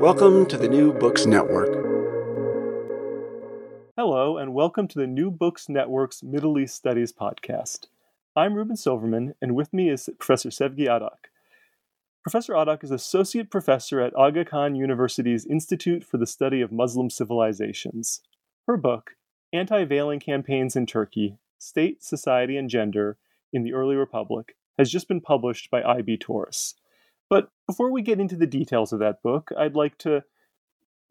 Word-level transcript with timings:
Welcome 0.00 0.46
to 0.46 0.56
the 0.56 0.66
New 0.66 0.94
Books 0.94 1.26
Network. 1.26 1.74
Hello, 3.98 4.38
and 4.38 4.54
welcome 4.54 4.88
to 4.88 4.98
the 4.98 5.06
New 5.06 5.30
Books 5.30 5.68
Network's 5.68 6.22
Middle 6.22 6.58
East 6.58 6.74
Studies 6.74 7.12
podcast. 7.12 7.88
I'm 8.34 8.54
Ruben 8.54 8.78
Silverman, 8.78 9.34
and 9.42 9.54
with 9.54 9.74
me 9.74 9.90
is 9.90 10.08
Professor 10.18 10.48
Sevgi 10.48 10.86
Adak. 10.86 11.28
Professor 12.22 12.54
Adak 12.54 12.82
is 12.82 12.90
Associate 12.90 13.50
Professor 13.50 14.00
at 14.00 14.16
Aga 14.16 14.46
Khan 14.46 14.74
University's 14.74 15.44
Institute 15.44 16.02
for 16.02 16.16
the 16.16 16.26
Study 16.26 16.62
of 16.62 16.72
Muslim 16.72 17.10
Civilizations. 17.10 18.22
Her 18.66 18.78
book, 18.78 19.16
Anti 19.52 19.84
Veiling 19.84 20.22
Campaigns 20.22 20.76
in 20.76 20.86
Turkey 20.86 21.36
State, 21.58 22.02
Society, 22.02 22.56
and 22.56 22.70
Gender 22.70 23.18
in 23.52 23.64
the 23.64 23.74
Early 23.74 23.96
Republic, 23.96 24.56
has 24.78 24.90
just 24.90 25.08
been 25.08 25.20
published 25.20 25.70
by 25.70 25.82
IB 25.82 26.16
Tauris. 26.16 26.72
But 27.30 27.48
before 27.66 27.90
we 27.90 28.02
get 28.02 28.20
into 28.20 28.36
the 28.36 28.46
details 28.46 28.92
of 28.92 28.98
that 28.98 29.22
book, 29.22 29.50
I'd 29.56 29.76
like 29.76 29.96
to 29.98 30.24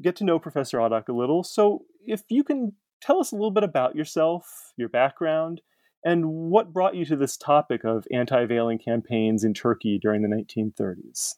get 0.01 0.17
to 0.17 0.23
know 0.23 0.37
Professor 0.37 0.77
Adak 0.77 1.07
a 1.07 1.13
little. 1.13 1.43
So, 1.43 1.85
if 2.05 2.23
you 2.29 2.43
can 2.43 2.73
tell 3.01 3.19
us 3.19 3.31
a 3.31 3.35
little 3.35 3.51
bit 3.51 3.63
about 3.63 3.95
yourself, 3.95 4.73
your 4.77 4.89
background, 4.89 5.61
and 6.03 6.25
what 6.25 6.73
brought 6.73 6.95
you 6.95 7.05
to 7.05 7.15
this 7.15 7.37
topic 7.37 7.83
of 7.83 8.05
anti 8.11 8.45
veiling 8.45 8.77
campaigns 8.77 9.43
in 9.43 9.53
Turkey 9.53 9.97
during 9.97 10.21
the 10.21 10.27
1930s. 10.27 11.35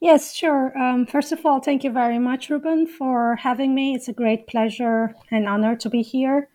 Yes, 0.00 0.34
sure. 0.34 0.76
Um, 0.76 1.06
first 1.06 1.30
of 1.30 1.46
all, 1.46 1.60
thank 1.60 1.84
you 1.84 1.92
very 1.92 2.18
much, 2.18 2.50
Ruben, 2.50 2.86
for 2.86 3.36
having 3.36 3.74
me. 3.74 3.94
It's 3.94 4.08
a 4.08 4.12
great 4.12 4.48
pleasure 4.48 5.14
and 5.30 5.48
honor 5.48 5.76
to 5.76 5.88
be 5.88 6.02
here. 6.02 6.48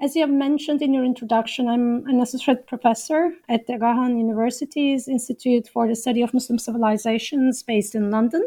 As 0.00 0.14
you 0.14 0.22
have 0.22 0.30
mentioned 0.30 0.82
in 0.82 0.92
your 0.92 1.04
introduction, 1.04 1.68
I'm 1.68 2.06
an 2.06 2.20
associate 2.20 2.66
professor 2.66 3.32
at 3.48 3.66
the 3.66 3.74
Aga 3.74 3.94
Khan 3.94 4.18
University's 4.18 5.08
Institute 5.08 5.68
for 5.68 5.86
the 5.86 5.94
Study 5.94 6.22
of 6.22 6.34
Muslim 6.34 6.58
Civilizations 6.58 7.62
based 7.62 7.94
in 7.94 8.10
London. 8.10 8.42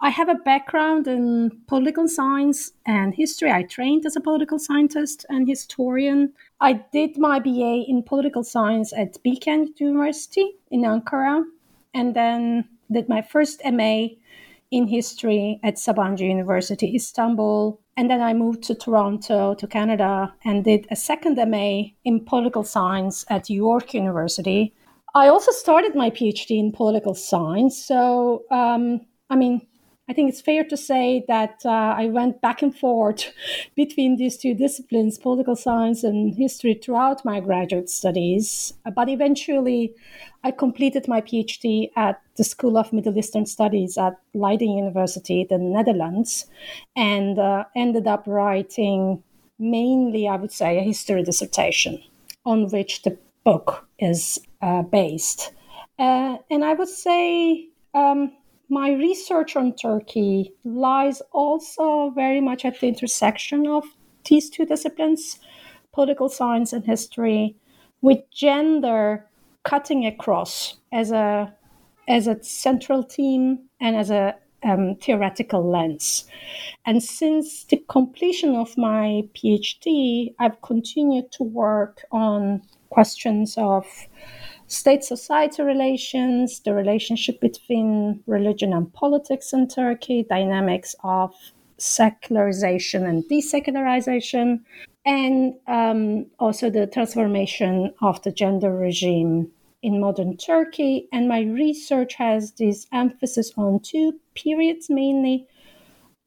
I 0.00 0.10
have 0.10 0.28
a 0.28 0.34
background 0.34 1.06
in 1.06 1.62
political 1.68 2.06
science 2.06 2.72
and 2.84 3.14
history. 3.14 3.50
I 3.50 3.62
trained 3.62 4.04
as 4.04 4.16
a 4.16 4.20
political 4.20 4.58
scientist 4.58 5.24
and 5.30 5.48
historian. 5.48 6.32
I 6.60 6.74
did 6.92 7.16
my 7.16 7.38
BA 7.38 7.84
in 7.88 8.02
political 8.02 8.44
science 8.44 8.92
at 8.92 9.16
Bilkent 9.24 9.80
University 9.80 10.56
in 10.70 10.82
Ankara, 10.82 11.44
and 11.94 12.14
then 12.14 12.68
did 12.90 13.08
my 13.08 13.22
first 13.22 13.62
MA 13.64 14.08
in 14.70 14.86
history 14.86 15.60
at 15.62 15.76
Sabancı 15.76 16.24
University, 16.24 16.94
Istanbul. 16.94 17.78
And 17.96 18.10
then 18.10 18.20
I 18.20 18.34
moved 18.34 18.62
to 18.64 18.74
Toronto, 18.74 19.54
to 19.54 19.66
Canada, 19.66 20.34
and 20.44 20.64
did 20.64 20.86
a 20.90 20.96
second 20.96 21.36
MA 21.50 21.92
in 22.04 22.24
political 22.24 22.64
science 22.64 23.24
at 23.30 23.48
York 23.48 23.94
University. 23.94 24.74
I 25.14 25.28
also 25.28 25.50
started 25.50 25.94
my 25.94 26.10
PhD 26.10 26.58
in 26.58 26.72
political 26.72 27.14
science. 27.14 27.82
So, 27.82 28.42
um, 28.50 29.00
I 29.30 29.36
mean, 29.36 29.66
I 30.08 30.12
think 30.12 30.28
it's 30.28 30.40
fair 30.40 30.62
to 30.62 30.76
say 30.76 31.24
that 31.26 31.62
uh, 31.64 31.94
I 31.98 32.06
went 32.06 32.40
back 32.40 32.62
and 32.62 32.76
forth 32.76 33.32
between 33.76 34.16
these 34.16 34.36
two 34.36 34.54
disciplines, 34.54 35.18
political 35.18 35.56
science 35.56 36.04
and 36.04 36.34
history, 36.34 36.74
throughout 36.74 37.24
my 37.24 37.40
graduate 37.40 37.90
studies. 37.90 38.72
But 38.94 39.08
eventually, 39.08 39.94
I 40.44 40.52
completed 40.52 41.08
my 41.08 41.20
PhD 41.20 41.90
at 41.96 42.20
the 42.36 42.44
School 42.44 42.78
of 42.78 42.92
Middle 42.92 43.18
Eastern 43.18 43.46
Studies 43.46 43.98
at 43.98 44.16
Leiden 44.32 44.70
University, 44.70 45.44
the 45.44 45.58
Netherlands, 45.58 46.46
and 46.94 47.36
uh, 47.38 47.64
ended 47.74 48.06
up 48.06 48.24
writing 48.26 49.24
mainly, 49.58 50.28
I 50.28 50.36
would 50.36 50.52
say, 50.52 50.78
a 50.78 50.82
history 50.82 51.24
dissertation 51.24 52.00
on 52.44 52.68
which 52.68 53.02
the 53.02 53.18
book 53.42 53.88
is 53.98 54.38
uh, 54.62 54.82
based. 54.82 55.50
Uh, 55.98 56.36
and 56.48 56.64
I 56.64 56.74
would 56.74 56.88
say, 56.88 57.68
um, 57.92 58.32
my 58.68 58.92
research 58.92 59.56
on 59.56 59.74
Turkey 59.74 60.52
lies 60.64 61.22
also 61.32 62.10
very 62.10 62.40
much 62.40 62.64
at 62.64 62.80
the 62.80 62.88
intersection 62.88 63.66
of 63.66 63.84
these 64.28 64.50
two 64.50 64.66
disciplines, 64.66 65.38
political 65.92 66.28
science 66.28 66.72
and 66.72 66.84
history, 66.84 67.56
with 68.00 68.18
gender 68.30 69.26
cutting 69.62 70.06
across 70.06 70.76
as 70.92 71.10
a 71.10 71.52
as 72.08 72.28
a 72.28 72.42
central 72.42 73.02
theme 73.02 73.58
and 73.80 73.96
as 73.96 74.10
a 74.10 74.34
um, 74.62 74.96
theoretical 74.96 75.68
lens. 75.68 76.24
And 76.84 77.02
since 77.02 77.64
the 77.64 77.82
completion 77.88 78.54
of 78.54 78.76
my 78.78 79.22
PhD, 79.34 80.34
I've 80.38 80.60
continued 80.62 81.32
to 81.32 81.42
work 81.42 82.04
on 82.12 82.62
questions 82.90 83.56
of 83.58 83.86
state 84.68 85.04
society 85.04 85.62
relations, 85.62 86.60
the 86.60 86.74
relationship 86.74 87.40
between 87.40 88.22
religion 88.26 88.72
and 88.72 88.92
politics 88.92 89.52
in 89.52 89.68
Turkey, 89.68 90.26
dynamics 90.28 90.94
of 91.04 91.34
secularization 91.78 93.04
and 93.04 93.24
desecularization, 93.24 94.60
and 95.04 95.54
um, 95.68 96.26
also 96.38 96.68
the 96.70 96.86
transformation 96.86 97.92
of 98.02 98.20
the 98.22 98.32
gender 98.32 98.74
regime 98.74 99.50
in 99.82 100.00
modern 100.00 100.36
Turkey. 100.36 101.08
And 101.12 101.28
my 101.28 101.42
research 101.42 102.14
has 102.14 102.52
this 102.52 102.86
emphasis 102.92 103.52
on 103.56 103.80
two 103.80 104.18
periods 104.34 104.90
mainly 104.90 105.46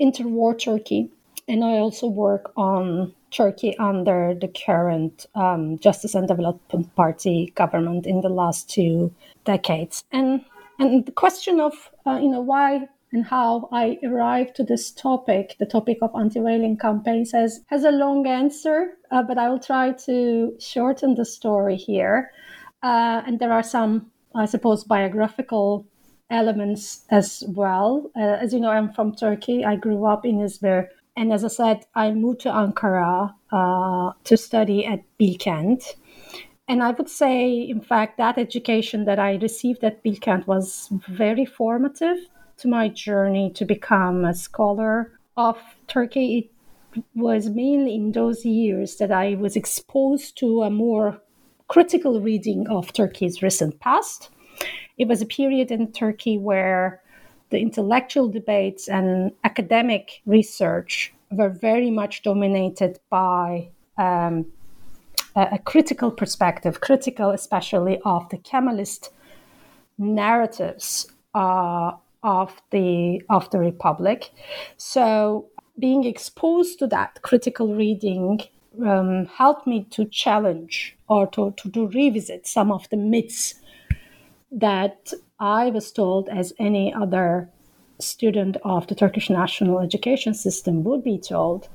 interwar 0.02 0.58
Turkey. 0.58 1.12
And 1.48 1.64
I 1.64 1.80
also 1.80 2.08
work 2.08 2.54
on 2.56 3.14
Turkey 3.32 3.78
under 3.78 4.34
the 4.34 4.48
current 4.48 5.26
um, 5.36 5.78
Justice 5.80 6.16
and 6.16 6.28
Development 6.28 6.96
Party 6.96 7.52
government 7.56 8.06
in 8.06 8.22
the 8.22 8.30
last 8.30 8.70
two 8.70 9.14
decades. 9.46 10.04
And 10.12 10.46
and 10.80 11.06
the 11.06 11.12
question 11.12 11.60
of 11.60 11.74
uh, 12.06 12.20
you 12.22 12.30
know 12.30 12.42
why 12.42 12.88
and 13.12 13.26
how 13.26 13.70
I 13.72 13.98
arrived 14.04 14.56
to 14.58 14.64
this 14.64 14.92
topic, 14.92 15.56
the 15.60 15.66
topic 15.66 15.98
of 16.02 16.12
anti-veiling 16.16 16.78
campaigns, 16.78 17.32
has 17.32 17.62
has 17.68 17.84
a 17.84 17.92
long 17.92 18.28
answer, 18.28 18.98
uh, 19.12 19.24
but 19.24 19.38
I 19.38 19.50
will 19.50 19.60
try 19.60 19.92
to 19.92 20.54
shorten 20.60 21.16
the 21.16 21.26
story 21.26 21.76
here. 21.76 22.32
Uh, 22.84 23.22
and 23.26 23.40
there 23.40 23.52
are 23.52 23.64
some, 23.64 24.12
I 24.36 24.46
suppose, 24.46 24.84
biographical 24.84 25.86
elements 26.30 27.06
as 27.10 27.44
well. 27.48 28.12
Uh, 28.16 28.38
as 28.40 28.54
you 28.54 28.60
know, 28.60 28.70
I'm 28.70 28.94
from 28.94 29.16
Turkey. 29.16 29.66
I 29.66 29.75
grew 29.75 30.06
up 30.06 30.25
in 30.25 30.38
Izmir 30.38 30.88
and 31.19 31.33
as 31.33 31.44
I 31.44 31.50
said, 31.50 31.86
I 31.95 32.12
moved 32.12 32.39
to 32.42 32.50
Ankara 32.50 33.33
uh, 33.51 34.13
to 34.24 34.38
study 34.38 34.86
at 34.86 35.04
Bilkent. 35.19 35.95
And 36.69 36.81
I 36.81 36.92
would 36.92 37.10
say, 37.10 37.60
in 37.60 37.81
fact, 37.81 38.18
that 38.18 38.38
education 38.38 39.04
that 39.04 39.19
I 39.19 39.36
received 39.36 39.83
at 39.83 40.01
Bilkent 40.01 40.48
was 40.48 40.88
very 41.10 41.44
formative 41.44 42.19
to 42.60 42.69
my 42.69 42.88
journey 42.88 43.51
to 43.56 43.66
become 43.66 44.24
a 44.24 44.33
scholar 44.33 45.19
of 45.36 45.57
Turkey. 45.89 46.51
It 46.95 47.04
was 47.16 47.50
mainly 47.50 47.95
in 47.95 48.13
those 48.13 48.45
years 48.45 48.95
that 48.95 49.12
I 49.12 49.36
was 49.36 49.57
exposed 49.57 50.38
to 50.38 50.63
a 50.63 50.69
more 50.69 51.22
critical 51.68 52.22
reading 52.22 52.65
of 52.69 52.94
Turkey's 52.94 53.44
recent 53.44 53.81
past. 53.81 54.30
It 54.98 55.10
was 55.10 55.22
a 55.22 55.25
period 55.25 55.69
in 55.69 55.92
Turkey 55.92 56.38
where 56.38 57.01
the 57.50 57.60
intellectual 57.60 58.28
debates 58.28 58.88
and 58.88 59.31
academic 59.44 60.22
research 60.25 61.13
were 61.31 61.50
very 61.50 61.92
much 61.92 62.24
dominated 62.24 63.00
by 63.10 63.69
um, 63.98 64.46
a, 65.36 65.48
a, 65.54 65.60
critical 65.60 66.12
perspective, 66.12 66.81
critical 66.81 67.31
especially 67.31 68.00
of 68.06 68.28
the 68.30 68.38
Kemalist 68.38 69.10
narratives 69.98 71.07
uh, 71.36 71.92
of 72.24 72.62
the 72.72 73.22
of 73.30 73.50
the 73.51 73.60
republic. 73.60 74.30
So 74.78 75.48
being 75.78 76.06
exposed 76.06 76.80
to 76.80 76.88
that 76.88 77.22
critical 77.22 77.75
reading 77.75 78.42
um, 78.86 79.25
helped 79.25 79.68
me 79.68 79.86
to 79.92 80.06
challenge 80.06 80.96
or 81.07 81.28
to, 81.28 81.54
to, 81.57 81.69
to 81.72 81.88
revisit 81.88 82.48
some 82.48 82.72
of 82.72 82.90
the 82.90 82.98
myths 82.98 83.56
that 84.51 85.13
I 85.39 85.69
was 85.69 85.91
told, 85.91 86.30
as 86.30 86.53
any 86.59 86.94
other 86.94 87.50
student 88.00 88.57
of 88.63 88.88
the 88.88 88.95
Turkish 88.95 89.30
national 89.30 89.80
education 89.80 90.33
system 90.33 90.83
would 90.83 91.03
be 91.03 91.18
told. 91.18 91.69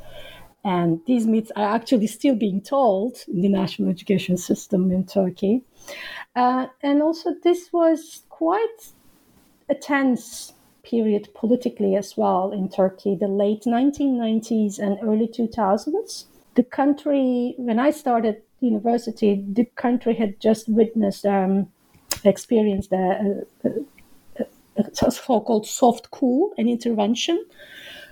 And 0.65 1.01
these 1.07 1.27
myths 1.27 1.53
are 1.57 1.75
actually 1.75 2.07
still 2.07 2.35
being 2.35 2.63
told 2.63 3.19
in 3.29 3.43
the 3.43 3.49
national 3.49 3.91
education 3.91 4.39
system 4.39 4.91
in 4.91 5.05
Turkey. 5.05 5.63
Uh, 6.35 6.69
and 6.83 7.03
also, 7.03 7.35
this 7.43 7.71
was 7.73 8.23
quite 8.31 8.93
a 9.69 9.75
tense 9.75 10.55
period 10.83 11.29
politically 11.35 11.97
as 11.97 12.17
well 12.17 12.53
in 12.53 12.69
Turkey, 12.69 13.15
the 13.15 13.29
late 13.29 13.63
1990s 13.63 14.79
and 14.79 14.99
early 15.03 15.29
2000s. 15.29 16.25
The 16.55 16.63
country, 16.63 17.55
when 17.59 17.79
I 17.79 17.91
started 17.91 18.43
university, 18.61 19.45
the 19.47 19.65
country 19.77 20.15
had 20.15 20.41
just 20.41 20.69
witnessed, 20.69 21.27
um, 21.27 21.69
experienced 22.27 22.93
a, 22.93 22.97
a, 22.97 23.69
uh, 23.69 23.73
a, 24.39 24.43
uh, 24.43 24.45
a 24.79 25.07
uh, 25.07 25.11
so-called 25.11 25.67
soft 25.67 26.11
coup, 26.11 26.53
an 26.59 26.69
intervention 26.69 27.45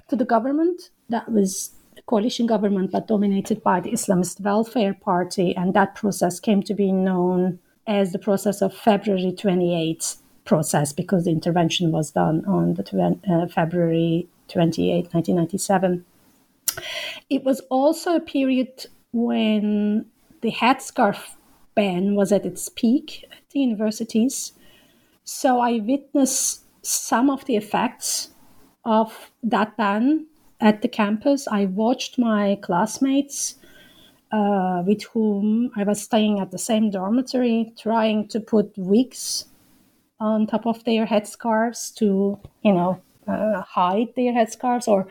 to 0.09 0.17
the 0.17 0.25
government 0.25 0.91
that 1.09 1.31
was 1.31 1.73
a 1.97 2.03
coalition 2.03 2.47
government, 2.47 2.91
but 2.91 3.07
dominated 3.07 3.63
by 3.63 3.81
the 3.81 3.91
Islamist 3.91 4.41
Welfare 4.41 4.95
Party, 4.95 5.55
and 5.57 5.75
that 5.75 5.95
process 5.95 6.41
came 6.41 6.63
to 6.63 6.75
be 6.75 6.93
known 6.93 7.59
as 7.87 8.13
the 8.13 8.19
process 8.19 8.63
of 8.63 8.75
February 8.75 9.33
28 9.33 10.17
process 10.45 10.93
because 10.93 11.25
the 11.25 11.31
intervention 11.31 11.93
was 11.93 12.11
done 12.11 12.45
on 12.47 12.75
the 12.75 13.19
uh, 13.29 13.47
February 13.49 14.29
28, 14.49 15.13
1997. 15.13 16.05
It 17.31 17.45
was 17.45 17.61
also 17.71 18.17
a 18.17 18.21
period 18.21 18.87
when 19.13 20.07
the 20.41 20.53
headscarf 20.53 21.37
ban 21.75 22.15
was 22.15 22.33
at 22.33 22.47
its 22.47 22.69
peak 22.69 23.25
at 23.33 23.51
the 23.51 23.61
universities. 23.61 24.53
So 25.25 25.61
I 25.61 25.79
witnessed 25.79 26.65
some 26.83 27.31
of 27.31 27.45
the 27.45 27.57
effects 27.57 28.31
of 28.85 29.31
that 29.43 29.77
ban 29.77 30.27
at 30.61 30.83
the 30.83 30.89
campus. 30.89 31.47
I 31.49 31.67
watched 31.67 32.19
my 32.19 32.59
classmates 32.63 33.57
uh, 34.33 34.83
with 34.87 35.05
whom 35.13 35.71
I 35.77 35.85
was 35.85 36.03
staying 36.03 36.41
at 36.41 36.51
the 36.51 36.59
same 36.59 36.91
dormitory 36.91 37.73
trying 37.79 38.29
to 38.29 38.41
put 38.41 38.73
wigs 38.77 39.47
on 40.19 40.47
top 40.47 40.67
of 40.67 40.85
their 40.85 41.07
headscarves 41.07 41.95
to, 41.97 42.39
you 42.63 42.73
know, 42.73 43.01
uh, 43.27 43.61
hide 43.63 44.09
their 44.17 44.33
headscarves 44.33 44.89
or 44.89 45.07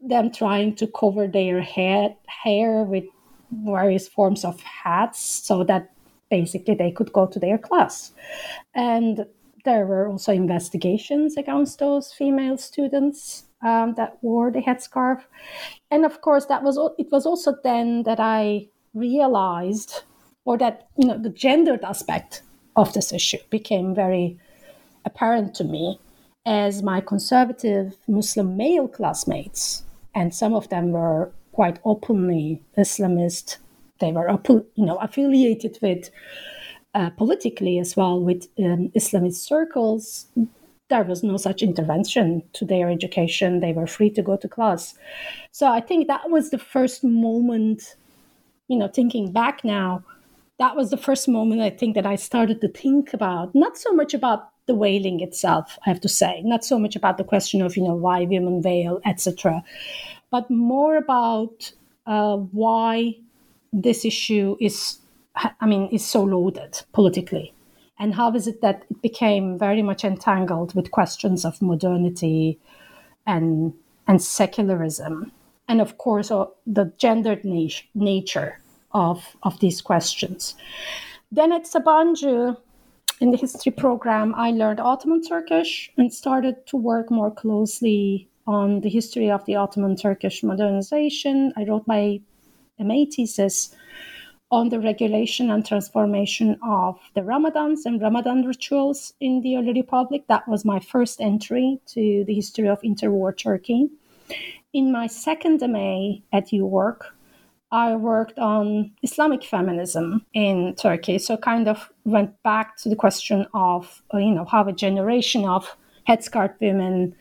them 0.00 0.30
trying 0.30 0.74
to 0.76 0.86
cover 0.86 1.26
their 1.26 1.60
head 1.60 2.16
hair 2.26 2.82
with 2.82 3.04
various 3.50 4.08
forms 4.08 4.44
of 4.44 4.60
hats 4.60 5.20
so 5.20 5.64
that 5.64 5.90
basically 6.30 6.74
they 6.74 6.90
could 6.90 7.12
go 7.12 7.26
to 7.26 7.38
their 7.38 7.58
class. 7.58 8.12
And 8.74 9.26
there 9.64 9.86
were 9.86 10.08
also 10.08 10.32
investigations 10.32 11.36
against 11.36 11.78
those 11.78 12.12
female 12.12 12.56
students 12.56 13.44
um, 13.62 13.94
that 13.94 14.18
wore 14.22 14.50
the 14.50 14.60
headscarf. 14.60 15.22
And 15.90 16.04
of 16.04 16.20
course, 16.20 16.46
that 16.46 16.62
was 16.62 16.78
it 16.98 17.08
was 17.10 17.26
also 17.26 17.54
then 17.64 18.04
that 18.04 18.20
I 18.20 18.68
realized, 18.94 20.02
or 20.44 20.56
that 20.58 20.88
you 20.96 21.08
know, 21.08 21.18
the 21.18 21.30
gendered 21.30 21.84
aspect 21.84 22.42
of 22.76 22.92
this 22.92 23.12
issue 23.12 23.38
became 23.50 23.94
very 23.94 24.38
apparent 25.04 25.54
to 25.56 25.64
me 25.64 25.98
as 26.44 26.82
my 26.82 27.00
conservative 27.00 27.96
Muslim 28.06 28.56
male 28.56 28.86
classmates, 28.86 29.82
and 30.14 30.34
some 30.34 30.54
of 30.54 30.68
them 30.68 30.92
were 30.92 31.32
quite 31.56 31.78
openly 31.86 32.62
Islamist. 32.76 33.56
They 33.98 34.12
were, 34.12 34.28
you 34.74 34.84
know, 34.84 34.98
affiliated 34.98 35.78
with 35.80 36.10
uh, 36.94 37.08
politically 37.10 37.78
as 37.78 37.96
well 37.96 38.20
with 38.20 38.46
um, 38.58 38.90
Islamist 38.94 39.40
circles. 39.52 40.26
There 40.90 41.02
was 41.02 41.22
no 41.22 41.38
such 41.38 41.62
intervention 41.62 42.42
to 42.52 42.66
their 42.66 42.90
education. 42.90 43.60
They 43.60 43.72
were 43.72 43.86
free 43.86 44.10
to 44.10 44.22
go 44.22 44.36
to 44.36 44.48
class. 44.48 44.94
So 45.50 45.66
I 45.66 45.80
think 45.80 46.08
that 46.08 46.28
was 46.28 46.50
the 46.50 46.58
first 46.58 47.02
moment, 47.02 47.96
you 48.68 48.76
know, 48.78 48.88
thinking 48.88 49.32
back 49.32 49.64
now, 49.64 50.04
that 50.58 50.76
was 50.76 50.90
the 50.90 51.04
first 51.08 51.26
moment 51.26 51.62
I 51.62 51.70
think 51.70 51.94
that 51.94 52.06
I 52.06 52.16
started 52.16 52.60
to 52.60 52.68
think 52.68 53.14
about 53.14 53.54
not 53.54 53.78
so 53.78 53.92
much 53.92 54.12
about 54.12 54.50
the 54.66 54.74
veiling 54.74 55.20
itself, 55.20 55.78
I 55.86 55.90
have 55.90 56.00
to 56.00 56.08
say, 56.08 56.42
not 56.44 56.64
so 56.64 56.78
much 56.78 56.96
about 56.96 57.16
the 57.18 57.24
question 57.24 57.62
of, 57.62 57.76
you 57.76 57.84
know, 57.84 57.94
why 57.94 58.24
women 58.24 58.60
veil, 58.60 59.00
etc., 59.06 59.62
but 60.30 60.50
more 60.50 60.96
about 60.96 61.72
uh, 62.06 62.36
why 62.36 63.16
this 63.72 64.04
issue 64.04 64.56
is, 64.60 64.98
I 65.60 65.66
mean, 65.66 65.88
is 65.92 66.04
so 66.04 66.22
loaded 66.22 66.82
politically. 66.92 67.52
And 67.98 68.14
how 68.14 68.34
is 68.34 68.46
it 68.46 68.60
that 68.60 68.84
it 68.90 69.02
became 69.02 69.58
very 69.58 69.82
much 69.82 70.04
entangled 70.04 70.74
with 70.74 70.90
questions 70.90 71.44
of 71.44 71.62
modernity 71.62 72.58
and, 73.26 73.72
and 74.06 74.22
secularism? 74.22 75.32
And 75.68 75.80
of 75.80 75.98
course, 75.98 76.30
uh, 76.30 76.46
the 76.66 76.92
gendered 76.98 77.44
nat- 77.44 77.82
nature 77.94 78.60
of, 78.92 79.36
of 79.42 79.58
these 79.60 79.80
questions. 79.80 80.54
Then 81.32 81.52
at 81.52 81.64
Sabancı, 81.64 82.56
in 83.20 83.30
the 83.30 83.38
history 83.38 83.72
program, 83.72 84.34
I 84.34 84.50
learned 84.50 84.78
Ottoman 84.78 85.22
Turkish 85.22 85.90
and 85.96 86.12
started 86.12 86.66
to 86.66 86.76
work 86.76 87.10
more 87.10 87.30
closely 87.30 88.28
on 88.46 88.80
the 88.80 88.88
history 88.88 89.30
of 89.30 89.44
the 89.44 89.56
Ottoman 89.56 89.96
Turkish 89.96 90.42
modernization. 90.42 91.52
I 91.56 91.64
wrote 91.64 91.86
my 91.86 92.20
MA 92.78 93.04
thesis 93.10 93.74
on 94.50 94.68
the 94.68 94.78
regulation 94.78 95.50
and 95.50 95.66
transformation 95.66 96.56
of 96.62 96.98
the 97.14 97.22
Ramadans 97.22 97.84
and 97.84 98.00
Ramadan 98.00 98.46
rituals 98.46 99.12
in 99.20 99.40
the 99.40 99.56
early 99.56 99.72
Republic. 99.72 100.24
That 100.28 100.46
was 100.46 100.64
my 100.64 100.78
first 100.78 101.20
entry 101.20 101.80
to 101.86 102.24
the 102.26 102.34
history 102.34 102.68
of 102.68 102.80
interwar 102.82 103.36
Turkey. 103.36 103.88
In 104.72 104.92
my 104.92 105.08
second 105.08 105.60
MA 105.68 106.18
at 106.32 106.52
York, 106.52 107.16
I 107.72 107.96
worked 107.96 108.38
on 108.38 108.92
Islamic 109.02 109.42
feminism 109.42 110.24
in 110.32 110.76
Turkey. 110.76 111.18
So 111.18 111.36
kind 111.36 111.66
of 111.66 111.90
went 112.04 112.40
back 112.44 112.76
to 112.78 112.88
the 112.88 112.96
question 112.96 113.46
of, 113.52 114.02
you 114.14 114.30
know, 114.30 114.44
how 114.44 114.68
a 114.68 114.72
generation 114.72 115.44
of 115.44 115.76
headscarf 116.08 116.54
women 116.60 117.16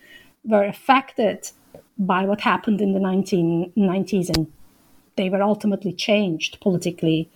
were 0.46 0.64
affected 0.64 1.52
by 1.98 2.26
what 2.26 2.42
happened 2.42 2.82
in 2.82 2.94
the 2.94 3.00
1990s 3.00 4.30
and 4.36 4.52
they 5.16 5.30
were 5.30 5.42
ultimately 5.42 5.94
changed 5.94 6.60
politically 6.60 7.30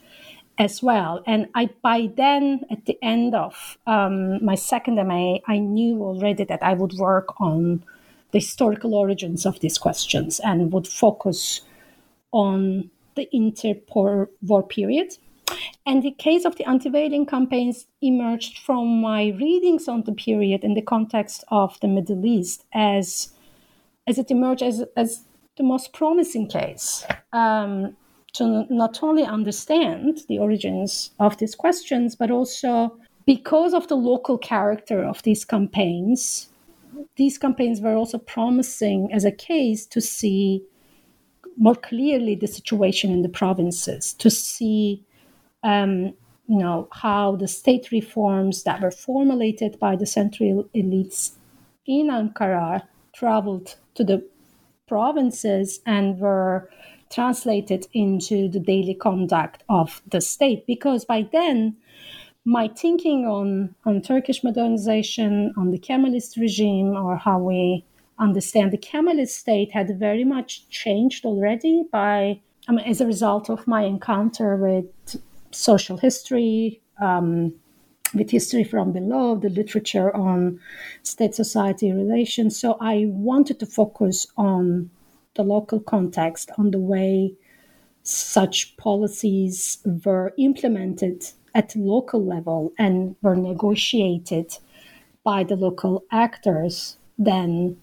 as 0.57 0.83
well. 0.83 1.23
And 1.25 1.47
I, 1.55 1.69
by 1.81 2.09
then, 2.15 2.65
at 2.69 2.85
the 2.85 2.97
end 3.01 3.33
of 3.33 3.77
um, 3.87 4.43
my 4.43 4.55
second 4.55 4.95
MA, 4.95 5.37
I 5.47 5.59
knew 5.59 6.03
already 6.03 6.43
that 6.43 6.61
I 6.61 6.73
would 6.73 6.93
work 6.93 7.39
on 7.39 7.83
the 8.31 8.39
historical 8.39 8.93
origins 8.93 9.45
of 9.45 9.59
these 9.61 9.77
questions 9.77 10.39
and 10.41 10.71
would 10.73 10.87
focus 10.87 11.61
on 12.31 12.91
the 13.15 13.27
inter-war 13.31 14.63
period. 14.63 15.17
And 15.89 16.03
the 16.03 16.11
case 16.11 16.45
of 16.45 16.55
the 16.55 16.69
anti-veiling 16.69 17.25
campaigns 17.25 17.87
emerged 17.99 18.59
from 18.59 19.01
my 19.01 19.29
readings 19.29 19.87
on 19.87 20.03
the 20.03 20.11
period 20.11 20.63
in 20.63 20.75
the 20.75 20.83
context 20.83 21.43
of 21.47 21.79
the 21.79 21.87
Middle 21.87 22.23
East 22.23 22.63
as, 22.71 23.31
as 24.05 24.19
it 24.19 24.29
emerged 24.29 24.61
as, 24.61 24.83
as 24.95 25.23
the 25.57 25.63
most 25.63 25.91
promising 25.91 26.47
case 26.47 27.07
um, 27.33 27.97
to 28.33 28.67
not 28.69 29.01
only 29.01 29.23
understand 29.23 30.19
the 30.27 30.37
origins 30.37 31.09
of 31.19 31.39
these 31.39 31.55
questions, 31.55 32.15
but 32.15 32.29
also 32.29 32.95
because 33.25 33.73
of 33.73 33.87
the 33.87 33.97
local 33.97 34.37
character 34.37 35.03
of 35.03 35.23
these 35.23 35.43
campaigns, 35.43 36.49
these 37.15 37.39
campaigns 37.39 37.81
were 37.81 37.95
also 37.95 38.19
promising 38.19 39.11
as 39.11 39.25
a 39.25 39.31
case 39.31 39.87
to 39.87 40.01
see 40.01 40.61
more 41.57 41.73
clearly 41.73 42.35
the 42.35 42.45
situation 42.45 43.09
in 43.09 43.23
the 43.23 43.27
provinces, 43.27 44.13
to 44.13 44.29
see 44.29 45.03
um, 45.63 46.13
you 46.47 46.57
know 46.57 46.87
how 46.91 47.35
the 47.35 47.47
state 47.47 47.91
reforms 47.91 48.63
that 48.63 48.81
were 48.81 48.91
formulated 48.91 49.79
by 49.79 49.95
the 49.95 50.05
central 50.05 50.69
elites 50.75 51.33
in 51.85 52.07
Ankara 52.07 52.83
traveled 53.13 53.75
to 53.95 54.03
the 54.03 54.25
provinces 54.87 55.79
and 55.85 56.19
were 56.19 56.69
translated 57.11 57.87
into 57.93 58.49
the 58.49 58.59
daily 58.59 58.93
conduct 58.93 59.63
of 59.69 60.01
the 60.09 60.21
state. 60.21 60.65
Because 60.67 61.05
by 61.05 61.27
then 61.31 61.75
my 62.45 62.67
thinking 62.67 63.25
on, 63.25 63.75
on 63.85 64.01
Turkish 64.01 64.43
modernization, 64.43 65.53
on 65.57 65.71
the 65.71 65.79
Kemalist 65.79 66.37
regime, 66.37 66.95
or 66.95 67.17
how 67.17 67.39
we 67.39 67.85
understand 68.17 68.71
the 68.71 68.77
Kemalist 68.77 69.29
state 69.29 69.71
had 69.71 69.97
very 69.99 70.23
much 70.23 70.67
changed 70.69 71.25
already 71.25 71.83
by 71.91 72.39
I 72.67 72.71
mean, 72.71 72.85
as 72.85 73.01
a 73.01 73.07
result 73.07 73.49
of 73.49 73.65
my 73.67 73.83
encounter 73.83 74.55
with 74.55 74.85
social 75.51 75.97
history, 75.97 76.81
um, 77.01 77.53
with 78.13 78.31
history 78.31 78.63
from 78.63 78.91
below, 78.91 79.35
the 79.35 79.49
literature 79.49 80.15
on 80.15 80.59
state 81.03 81.35
society 81.35 81.91
relations. 81.91 82.59
So 82.59 82.77
I 82.79 83.05
wanted 83.07 83.59
to 83.59 83.65
focus 83.65 84.27
on 84.37 84.89
the 85.35 85.43
local 85.43 85.79
context, 85.79 86.49
on 86.57 86.71
the 86.71 86.79
way 86.79 87.35
such 88.03 88.75
policies 88.77 89.79
were 90.03 90.33
implemented 90.37 91.23
at 91.53 91.75
local 91.75 92.23
level 92.23 92.73
and 92.77 93.15
were 93.21 93.35
negotiated 93.35 94.57
by 95.23 95.43
the 95.43 95.55
local 95.55 96.03
actors 96.11 96.97
than 97.17 97.77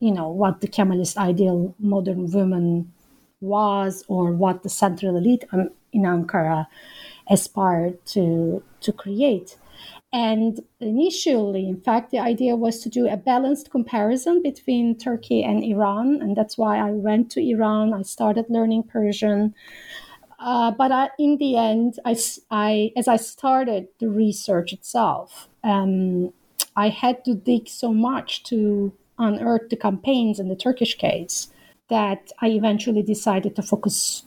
you 0.00 0.12
know 0.12 0.28
what 0.28 0.60
the 0.60 0.68
Kemalist 0.68 1.16
ideal 1.16 1.74
modern 1.78 2.30
woman 2.30 2.92
was 3.40 4.04
or 4.08 4.32
what 4.32 4.62
the 4.62 4.68
central 4.68 5.16
elite 5.16 5.44
in 5.92 6.02
Ankara 6.02 6.66
aspired 7.28 8.04
to 8.06 8.62
to 8.80 8.92
create. 8.92 9.56
And 10.12 10.60
initially, 10.78 11.66
in 11.66 11.80
fact, 11.80 12.10
the 12.10 12.18
idea 12.18 12.54
was 12.54 12.80
to 12.80 12.90
do 12.90 13.08
a 13.08 13.16
balanced 13.16 13.70
comparison 13.70 14.42
between 14.42 14.98
Turkey 14.98 15.42
and 15.42 15.64
Iran. 15.64 16.20
And 16.20 16.36
that's 16.36 16.58
why 16.58 16.76
I 16.76 16.90
went 16.90 17.30
to 17.30 17.40
Iran. 17.40 17.94
I 17.94 18.02
started 18.02 18.44
learning 18.50 18.82
Persian. 18.82 19.54
Uh, 20.38 20.70
but 20.72 20.92
I, 20.92 21.08
in 21.18 21.38
the 21.38 21.56
end, 21.56 21.98
I, 22.04 22.14
I, 22.50 22.92
as 22.94 23.08
I 23.08 23.16
started 23.16 23.88
the 24.00 24.10
research 24.10 24.74
itself, 24.74 25.48
um, 25.64 26.34
I 26.76 26.90
had 26.90 27.24
to 27.24 27.34
dig 27.34 27.68
so 27.68 27.94
much 27.94 28.42
to 28.44 28.92
unearth 29.18 29.70
the 29.70 29.76
campaigns 29.76 30.38
in 30.38 30.48
the 30.48 30.56
Turkish 30.56 30.98
case 30.98 31.48
that 31.88 32.32
I 32.40 32.48
eventually 32.48 33.02
decided 33.02 33.56
to 33.56 33.62
focus 33.62 34.24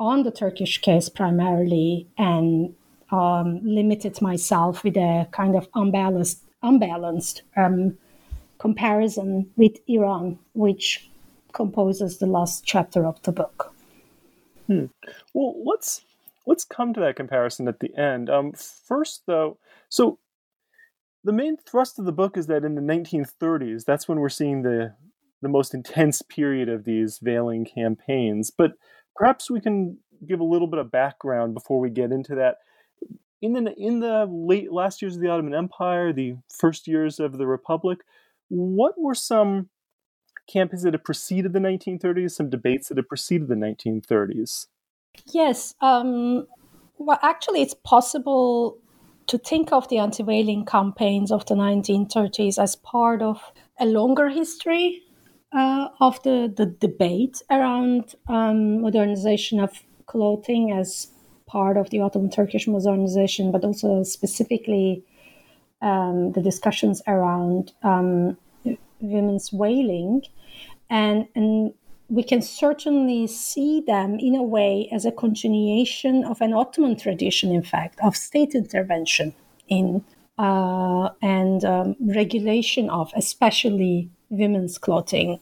on 0.00 0.22
the 0.22 0.30
Turkish 0.32 0.80
case 0.80 1.08
primarily 1.10 2.08
and 2.18 2.74
um, 3.12 3.60
limited 3.62 4.20
myself 4.22 4.82
with 4.82 4.96
a 4.96 5.28
kind 5.30 5.54
of 5.54 5.68
unbalanced, 5.74 6.42
unbalanced 6.62 7.42
um, 7.56 7.98
comparison 8.58 9.50
with 9.56 9.76
Iran, 9.86 10.38
which 10.54 11.10
composes 11.52 12.18
the 12.18 12.26
last 12.26 12.64
chapter 12.64 13.04
of 13.04 13.20
the 13.22 13.32
book. 13.32 13.74
Hmm. 14.66 14.86
Well, 15.34 15.54
let's 15.64 16.02
let's 16.46 16.64
come 16.64 16.94
to 16.94 17.00
that 17.00 17.16
comparison 17.16 17.68
at 17.68 17.80
the 17.80 17.94
end. 17.96 18.30
Um, 18.30 18.52
first, 18.52 19.22
though, 19.26 19.58
so 19.88 20.18
the 21.24 21.32
main 21.32 21.56
thrust 21.58 21.98
of 21.98 22.06
the 22.06 22.12
book 22.12 22.38
is 22.38 22.46
that 22.46 22.64
in 22.64 22.74
the 22.74 22.80
1930s, 22.80 23.84
that's 23.84 24.08
when 24.08 24.20
we're 24.20 24.28
seeing 24.30 24.62
the 24.62 24.94
the 25.42 25.48
most 25.48 25.74
intense 25.74 26.22
period 26.22 26.68
of 26.68 26.84
these 26.84 27.18
veiling 27.18 27.64
campaigns. 27.64 28.50
But 28.50 28.72
perhaps 29.20 29.50
we 29.50 29.60
can 29.60 29.98
give 30.26 30.40
a 30.40 30.44
little 30.44 30.66
bit 30.66 30.78
of 30.78 30.90
background 30.90 31.52
before 31.52 31.78
we 31.78 31.90
get 31.90 32.10
into 32.10 32.34
that 32.34 32.56
in 33.42 33.52
the 33.52 33.74
in 33.76 34.00
the 34.00 34.26
late 34.26 34.72
last 34.72 35.00
years 35.00 35.16
of 35.16 35.22
the 35.22 35.28
Ottoman 35.28 35.54
Empire, 35.54 36.12
the 36.12 36.36
first 36.48 36.86
years 36.86 37.20
of 37.20 37.38
the 37.38 37.46
Republic, 37.46 38.00
what 38.48 38.94
were 38.98 39.14
some 39.14 39.68
campaigns 40.46 40.82
that 40.82 40.94
had 40.94 41.04
preceded 41.04 41.52
the 41.52 41.58
1930s? 41.58 42.32
Some 42.32 42.50
debates 42.50 42.88
that 42.88 42.96
had 42.96 43.08
preceded 43.08 43.48
the 43.48 43.54
1930s? 43.54 44.66
Yes. 45.26 45.74
Um, 45.80 46.46
well, 46.98 47.18
actually, 47.22 47.62
it's 47.62 47.74
possible 47.74 48.78
to 49.26 49.38
think 49.38 49.72
of 49.72 49.88
the 49.88 49.98
anti-veiling 49.98 50.64
campaigns 50.66 51.30
of 51.30 51.46
the 51.46 51.54
1930s 51.54 52.62
as 52.62 52.76
part 52.76 53.22
of 53.22 53.40
a 53.78 53.86
longer 53.86 54.28
history 54.28 55.02
uh, 55.52 55.88
of 56.00 56.22
the, 56.22 56.52
the 56.54 56.66
debate 56.66 57.42
around 57.50 58.14
um, 58.28 58.80
modernization 58.80 59.60
of 59.60 59.82
clothing 60.06 60.72
as 60.72 61.08
part 61.46 61.76
of 61.76 61.90
the 61.90 62.00
Ottoman 62.00 62.30
Turkish 62.30 62.66
modernization, 62.68 63.50
but 63.50 63.64
also 63.64 64.02
specifically 64.02 65.04
um, 65.82 66.32
the 66.32 66.40
discussions 66.40 67.02
around 67.06 67.72
um, 67.82 68.36
women's 69.00 69.50
veiling. 69.50 70.22
And, 70.88 71.26
and 71.34 71.74
we 72.08 72.22
can 72.22 72.42
certainly 72.42 73.26
see 73.26 73.80
them 73.80 74.18
in 74.18 74.34
a 74.34 74.42
way 74.42 74.88
as 74.92 75.04
a 75.04 75.12
continuation 75.12 76.24
of 76.24 76.40
an 76.40 76.52
Ottoman 76.52 76.96
tradition, 76.96 77.52
in 77.52 77.62
fact, 77.62 77.98
of 78.00 78.16
state 78.16 78.54
intervention 78.54 79.34
in 79.68 80.04
uh, 80.38 81.10
and 81.20 81.64
um, 81.64 81.96
regulation 82.00 82.88
of 82.88 83.12
especially 83.14 84.08
women's 84.30 84.78
clothing 84.78 85.38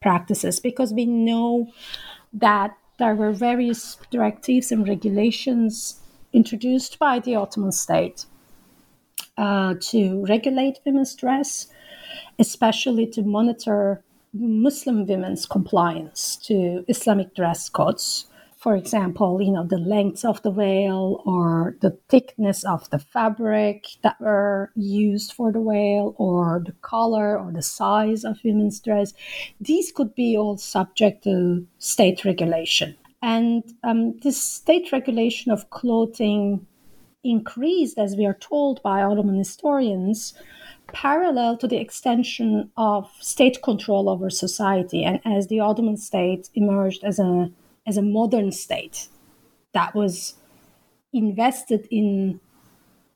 practices, 0.00 0.60
because 0.60 0.92
we 0.92 1.06
know 1.06 1.68
that 2.32 2.76
there 2.98 3.14
were 3.14 3.32
various 3.32 3.98
directives 4.10 4.70
and 4.70 4.86
regulations 4.88 6.00
introduced 6.32 6.98
by 6.98 7.18
the 7.18 7.34
Ottoman 7.34 7.72
state 7.72 8.26
uh, 9.36 9.74
to 9.80 10.24
regulate 10.26 10.78
women's 10.84 11.14
dress, 11.14 11.66
especially 12.38 13.06
to 13.06 13.22
monitor 13.22 14.02
Muslim 14.32 15.06
women's 15.06 15.46
compliance 15.46 16.36
to 16.36 16.84
Islamic 16.88 17.34
dress 17.34 17.68
codes 17.68 18.26
for 18.66 18.74
example, 18.74 19.40
you 19.40 19.52
know, 19.52 19.64
the 19.64 19.78
length 19.78 20.24
of 20.24 20.42
the 20.42 20.50
veil 20.50 21.22
or 21.24 21.76
the 21.82 21.96
thickness 22.08 22.64
of 22.64 22.90
the 22.90 22.98
fabric 22.98 23.86
that 24.02 24.20
were 24.20 24.72
used 24.74 25.32
for 25.32 25.52
the 25.52 25.62
veil 25.62 26.16
or 26.18 26.64
the 26.66 26.72
color 26.82 27.38
or 27.38 27.52
the 27.52 27.62
size 27.62 28.24
of 28.24 28.40
women's 28.44 28.80
dress. 28.80 29.14
These 29.60 29.92
could 29.92 30.16
be 30.16 30.36
all 30.36 30.56
subject 30.58 31.22
to 31.22 31.64
state 31.78 32.24
regulation. 32.24 32.96
And 33.22 33.62
um, 33.84 34.18
this 34.24 34.42
state 34.42 34.90
regulation 34.90 35.52
of 35.52 35.70
clothing 35.70 36.66
increased, 37.22 37.98
as 37.98 38.16
we 38.16 38.26
are 38.26 38.34
told 38.34 38.82
by 38.82 39.00
Ottoman 39.00 39.38
historians, 39.38 40.34
parallel 40.88 41.56
to 41.58 41.68
the 41.68 41.76
extension 41.76 42.72
of 42.76 43.08
state 43.20 43.62
control 43.62 44.08
over 44.08 44.28
society. 44.28 45.04
And 45.04 45.20
as 45.24 45.46
the 45.46 45.60
Ottoman 45.60 45.98
state 45.98 46.50
emerged 46.56 47.04
as 47.04 47.20
a 47.20 47.52
as 47.86 47.96
a 47.96 48.02
modern 48.02 48.52
state 48.52 49.08
that 49.72 49.94
was 49.94 50.34
invested 51.12 51.86
in 51.90 52.40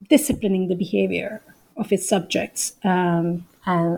disciplining 0.08 0.68
the 0.68 0.74
behavior 0.74 1.42
of 1.76 1.92
its 1.92 2.08
subjects 2.08 2.76
um, 2.84 3.46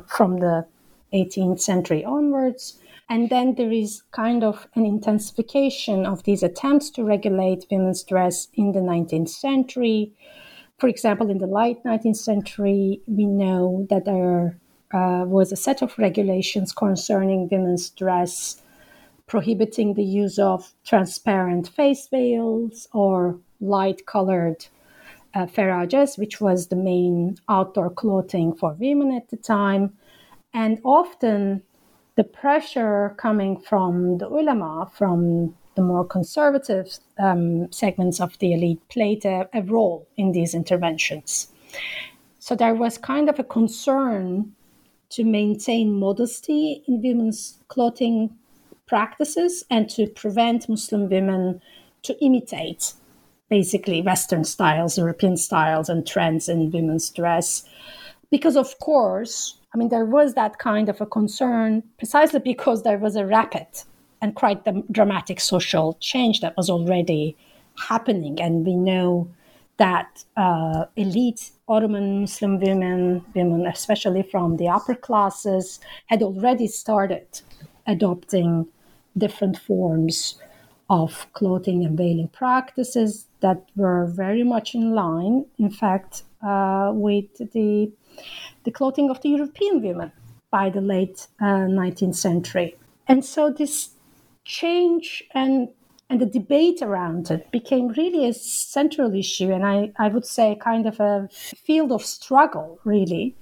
from 0.07 0.39
the 0.39 0.67
18th 1.13 1.61
century 1.61 2.05
onwards. 2.05 2.79
And 3.09 3.29
then 3.29 3.57
there 3.57 3.71
is 3.71 4.03
kind 4.13 4.43
of 4.43 4.67
an 4.75 4.87
intensification 4.87 6.07
of 6.07 6.23
these 6.23 6.43
attempts 6.43 6.89
to 6.91 7.05
regulate 7.05 7.67
women's 7.71 8.03
dress 8.03 8.49
in 8.55 8.73
the 8.73 8.81
19th 8.81 9.29
century. 9.29 10.13
For 10.79 10.89
example, 10.89 11.29
in 11.31 11.39
the 11.39 11.47
late 11.47 11.83
19th 11.85 12.17
century, 12.17 13.03
we 13.07 13.27
know 13.27 13.87
that 13.91 14.05
there 14.05 14.59
uh, 14.93 15.25
was 15.27 15.53
a 15.53 15.57
set 15.57 15.83
of 15.83 15.99
regulations 15.99 16.73
concerning 16.73 17.49
women's 17.51 17.91
dress 17.91 18.63
prohibiting 19.27 19.95
the 19.95 20.05
use 20.05 20.39
of 20.39 20.73
transparent 20.85 21.69
face 21.69 22.09
veils 22.09 22.89
or 22.93 23.39
light 23.61 24.07
colored 24.07 24.67
uh, 25.35 25.47
which 26.17 26.41
was 26.41 26.69
the 26.69 26.77
main 26.77 27.37
outdoor 27.49 27.91
clothing 27.91 28.55
for 28.55 28.75
women 28.75 29.13
at 29.13 29.29
the 29.31 29.37
time. 29.37 29.97
And 30.53 30.79
often 30.85 31.63
the 32.17 32.25
pressure 32.25 33.15
coming 33.17 33.59
from 33.59 34.19
the 34.19 34.29
ulama, 34.29 34.91
from 34.93 35.55
the 35.75 35.83
more 35.83 36.05
conservative 36.05 36.99
um, 37.19 37.73
segments 37.73 38.21
of 38.21 38.39
the 38.39 38.53
elite, 38.53 38.87
played 38.91 39.25
a, 39.25 39.49
a 39.55 39.63
role 39.63 40.07
in 40.17 40.33
these 40.33 40.55
interventions. 40.55 41.49
So 42.39 42.55
there 42.55 42.75
was 42.75 42.99
kind 42.99 43.31
of 43.31 43.39
a 43.39 43.45
concern 43.45 44.53
to 45.11 45.25
maintain 45.25 45.99
modesty 45.99 46.83
in 46.87 47.01
women's 47.01 47.59
clothing 47.69 48.37
practices 48.87 49.65
and 49.71 49.89
to 49.91 50.07
prevent 50.07 50.69
Muslim 50.69 51.09
women 51.09 51.61
to 52.03 52.19
imitate 52.25 52.95
basically 53.49 54.01
Western 54.03 54.45
styles, 54.45 54.97
European 54.97 55.37
styles, 55.37 55.89
and 55.89 56.07
trends 56.07 56.49
in 56.49 56.71
women's 56.71 57.11
dress. 57.11 57.65
Because, 58.31 58.57
of 58.57 58.79
course, 58.79 59.59
I 59.75 59.79
mean, 59.79 59.91
there 59.91 60.07
was 60.07 60.35
that 60.35 60.59
kind 60.59 60.89
of 60.89 61.01
a 61.01 61.07
concern 61.07 61.83
precisely 61.99 62.41
because 62.41 62.83
there 62.83 62.99
was 62.99 63.17
a 63.17 63.27
rapid 63.27 63.67
and 64.23 64.35
quite 64.35 64.65
dramatic 64.91 65.41
social 65.41 65.99
change 66.01 66.41
that 66.41 66.57
was 66.57 66.71
already 66.71 67.37
happening. 67.89 68.41
And 68.41 68.65
we 68.65 68.75
know 68.75 69.29
that 69.79 70.25
uh, 70.37 70.85
elite 70.97 71.51
Ottoman 71.69 72.23
Muslim 72.23 72.61
women, 72.61 73.25
women 73.35 73.67
especially 73.67 74.23
from 74.23 74.57
the 74.59 74.69
upper 74.69 74.95
classes, 74.95 75.81
had 76.07 76.23
already 76.23 76.69
started 76.69 77.27
adopting 77.87 78.67
different 79.17 79.59
forms 79.59 80.39
of 80.89 81.27
clothing 81.33 81.85
and 81.85 81.97
veiling 81.97 82.29
practices 82.29 83.27
that 83.41 83.69
were 83.77 84.07
very 84.07 84.43
much 84.43 84.75
in 84.75 84.95
line, 84.95 85.47
in 85.59 85.71
fact, 85.71 86.25
uh, 86.47 86.91
with 86.95 87.27
the, 87.53 87.91
the 88.65 88.71
clothing 88.71 89.11
of 89.11 89.21
the 89.23 89.31
European 89.31 89.83
women 89.83 90.13
by 90.51 90.69
the 90.69 90.81
late 90.81 91.29
uh, 91.41 91.67
19th 91.81 92.15
century. 92.15 92.77
And 93.09 93.25
so 93.25 93.51
this 93.51 93.91
change 94.45 95.23
and 95.35 95.69
and 96.13 96.21
the 96.21 96.27
debate 96.27 96.83
around 96.83 97.31
it 97.31 97.51
became 97.51 97.89
really 97.89 98.29
a 98.29 98.35
central 98.35 99.15
issue, 99.15 99.51
and 99.51 99.65
I, 99.65 99.93
I 99.99 100.09
would 100.09 100.27
say 100.27 100.55
kind 100.61 100.87
of 100.87 101.01
a 101.01 101.27
field 101.33 101.91
of 101.91 102.03
struggle, 102.05 102.79
really, 102.85 103.35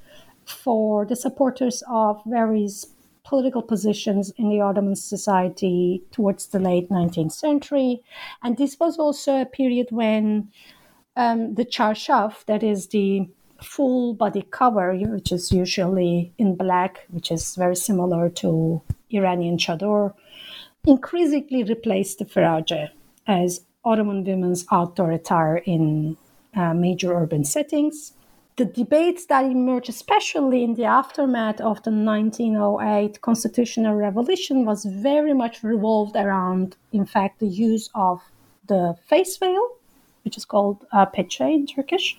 for 0.45 1.05
the 1.05 1.17
supporters 1.17 1.83
of 1.91 2.23
various 2.25 2.87
political 3.25 3.63
positions 3.63 4.33
in 4.37 4.49
the 4.49 4.61
Ottoman 4.61 4.97
society 4.97 6.03
towards 6.11 6.49
the 6.49 6.59
late 6.59 6.89
19th 6.89 7.33
century. 7.33 8.03
And 8.43 8.57
this 8.57 8.79
was 8.79 8.99
also 8.99 9.41
a 9.41 9.47
period 9.47 9.89
when 9.91 10.51
um, 11.17 11.55
the 11.55 11.65
charshaf, 11.65 12.45
that 12.47 12.63
is 12.63 12.89
the 12.89 13.29
full 13.63 14.15
body 14.15 14.47
cover, 14.51 14.95
which 14.95 15.33
is 15.33 15.53
usually 15.53 16.33
in 16.39 16.57
black, 16.57 17.07
which 17.11 17.31
is 17.31 17.57
very 17.57 17.77
similar 17.77 18.31
to 18.31 18.81
Iranian 19.11 19.59
chador, 19.59 20.15
increasingly 20.87 21.65
replaced 21.65 22.19
the 22.19 22.25
feraje 22.25 22.91
as 23.27 23.65
Ottoman 23.85 24.25
women's 24.25 24.67
outdoor 24.71 25.11
attire 25.13 25.59
in 25.59 26.17
uh, 26.55 26.75
major 26.75 27.15
urban 27.15 27.45
settings. 27.45 28.13
The 28.57 28.65
debates 28.65 29.27
that 29.27 29.45
emerged, 29.45 29.89
especially 29.89 30.63
in 30.65 30.75
the 30.75 30.85
aftermath 30.85 31.61
of 31.61 31.83
the 31.83 31.91
1908 31.91 33.21
constitutional 33.23 33.95
revolution, 33.95 34.67
was 34.67 34.85
very 34.85 35.33
much 35.33 35.63
revolved 35.63 36.17
around, 36.17 36.77
in 36.93 37.07
fact, 37.07 37.41
the 37.41 37.47
use 37.47 37.89
of 37.95 38.21
the 38.67 38.97
face 39.07 39.37
veil, 39.37 39.67
which 40.25 40.37
is 40.37 40.45
called 40.45 40.85
uh, 40.93 41.07
peche 41.07 41.41
in 41.41 41.67
Turkish, 41.67 42.17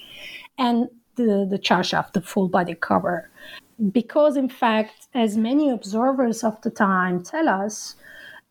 and 0.58 0.90
the, 1.16 1.48
the 1.50 1.60
charshaf, 1.60 2.14
the 2.14 2.22
full 2.22 2.48
body 2.48 2.76
cover. 2.76 3.30
Because, 3.92 4.38
in 4.38 4.50
fact, 4.50 5.08
as 5.14 5.38
many 5.38 5.70
observers 5.70 6.44
of 6.44 6.60
the 6.62 6.70
time 6.70 7.24
tell 7.24 7.50
us, 7.50 7.96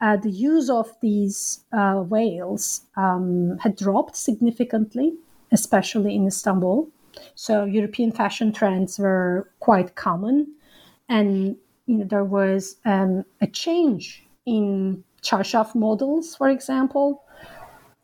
uh, 0.00 0.16
the 0.16 0.30
use 0.30 0.70
of 0.70 0.90
these 1.00 1.64
uh, 1.72 2.02
veils 2.04 2.82
um, 2.96 3.58
had 3.58 3.76
dropped 3.76 4.16
significantly, 4.16 5.14
especially 5.52 6.14
in 6.14 6.26
Istanbul. 6.26 6.88
So 7.34 7.64
European 7.64 8.12
fashion 8.12 8.52
trends 8.52 8.98
were 8.98 9.50
quite 9.60 9.94
common, 9.94 10.46
and 11.08 11.56
you 11.86 11.96
know, 11.98 12.04
there 12.04 12.24
was 12.24 12.76
um, 12.84 13.24
a 13.40 13.46
change 13.46 14.24
in 14.46 15.02
charshaf 15.22 15.74
models, 15.74 16.36
for 16.36 16.48
example. 16.48 17.22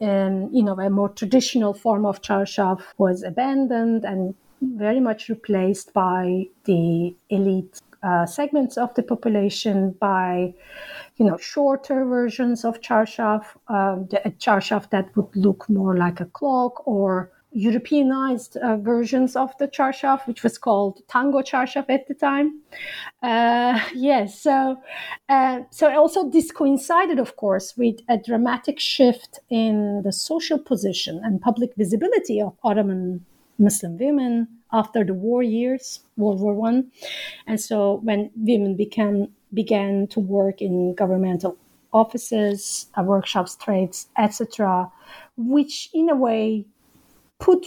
And 0.00 0.54
you 0.54 0.62
know, 0.62 0.78
a 0.78 0.90
more 0.90 1.08
traditional 1.08 1.72
form 1.72 2.04
of 2.04 2.20
charshaf 2.20 2.82
was 2.98 3.22
abandoned 3.22 4.04
and 4.04 4.34
very 4.60 5.00
much 5.00 5.28
replaced 5.28 5.92
by 5.92 6.46
the 6.64 7.14
elite 7.30 7.80
uh, 8.02 8.26
segments 8.26 8.76
of 8.76 8.94
the 8.94 9.02
population 9.02 9.90
by, 10.00 10.54
you 11.16 11.26
know, 11.26 11.36
shorter 11.38 12.04
versions 12.04 12.64
of 12.64 12.80
charshaf, 12.80 13.44
uh, 13.68 13.96
a 14.24 14.30
charshaf 14.30 14.90
that 14.90 15.14
would 15.16 15.34
look 15.34 15.68
more 15.68 15.96
like 15.96 16.20
a 16.20 16.26
clock 16.26 16.86
or 16.86 17.32
Europeanized 17.52 18.56
uh, 18.58 18.76
versions 18.76 19.34
of 19.36 19.56
the 19.58 19.66
charshaf, 19.66 20.26
which 20.26 20.42
was 20.42 20.58
called 20.58 21.00
tango 21.08 21.40
charshaf 21.40 21.86
at 21.88 22.06
the 22.06 22.14
time. 22.14 22.60
Uh, 23.22 23.80
yes, 23.94 24.40
so 24.40 24.76
uh, 25.28 25.60
so 25.70 25.94
also 25.94 26.28
this 26.28 26.50
coincided, 26.50 27.18
of 27.18 27.36
course, 27.36 27.76
with 27.76 28.00
a 28.08 28.18
dramatic 28.18 28.78
shift 28.78 29.38
in 29.48 30.02
the 30.02 30.12
social 30.12 30.58
position 30.58 31.20
and 31.24 31.40
public 31.40 31.74
visibility 31.76 32.40
of 32.40 32.54
Ottoman 32.62 33.24
Muslim 33.58 33.96
women 33.96 34.48
after 34.72 35.04
the 35.04 35.14
war 35.14 35.42
years, 35.42 36.00
World 36.16 36.40
War 36.40 36.54
One, 36.54 36.90
and 37.46 37.60
so 37.60 38.00
when 38.02 38.30
women 38.36 38.76
began 38.76 39.28
began 39.54 40.06
to 40.08 40.20
work 40.20 40.60
in 40.60 40.94
governmental 40.94 41.56
offices, 41.92 42.86
uh, 42.98 43.02
workshops, 43.02 43.56
trades, 43.56 44.08
etc., 44.18 44.90
which 45.36 45.88
in 45.94 46.10
a 46.10 46.14
way 46.14 46.66
put 47.38 47.66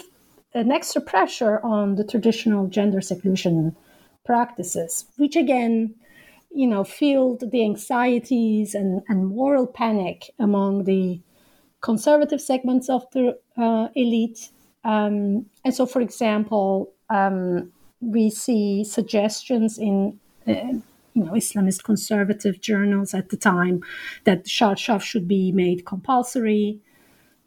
an 0.53 0.71
extra 0.71 1.01
pressure 1.01 1.59
on 1.63 1.95
the 1.95 2.03
traditional 2.03 2.67
gender 2.67 3.01
seclusion 3.01 3.75
practices, 4.25 5.05
which 5.17 5.35
again, 5.35 5.93
you 6.51 6.67
know, 6.67 6.83
fueled 6.83 7.51
the 7.51 7.63
anxieties 7.63 8.73
and, 8.73 9.01
and 9.07 9.27
moral 9.27 9.67
panic 9.67 10.31
among 10.39 10.85
the 10.85 11.21
conservative 11.81 12.41
segments 12.41 12.89
of 12.89 13.05
the 13.11 13.37
uh, 13.57 13.87
elite. 13.95 14.49
Um, 14.83 15.45
and 15.63 15.73
so, 15.73 15.85
for 15.85 16.01
example, 16.01 16.91
um, 17.09 17.71
we 18.01 18.29
see 18.29 18.83
suggestions 18.83 19.77
in 19.77 20.19
uh, 20.47 20.53
you 21.13 21.23
know 21.23 21.33
Islamist 21.33 21.83
conservative 21.83 22.61
journals 22.61 23.13
at 23.13 23.29
the 23.29 23.37
time 23.37 23.83
that 24.23 24.45
charshaf 24.45 25.01
should 25.01 25.27
be 25.27 25.51
made 25.51 25.85
compulsory 25.85 26.79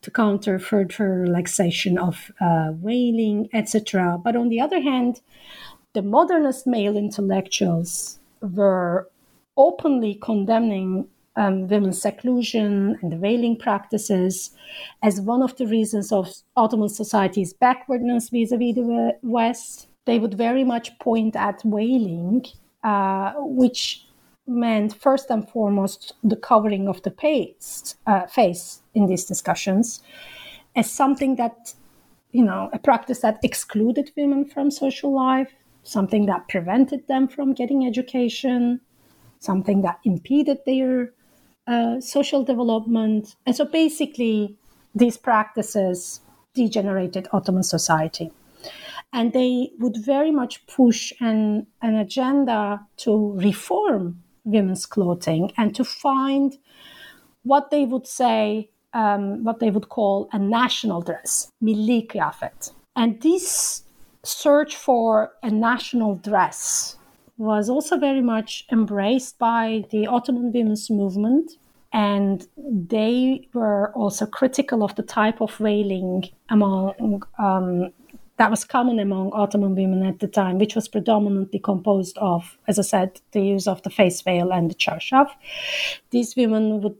to 0.02 0.10
counter 0.10 0.58
further 0.58 1.20
relaxation 1.20 1.96
of 1.96 2.32
uh, 2.40 2.72
veiling, 2.72 3.48
etc. 3.52 4.20
But 4.22 4.36
on 4.36 4.48
the 4.48 4.60
other 4.60 4.80
hand, 4.80 5.20
the 5.94 6.02
modernist 6.02 6.66
male 6.66 6.96
intellectuals 6.96 8.18
were 8.40 9.08
openly 9.56 10.14
condemning 10.14 11.06
um, 11.36 11.68
women's 11.68 12.00
seclusion 12.00 12.98
and 13.00 13.12
the 13.12 13.16
veiling 13.16 13.56
practices 13.56 14.50
as 15.02 15.20
one 15.20 15.42
of 15.42 15.56
the 15.56 15.66
reasons 15.66 16.12
of 16.12 16.32
Ottoman 16.56 16.88
society's 16.88 17.52
backwardness 17.52 18.28
vis-a-vis 18.28 18.74
the 18.74 19.16
West. 19.22 19.88
They 20.04 20.18
would 20.18 20.34
very 20.34 20.64
much 20.64 20.98
point 20.98 21.36
at 21.36 21.62
veiling, 21.62 22.44
uh, 22.82 23.32
which 23.36 24.04
meant 24.46 24.94
first 24.94 25.30
and 25.30 25.48
foremost 25.48 26.14
the 26.22 26.36
covering 26.36 26.88
of 26.88 27.02
the 27.02 27.10
face, 27.10 27.96
uh, 28.06 28.26
face 28.26 28.82
in 28.94 29.06
these 29.06 29.24
discussions, 29.24 30.02
as 30.74 30.90
something 30.90 31.36
that, 31.36 31.74
you 32.32 32.44
know, 32.44 32.68
a 32.72 32.78
practice 32.78 33.20
that 33.20 33.38
excluded 33.42 34.10
women 34.16 34.44
from 34.44 34.70
social 34.70 35.14
life, 35.14 35.52
something 35.84 36.26
that 36.26 36.48
prevented 36.48 37.06
them 37.08 37.28
from 37.28 37.52
getting 37.52 37.86
education, 37.86 38.80
something 39.38 39.82
that 39.82 39.98
impeded 40.04 40.58
their 40.66 41.12
uh, 41.66 42.00
social 42.00 42.42
development. 42.44 43.36
And 43.46 43.54
so 43.54 43.64
basically, 43.64 44.56
these 44.94 45.16
practices 45.16 46.20
degenerated 46.54 47.28
Ottoman 47.32 47.62
society. 47.62 48.30
And 49.12 49.32
they 49.32 49.70
would 49.78 49.96
very 49.96 50.30
much 50.30 50.66
push 50.66 51.12
an, 51.20 51.66
an 51.82 51.96
agenda 51.96 52.80
to 52.98 53.32
reform 53.32 54.21
women's 54.44 54.86
clothing 54.86 55.52
and 55.56 55.74
to 55.74 55.84
find 55.84 56.58
what 57.44 57.70
they 57.70 57.84
would 57.84 58.06
say, 58.06 58.70
um, 58.92 59.44
what 59.44 59.60
they 59.60 59.70
would 59.70 59.88
call 59.88 60.28
a 60.32 60.38
national 60.38 61.02
dress, 61.02 61.50
milli 61.62 62.06
kıyafet. 62.06 62.72
And 62.96 63.20
this 63.22 63.82
search 64.24 64.76
for 64.76 65.32
a 65.42 65.50
national 65.50 66.16
dress 66.16 66.96
was 67.38 67.68
also 67.68 67.98
very 67.98 68.20
much 68.20 68.66
embraced 68.70 69.38
by 69.38 69.84
the 69.90 70.06
Ottoman 70.06 70.52
women's 70.52 70.90
movement. 70.90 71.52
And 71.92 72.46
they 72.56 73.48
were 73.52 73.92
also 73.92 74.24
critical 74.26 74.82
of 74.82 74.94
the 74.94 75.02
type 75.02 75.40
of 75.40 75.54
veiling 75.56 76.24
among 76.48 77.22
um, 77.38 77.92
that 78.38 78.50
was 78.50 78.64
common 78.64 78.98
among 78.98 79.32
Ottoman 79.32 79.74
women 79.74 80.02
at 80.04 80.20
the 80.20 80.26
time, 80.26 80.58
which 80.58 80.74
was 80.74 80.88
predominantly 80.88 81.58
composed 81.58 82.16
of, 82.18 82.58
as 82.66 82.78
I 82.78 82.82
said, 82.82 83.20
the 83.32 83.40
use 83.40 83.66
of 83.66 83.82
the 83.82 83.90
face 83.90 84.20
veil 84.22 84.52
and 84.52 84.70
the 84.70 84.74
charshaf. 84.74 85.30
These 86.10 86.34
women 86.36 86.80
would 86.80 86.96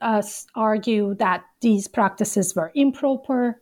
uh, 0.00 0.22
argue 0.54 1.14
that 1.14 1.44
these 1.60 1.88
practices 1.88 2.54
were 2.54 2.72
improper. 2.74 3.60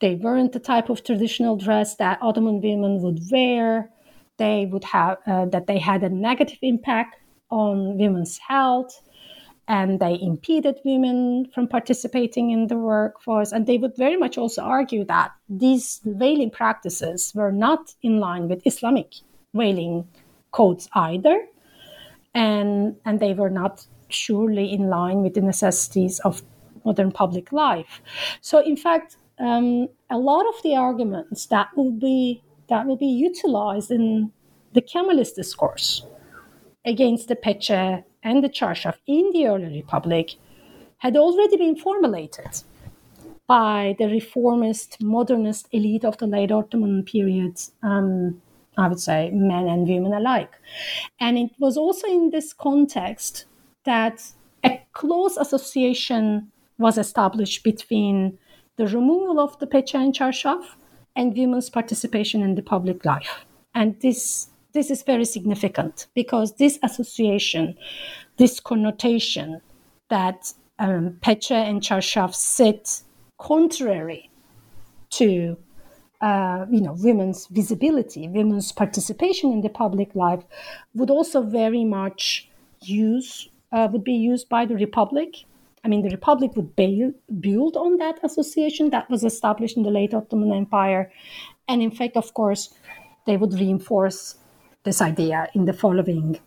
They 0.00 0.14
weren't 0.14 0.52
the 0.52 0.60
type 0.60 0.90
of 0.90 1.04
traditional 1.04 1.56
dress 1.56 1.96
that 1.96 2.18
Ottoman 2.22 2.60
women 2.60 3.02
would 3.02 3.20
wear 3.30 3.90
they 4.38 4.66
would 4.66 4.84
have 4.84 5.18
uh, 5.26 5.46
that 5.46 5.66
they 5.66 5.78
had 5.78 6.02
a 6.02 6.08
negative 6.08 6.58
impact 6.62 7.16
on 7.50 7.96
women's 7.96 8.38
health 8.38 9.00
and 9.68 9.98
they 9.98 10.18
impeded 10.20 10.76
women 10.84 11.50
from 11.52 11.66
participating 11.66 12.50
in 12.50 12.68
the 12.68 12.76
workforce. 12.76 13.52
And 13.52 13.66
they 13.66 13.78
would 13.78 13.96
very 13.96 14.16
much 14.16 14.38
also 14.38 14.62
argue 14.62 15.04
that 15.04 15.32
these 15.48 16.00
veiling 16.04 16.50
practices 16.50 17.32
were 17.34 17.52
not 17.52 17.94
in 18.02 18.20
line 18.20 18.48
with 18.48 18.62
islamic 18.64 19.14
veiling 19.54 20.06
codes 20.52 20.88
either. 20.94 21.46
And 22.34 22.96
and 23.04 23.18
they 23.18 23.34
were 23.34 23.50
not 23.50 23.86
surely 24.08 24.72
in 24.72 24.88
line 24.88 25.22
with 25.22 25.34
the 25.34 25.40
necessities 25.40 26.20
of 26.20 26.42
modern 26.84 27.10
public 27.10 27.50
life. 27.50 28.00
So 28.40 28.60
in 28.60 28.76
fact 28.76 29.16
um, 29.38 29.88
a 30.10 30.18
lot 30.18 30.46
of 30.46 30.62
the 30.62 30.76
arguments 30.76 31.46
that 31.46 31.68
will 31.76 31.90
be 31.90 32.42
that 32.68 32.86
will 32.86 32.96
be 32.96 33.06
utilized 33.06 33.90
in 33.90 34.32
the 34.72 34.82
Kemalist 34.82 35.34
discourse 35.34 36.04
against 36.86 37.28
the 37.28 37.36
Peche 37.36 38.04
and 38.22 38.42
the 38.42 38.48
Charshaf 38.48 38.96
in 39.06 39.30
the 39.32 39.46
early 39.48 39.76
republic 39.76 40.36
had 40.98 41.16
already 41.16 41.56
been 41.56 41.76
formulated 41.76 42.62
by 43.46 43.94
the 43.98 44.06
reformist, 44.06 45.02
modernist 45.02 45.68
elite 45.72 46.04
of 46.04 46.16
the 46.18 46.26
late 46.26 46.50
Ottoman 46.50 47.04
period, 47.04 47.60
um, 47.82 48.40
I 48.76 48.88
would 48.88 49.00
say 49.00 49.30
men 49.30 49.68
and 49.68 49.86
women 49.86 50.12
alike. 50.12 50.52
And 51.20 51.38
it 51.38 51.50
was 51.58 51.76
also 51.76 52.06
in 52.08 52.30
this 52.30 52.52
context 52.52 53.44
that 53.84 54.32
a 54.64 54.80
close 54.92 55.36
association 55.36 56.50
was 56.78 56.98
established 56.98 57.62
between 57.62 58.38
the 58.76 58.86
removal 58.86 59.40
of 59.40 59.58
the 59.58 59.66
pecha 59.66 59.94
and 59.94 60.12
charshaf 60.14 60.74
and 61.14 61.36
women's 61.36 61.70
participation 61.70 62.42
in 62.42 62.54
the 62.56 62.62
public 62.62 63.04
life. 63.04 63.46
And 63.74 63.98
this 64.00 64.48
this 64.76 64.90
is 64.90 65.02
very 65.02 65.24
significant 65.24 66.06
because 66.14 66.56
this 66.56 66.78
association, 66.82 67.74
this 68.36 68.60
connotation 68.60 69.62
that 70.10 70.52
um, 70.78 71.16
pecha 71.22 71.58
and 71.68 71.80
charshaf 71.80 72.34
sit 72.34 73.00
contrary 73.38 74.30
to 75.08 75.56
uh, 76.20 76.66
you 76.70 76.82
know 76.82 76.94
women's 76.98 77.46
visibility, 77.46 78.28
women's 78.28 78.70
participation 78.70 79.50
in 79.50 79.62
the 79.62 79.70
public 79.70 80.14
life, 80.14 80.44
would 80.94 81.10
also 81.10 81.42
very 81.42 81.84
much 81.84 82.48
use 82.82 83.48
uh, 83.72 83.88
would 83.90 84.04
be 84.04 84.18
used 84.32 84.48
by 84.50 84.66
the 84.66 84.74
republic. 84.74 85.44
I 85.84 85.88
mean, 85.88 86.02
the 86.02 86.10
republic 86.10 86.54
would 86.56 86.76
bail, 86.76 87.12
build 87.40 87.76
on 87.76 87.96
that 87.98 88.18
association 88.22 88.90
that 88.90 89.08
was 89.08 89.24
established 89.24 89.76
in 89.78 89.84
the 89.84 89.90
late 89.90 90.12
Ottoman 90.12 90.52
Empire, 90.52 91.10
and 91.66 91.80
in 91.80 91.90
fact, 91.90 92.16
of 92.16 92.34
course, 92.34 92.74
they 93.24 93.38
would 93.38 93.54
reinforce 93.54 94.36
this 94.86 95.02
idea 95.02 95.48
in 95.52 95.66
the 95.66 95.74
following 95.74 96.40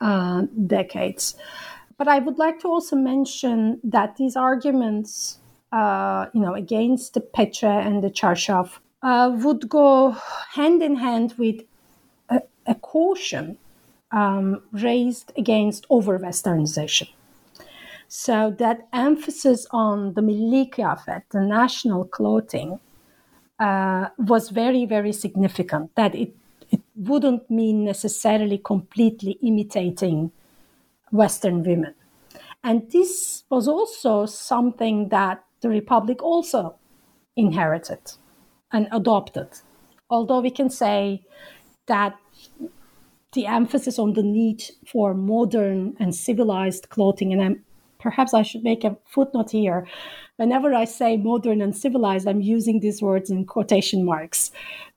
uh, 0.00 0.42
decades. 0.66 1.36
But 1.98 2.08
I 2.08 2.18
would 2.18 2.38
like 2.38 2.58
to 2.60 2.68
also 2.68 2.96
mention 2.96 3.78
that 3.84 4.16
these 4.16 4.34
arguments 4.34 5.38
uh, 5.72 6.26
you 6.34 6.40
know, 6.40 6.54
against 6.54 7.14
the 7.14 7.20
Pecha 7.20 7.86
and 7.86 8.02
the 8.02 8.10
Charshaf 8.10 8.78
uh, 9.02 9.32
would 9.42 9.68
go 9.68 10.16
hand 10.54 10.82
in 10.82 10.96
hand 10.96 11.34
with 11.38 11.62
a, 12.28 12.42
a 12.66 12.74
caution 12.74 13.58
um, 14.10 14.62
raised 14.72 15.32
against 15.36 15.86
over 15.88 16.18
Westernization. 16.18 17.08
So 18.08 18.54
that 18.58 18.86
emphasis 18.92 19.66
on 19.70 20.12
the 20.12 20.20
milli 20.20 20.70
the 21.30 21.40
national 21.40 22.04
clothing, 22.04 22.78
uh, 23.58 24.08
was 24.18 24.50
very, 24.50 24.84
very 24.84 25.12
significant. 25.12 25.94
That 25.94 26.14
it 26.14 26.34
wouldn't 26.94 27.50
mean 27.50 27.84
necessarily 27.84 28.58
completely 28.58 29.38
imitating 29.42 30.32
Western 31.10 31.62
women. 31.62 31.94
And 32.64 32.90
this 32.90 33.44
was 33.50 33.66
also 33.66 34.26
something 34.26 35.08
that 35.08 35.44
the 35.60 35.68
Republic 35.68 36.22
also 36.22 36.76
inherited 37.36 38.12
and 38.72 38.88
adopted. 38.92 39.48
Although 40.10 40.40
we 40.40 40.50
can 40.50 40.70
say 40.70 41.24
that 41.86 42.16
the 43.32 43.46
emphasis 43.46 43.98
on 43.98 44.12
the 44.12 44.22
need 44.22 44.62
for 44.86 45.14
modern 45.14 45.96
and 45.98 46.14
civilized 46.14 46.90
clothing, 46.90 47.32
and 47.32 47.62
perhaps 48.02 48.34
I 48.34 48.42
should 48.42 48.64
make 48.64 48.84
a 48.84 48.96
footnote 49.06 49.50
here. 49.50 49.86
Whenever 50.36 50.74
I 50.74 50.84
say 50.84 51.16
modern 51.16 51.62
and 51.62 51.76
civilized, 51.76 52.26
I'm 52.26 52.40
using 52.40 52.80
these 52.80 53.00
words 53.00 53.30
in 53.30 53.44
quotation 53.46 54.04
marks 54.04 54.50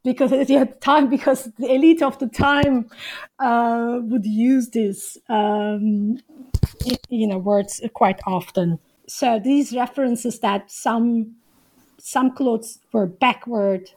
because 0.03 0.31
at 0.31 0.47
the 0.47 0.65
time, 0.81 1.09
because 1.09 1.45
the 1.59 1.73
elite 1.73 2.01
of 2.01 2.17
the 2.19 2.27
time 2.27 2.89
uh, 3.39 3.99
would 4.01 4.25
use 4.25 4.69
these, 4.69 5.17
um, 5.29 6.19
you 7.09 7.27
know, 7.27 7.37
words 7.37 7.81
quite 7.93 8.19
often 8.25 8.79
so 9.07 9.39
these 9.39 9.73
references 9.73 10.39
that 10.39 10.71
some 10.71 11.35
some 11.97 12.31
clothes 12.35 12.79
were 12.91 13.07
backward 13.07 13.89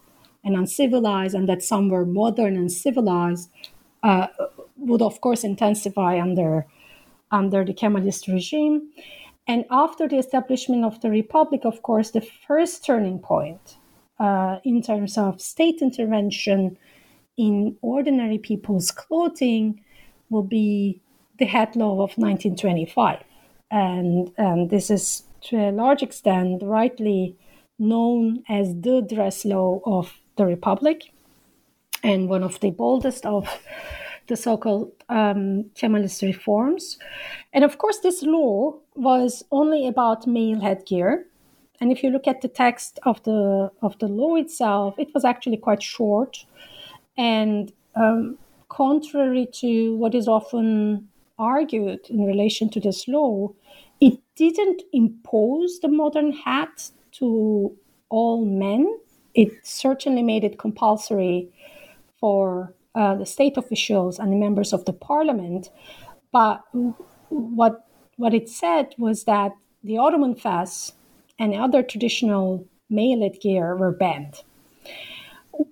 and 0.45 0.57
uncivilized, 0.57 1.35
and 1.35 1.49
that 1.49 1.63
some 1.63 1.89
were 1.89 2.07
modern 2.07 2.57
and 2.57 2.73
civilized, 2.73 3.51
uh, 4.03 4.29
would 4.77 5.03
of 5.03 5.21
course 5.21 5.45
intensify 5.45 6.21
under 6.21 6.67
under 7.31 7.65
the 7.65 7.75
Kemalist 7.75 8.33
regime. 8.33 8.91
And 9.47 9.65
after 9.71 10.09
the 10.09 10.19
establishment 10.19 10.85
of 10.85 11.01
the 11.01 11.11
republic, 11.11 11.63
of 11.65 11.83
course, 11.83 12.11
the 12.11 12.21
first 12.47 12.85
turning 12.85 13.19
point 13.19 13.77
uh, 14.19 14.59
in 14.65 14.83
terms 14.83 15.17
of 15.17 15.41
state 15.41 15.81
intervention 15.81 16.77
in 17.37 17.77
ordinary 17.83 18.39
people's 18.39 18.91
clothing 18.91 19.83
will 20.29 20.43
be 20.43 21.01
the 21.39 21.47
Hat 21.47 21.77
Law 21.77 22.03
of 22.03 22.19
1925 22.19 23.23
and 23.71 24.33
and 24.37 24.71
this 24.71 24.91
is 24.91 25.25
to 25.41 25.57
a 25.57 25.71
large 25.71 26.03
extent 26.03 26.63
rightly 26.63 27.37
known 27.79 28.43
as 28.49 28.75
the 28.81 29.01
dress 29.01 29.45
law 29.45 29.81
of 29.85 30.21
the 30.37 30.47
republic 30.47 31.13
and 32.03 32.29
one 32.29 32.43
of 32.43 32.59
the 32.61 32.71
boldest 32.71 33.25
of 33.27 33.49
the 34.29 34.37
so-called 34.37 34.93
um, 35.09 35.65
Kemalist 35.75 36.23
reforms. 36.23 36.99
And 37.53 37.65
of 37.65 37.79
course, 37.79 37.99
this 37.99 38.23
law 38.23 38.75
was 38.95 39.43
only 39.51 39.89
about 39.89 40.27
male 40.27 40.61
headgear. 40.61 41.27
And 41.81 41.93
if 41.93 42.03
you 42.03 42.11
look 42.11 42.27
at 42.27 42.41
the 42.41 42.49
text 42.49 42.99
of 43.05 43.23
the 43.23 43.71
of 43.83 43.99
the 43.99 44.09
law 44.09 44.37
itself, 44.37 44.99
it 44.99 45.09
was 45.15 45.25
actually 45.25 45.57
quite 45.57 45.83
short. 45.83 46.45
And 47.17 47.73
um, 47.95 48.39
contrary 48.69 49.47
to 49.55 49.97
what 49.97 50.15
is 50.15 50.29
often 50.29 51.09
argued 51.39 52.01
in 52.11 52.25
relation 52.25 52.69
to 52.71 52.81
this 52.81 53.07
law, 53.09 53.53
it 54.01 54.19
didn't 54.35 54.83
impose 54.93 55.79
the 55.81 55.89
modern 55.89 56.33
hat 56.33 56.91
to 57.13 57.77
all 58.09 58.45
men. 58.45 58.99
It 59.35 59.53
certainly 59.63 60.23
made 60.23 60.45
it 60.45 60.59
compulsory 60.59 61.49
for 62.21 62.75
uh, 62.99 63.15
the 63.15 63.25
state 63.25 63.57
officials 63.57 64.19
and 64.19 64.33
the 64.33 64.37
members 64.37 64.73
of 64.73 64.85
the 64.85 64.93
parliament. 64.93 65.71
But 66.33 66.63
what 67.29 67.87
what 68.17 68.35
it 68.35 68.49
said 68.49 68.95
was 68.99 69.25
that 69.25 69.53
the 69.85 69.99
Ottoman 69.99 70.35
fez 70.35 70.93
and 71.39 71.55
other 71.55 71.85
traditional 71.85 72.67
male 72.91 73.31
gear 73.41 73.77
were 73.77 73.93
banned, 73.93 74.43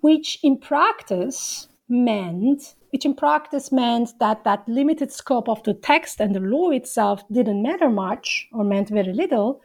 which 0.02 0.38
in 0.44 0.56
practice 0.56 1.66
meant 1.88 2.74
which 2.90 3.04
in 3.04 3.14
practice 3.14 3.72
meant 3.72 4.18
that 4.20 4.44
that 4.44 4.66
limited 4.68 5.12
scope 5.12 5.48
of 5.48 5.62
the 5.64 5.74
text 5.74 6.20
and 6.20 6.34
the 6.34 6.40
law 6.40 6.70
itself 6.70 7.22
didn't 7.30 7.60
matter 7.62 7.90
much 7.90 8.48
or 8.52 8.64
meant 8.64 8.88
very 8.88 9.12
little 9.12 9.60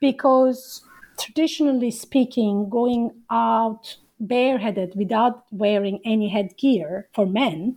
because 0.00 0.82
traditionally 1.18 1.90
speaking 1.90 2.68
going 2.70 3.10
out 3.30 3.96
bareheaded 4.20 4.92
without 4.96 5.44
wearing 5.50 6.00
any 6.04 6.28
headgear 6.28 7.08
for 7.12 7.26
men 7.26 7.76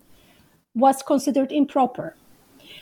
was 0.73 1.01
considered 1.03 1.51
improper 1.51 2.15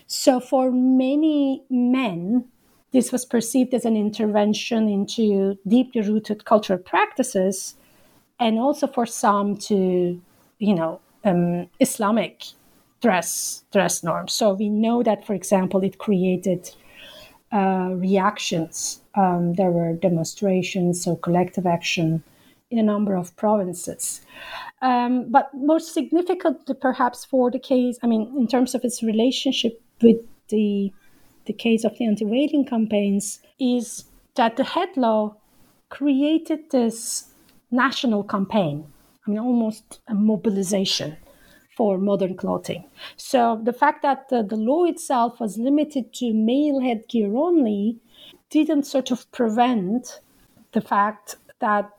so 0.07 0.39
for 0.39 0.71
many 0.71 1.63
men 1.69 2.45
this 2.91 3.11
was 3.11 3.25
perceived 3.25 3.73
as 3.73 3.85
an 3.85 3.95
intervention 3.95 4.89
into 4.89 5.57
deeply 5.67 6.01
rooted 6.01 6.45
cultural 6.45 6.79
practices 6.79 7.75
and 8.39 8.57
also 8.57 8.87
for 8.87 9.05
some 9.05 9.57
to 9.57 10.21
you 10.59 10.73
know 10.73 10.99
um, 11.25 11.69
Islamic 11.79 12.45
dress 13.01 13.63
dress 13.71 14.03
norms. 14.03 14.33
So 14.33 14.53
we 14.53 14.69
know 14.69 15.03
that, 15.03 15.25
for 15.25 15.33
example, 15.33 15.83
it 15.83 15.97
created 15.97 16.69
uh, 17.51 17.91
reactions. 17.93 19.01
Um, 19.15 19.53
there 19.53 19.71
were 19.71 19.93
demonstrations, 19.93 21.03
so 21.03 21.15
collective 21.15 21.65
action 21.65 22.23
in 22.71 22.79
a 22.79 22.83
number 22.83 23.15
of 23.15 23.35
provinces. 23.35 24.21
Um, 24.81 25.29
but 25.29 25.49
most 25.53 25.93
significantly, 25.93 26.75
perhaps 26.79 27.25
for 27.25 27.49
the 27.51 27.59
case, 27.59 27.97
I 28.03 28.07
mean, 28.07 28.31
in 28.37 28.47
terms 28.47 28.75
of 28.75 28.83
its 28.83 29.03
relationship 29.03 29.81
with 30.01 30.17
the 30.49 30.93
the 31.45 31.53
case 31.53 31.83
of 31.83 31.97
the 31.97 32.05
anti-veiling 32.05 32.65
campaigns, 32.65 33.39
is 33.59 34.05
that 34.35 34.55
the 34.55 34.63
Hat 34.63 34.95
Law 34.95 35.35
created 35.89 36.69
this 36.69 37.33
national 37.71 38.23
campaign 38.23 38.85
I 39.29 39.31
mean, 39.31 39.39
almost 39.39 39.99
a 40.07 40.15
mobilization 40.15 41.15
for 41.77 41.99
modern 41.99 42.35
clothing. 42.35 42.83
So 43.15 43.61
the 43.63 43.73
fact 43.73 44.01
that 44.01 44.29
the, 44.29 44.41
the 44.41 44.55
law 44.55 44.85
itself 44.85 45.39
was 45.39 45.59
limited 45.59 46.13
to 46.15 46.33
male 46.33 46.79
headgear 46.79 47.35
only 47.35 47.99
didn't 48.49 48.87
sort 48.87 49.11
of 49.11 49.31
prevent 49.31 50.19
the 50.71 50.81
fact 50.81 51.35
that 51.59 51.91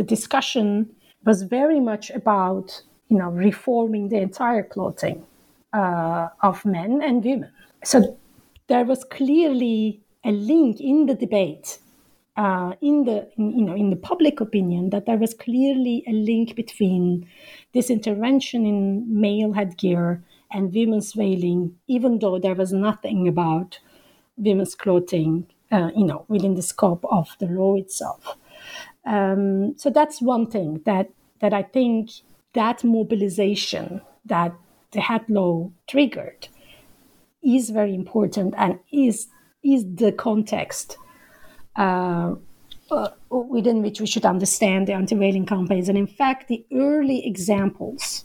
the 0.00 0.06
discussion 0.16 0.90
was 1.26 1.42
very 1.42 1.80
much 1.80 2.10
about, 2.10 2.82
you 3.08 3.18
know, 3.18 3.28
reforming 3.28 4.08
the 4.08 4.16
entire 4.16 4.62
clothing 4.62 5.26
uh, 5.74 6.28
of 6.42 6.64
men 6.64 7.02
and 7.02 7.22
women. 7.24 7.50
So 7.84 8.16
there 8.68 8.84
was 8.84 9.04
clearly 9.04 10.00
a 10.24 10.32
link 10.32 10.80
in 10.80 11.06
the 11.06 11.14
debate 11.14 11.78
uh, 12.36 12.72
in 12.80 13.04
the 13.04 13.30
in, 13.36 13.58
you 13.58 13.64
know 13.64 13.74
in 13.74 13.90
the 13.90 13.96
public 13.96 14.40
opinion 14.40 14.90
that 14.90 15.04
there 15.06 15.16
was 15.18 15.34
clearly 15.34 16.02
a 16.06 16.12
link 16.12 16.54
between 16.54 17.28
this 17.74 17.90
intervention 17.90 18.64
in 18.64 19.04
male 19.20 19.52
headgear 19.52 20.24
and 20.52 20.72
women's 20.72 21.12
veiling, 21.12 21.76
even 21.88 22.18
though 22.18 22.38
there 22.38 22.54
was 22.54 22.72
nothing 22.72 23.28
about 23.28 23.78
women's 24.36 24.74
clothing, 24.74 25.46
uh, 25.70 25.90
you 25.94 26.04
know, 26.04 26.24
within 26.28 26.54
the 26.54 26.62
scope 26.62 27.04
of 27.10 27.36
the 27.38 27.46
law 27.46 27.76
itself. 27.76 28.36
Um, 29.10 29.76
so 29.76 29.90
that's 29.90 30.22
one 30.22 30.46
thing 30.46 30.82
that 30.86 31.10
that 31.40 31.52
I 31.52 31.64
think 31.64 32.10
that 32.52 32.84
mobilization 32.84 34.02
that 34.24 34.52
the 34.92 35.00
Hat 35.00 35.28
Law 35.28 35.72
triggered 35.88 36.48
is 37.42 37.70
very 37.70 37.92
important 37.92 38.54
and 38.56 38.78
is 38.92 39.26
is 39.64 39.84
the 39.94 40.12
context 40.12 40.96
uh, 41.76 42.34
uh, 42.90 43.08
within 43.30 43.82
which 43.82 44.00
we 44.00 44.06
should 44.06 44.24
understand 44.24 44.86
the 44.86 44.92
anti-veiling 44.92 45.46
campaigns. 45.46 45.88
And 45.88 45.98
in 45.98 46.06
fact, 46.06 46.48
the 46.48 46.64
early 46.72 47.26
examples 47.26 48.24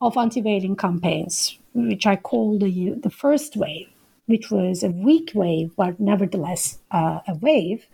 of 0.00 0.16
anti-veiling 0.16 0.76
campaigns, 0.76 1.58
which 1.74 2.06
I 2.06 2.14
call 2.14 2.58
the 2.60 2.94
the 3.02 3.10
first 3.10 3.56
wave, 3.56 3.88
which 4.26 4.48
was 4.52 4.84
a 4.84 4.90
weak 4.90 5.32
wave, 5.34 5.72
but 5.76 5.98
nevertheless 5.98 6.78
uh, 6.92 7.18
a 7.26 7.34
wave, 7.40 7.86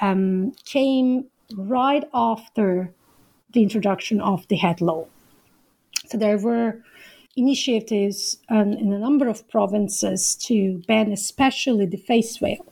um, 0.00 0.52
came 0.64 1.26
right 1.56 2.04
after 2.12 2.92
the 3.52 3.62
introduction 3.62 4.20
of 4.20 4.46
the 4.48 4.56
hat 4.56 4.80
law. 4.80 5.06
So 6.06 6.18
there 6.18 6.38
were 6.38 6.82
initiatives 7.36 8.38
um, 8.48 8.72
in 8.72 8.92
a 8.92 8.98
number 8.98 9.28
of 9.28 9.48
provinces 9.48 10.36
to 10.36 10.82
ban 10.86 11.12
especially 11.12 11.86
the 11.86 11.96
face 11.96 12.36
veil. 12.36 12.66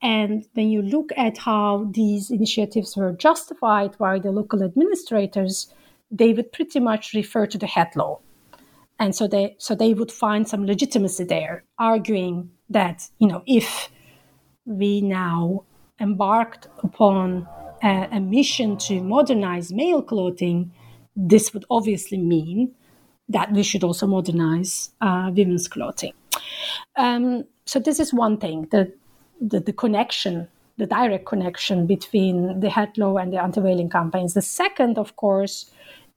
And 0.00 0.46
when 0.54 0.70
you 0.70 0.82
look 0.82 1.10
at 1.16 1.38
how 1.38 1.90
these 1.90 2.30
initiatives 2.30 2.96
were 2.96 3.12
justified 3.12 3.98
by 3.98 4.18
the 4.20 4.30
local 4.30 4.62
administrators, 4.62 5.72
they 6.10 6.32
would 6.32 6.52
pretty 6.52 6.80
much 6.80 7.14
refer 7.14 7.46
to 7.46 7.58
the 7.58 7.66
hat 7.66 7.96
law. 7.96 8.20
And 9.00 9.14
so 9.14 9.28
they 9.28 9.56
so 9.58 9.74
they 9.74 9.94
would 9.94 10.10
find 10.10 10.48
some 10.48 10.66
legitimacy 10.66 11.24
there, 11.24 11.64
arguing 11.78 12.50
that, 12.70 13.08
you 13.18 13.28
know, 13.28 13.42
if 13.46 13.90
we 14.64 15.00
now 15.00 15.64
embarked 16.00 16.68
upon 16.82 17.46
a, 17.82 18.08
a 18.12 18.20
mission 18.20 18.76
to 18.78 19.02
modernize 19.02 19.72
male 19.72 20.02
clothing, 20.02 20.72
this 21.16 21.52
would 21.52 21.64
obviously 21.70 22.18
mean 22.18 22.74
that 23.28 23.52
we 23.52 23.62
should 23.62 23.84
also 23.84 24.06
modernize 24.06 24.90
uh, 25.00 25.30
women's 25.34 25.68
clothing. 25.68 26.12
Um, 26.96 27.44
so 27.66 27.78
this 27.78 28.00
is 28.00 28.14
one 28.14 28.38
thing, 28.38 28.68
the, 28.70 28.92
the, 29.40 29.60
the 29.60 29.72
connection, 29.72 30.48
the 30.78 30.86
direct 30.86 31.26
connection 31.26 31.86
between 31.86 32.60
the 32.60 32.70
hat 32.70 32.96
law 32.96 33.16
and 33.18 33.32
the 33.32 33.42
anti-veiling 33.42 33.90
campaigns. 33.90 34.34
The 34.34 34.42
second, 34.42 34.96
of 34.96 35.16
course, 35.16 35.70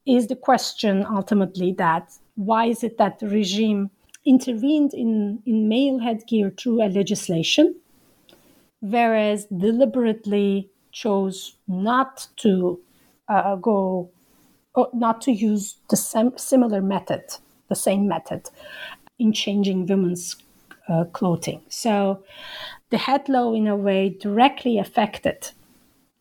is 0.05 0.27
the 0.27 0.35
question 0.35 1.05
ultimately 1.05 1.73
that 1.73 2.11
why 2.35 2.65
is 2.65 2.83
it 2.83 2.97
that 2.97 3.19
the 3.19 3.27
regime 3.27 3.91
intervened 4.25 4.93
in, 4.93 5.41
in 5.45 5.67
male 5.67 5.99
headgear 5.99 6.51
through 6.51 6.81
a 6.81 6.87
legislation, 6.87 7.75
whereas 8.79 9.45
deliberately 9.45 10.70
chose 10.91 11.55
not 11.67 12.27
to 12.37 12.79
uh, 13.27 13.55
go, 13.55 14.09
not 14.93 15.21
to 15.21 15.31
use 15.31 15.77
the 15.89 15.97
sem- 15.97 16.37
similar 16.37 16.81
method, 16.81 17.23
the 17.69 17.75
same 17.75 18.07
method 18.07 18.49
in 19.19 19.33
changing 19.33 19.85
women's 19.85 20.35
uh, 20.89 21.05
clothing. 21.05 21.61
So 21.69 22.23
the 22.89 22.97
hat 22.97 23.29
law, 23.29 23.53
in 23.53 23.67
a 23.67 23.75
way, 23.75 24.09
directly 24.09 24.77
affected 24.77 25.51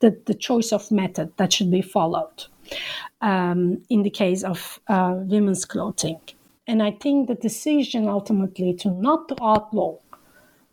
the, 0.01 0.19
the 0.27 0.35
choice 0.35 0.73
of 0.73 0.91
method 0.91 1.33
that 1.37 1.53
should 1.53 1.71
be 1.71 1.83
followed 1.83 2.45
um, 3.21 3.83
in 3.89 4.03
the 4.03 4.11
case 4.11 4.43
of 4.43 4.81
uh, 4.89 5.15
women's 5.17 5.65
clothing. 5.65 6.21
And 6.67 6.83
I 6.83 6.93
think 6.93 7.27
the 7.27 7.35
decision 7.35 8.09
ultimately 8.09 8.75
to 8.75 8.91
not 8.91 9.29
to 9.29 9.37
outlaw 9.43 9.99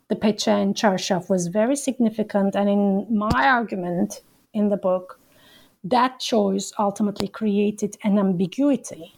the 0.10 0.16
Peche 0.16 0.48
and 0.48 0.76
Charshaf 0.76 1.30
was 1.30 1.48
very 1.48 1.76
significant. 1.76 2.56
And 2.56 2.70
in 2.70 3.08
my 3.10 3.48
argument 3.48 4.22
in 4.54 4.70
the 4.70 4.78
book, 4.78 5.20
that 5.84 6.20
choice 6.20 6.72
ultimately 6.80 7.28
created 7.28 7.98
an 8.04 8.18
ambiguity 8.18 9.14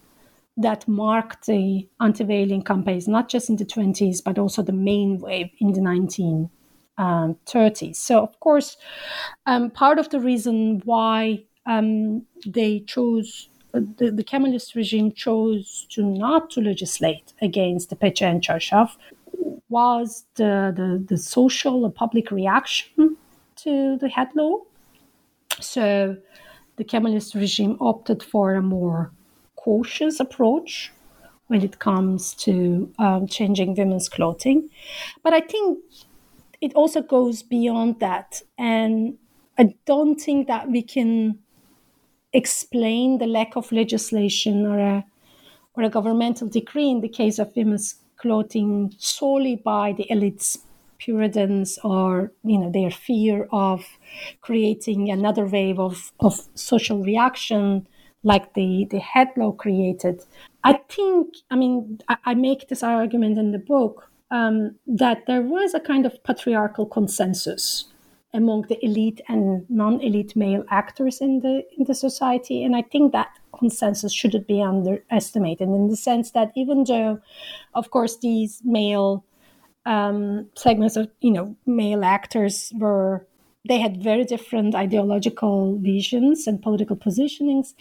that 0.58 0.88
marked 0.88 1.46
the 1.46 1.88
anti-veiling 2.02 2.64
campaigns, 2.64 3.08
not 3.08 3.30
just 3.30 3.50
in 3.50 3.56
the 3.56 3.66
20s, 3.66 4.22
but 4.24 4.38
also 4.38 4.62
the 4.62 4.74
main 4.74 5.20
wave 5.20 5.50
in 5.60 5.72
the 5.72 5.80
1930s. 5.80 6.50
Um, 6.98 7.94
so, 7.94 8.22
of 8.22 8.40
course, 8.42 8.76
um, 9.46 9.72
part 9.72 10.00
of 10.00 10.10
the 10.10 10.20
reason 10.20 10.82
why 10.84 11.46
um, 11.66 12.26
they 12.46 12.82
chose 12.82 13.50
the, 13.72 14.12
the 14.12 14.24
Kemalist 14.24 14.76
regime 14.76 15.12
chose 15.12 15.86
to 15.92 16.04
not 16.04 16.50
to 16.52 16.62
legislate 16.62 17.34
against 17.42 17.90
the 17.90 17.96
Peche 17.96 18.24
and 18.24 18.42
Charshaf 18.42 18.98
was 19.70 20.26
the, 20.36 20.74
the, 20.76 21.04
the 21.08 21.18
social 21.18 21.86
or 21.86 21.92
public 21.92 22.32
reaction 22.32 23.16
to 23.58 23.98
the 23.98 24.10
hat 24.10 24.30
law. 24.36 24.58
So 25.60 26.18
the 26.78 26.84
Kemalist 26.84 27.36
regime 27.36 27.78
opted 27.80 28.24
for 28.24 28.56
a 28.56 28.62
more 28.62 29.12
cautious 29.56 30.20
approach 30.20 30.92
when 31.48 31.64
it 31.64 31.80
comes 31.80 32.34
to 32.36 32.92
um, 33.00 33.28
changing 33.28 33.76
women's 33.76 34.08
clothing. 34.08 34.70
But 35.24 35.34
I 35.34 35.42
think 35.42 35.80
it 36.62 36.74
also 36.74 37.02
goes 37.02 37.44
beyond 37.44 38.00
that. 38.00 38.42
And 38.58 39.18
I 39.58 39.76
don't 39.86 40.20
think 40.20 40.48
that 40.48 40.70
we 40.70 40.82
can 40.82 41.40
explain 42.34 43.18
the 43.18 43.26
lack 43.26 43.56
of 43.56 43.72
legislation 43.72 44.66
or 44.66 44.80
a, 44.80 45.06
or 45.74 45.84
a 45.84 45.90
governmental 45.90 46.48
decree 46.48 46.90
in 46.90 47.02
the 47.02 47.10
case 47.10 47.40
of 47.40 47.56
women's 47.56 47.96
clothing 48.20 48.94
solely 48.98 49.56
by 49.56 49.94
the 49.94 50.08
elites. 50.12 50.60
Puritans 51.00 51.80
or 51.82 52.34
you 52.44 52.58
know 52.58 52.70
their 52.70 52.92
fear 52.92 53.48
of 53.54 53.86
creating 54.42 55.10
another 55.10 55.46
wave 55.46 55.80
of, 55.80 56.12
of 56.20 56.50
social 56.56 57.02
reaction 57.02 57.88
like 58.24 58.54
the, 58.54 58.86
the 58.92 59.00
hat 59.00 59.30
law 59.38 59.52
created. 59.52 60.22
I 60.64 60.74
think 60.90 61.36
i 61.50 61.56
mean 61.56 62.00
i, 62.10 62.18
I 62.26 62.34
make 62.34 62.68
this 62.68 62.84
argument 62.84 63.38
in 63.38 63.52
the 63.52 63.60
book 63.60 64.12
um, 64.32 64.76
that 64.88 65.26
there 65.26 65.42
was 65.42 65.74
a 65.74 65.80
kind 65.80 66.06
of 66.06 66.22
patriarchal 66.24 66.86
consensus 66.86 67.86
among 68.34 68.64
the 68.64 68.84
elite 68.86 69.22
and 69.28 69.66
non-elite 69.70 70.36
male 70.36 70.64
actors 70.70 71.22
in 71.22 71.40
the 71.40 71.64
in 71.78 71.86
the 71.86 71.96
society. 71.96 72.64
And 72.64 72.76
i 72.76 72.82
think 72.82 73.14
that 73.14 73.39
consensus 73.58 74.14
shouldn't 74.14 74.48
be 74.48 74.62
underestimated 74.62 75.68
in 75.68 75.88
the 75.88 75.96
sense 75.96 76.32
that 76.32 76.52
even 76.56 76.84
though 76.84 77.20
of 77.74 77.92
course 77.92 78.18
these 78.18 78.62
male 78.64 79.24
um, 79.86 80.50
segments 80.56 80.96
of 80.96 81.10
you 81.22 81.32
know 81.32 81.56
male 81.66 82.04
actors 82.04 82.72
were 82.78 83.26
they 83.68 83.80
had 83.80 84.02
very 84.02 84.24
different 84.24 84.74
ideological 84.74 85.78
visions 85.80 86.48
and 86.48 86.62
political 86.62 86.96
positionings. 86.96 87.74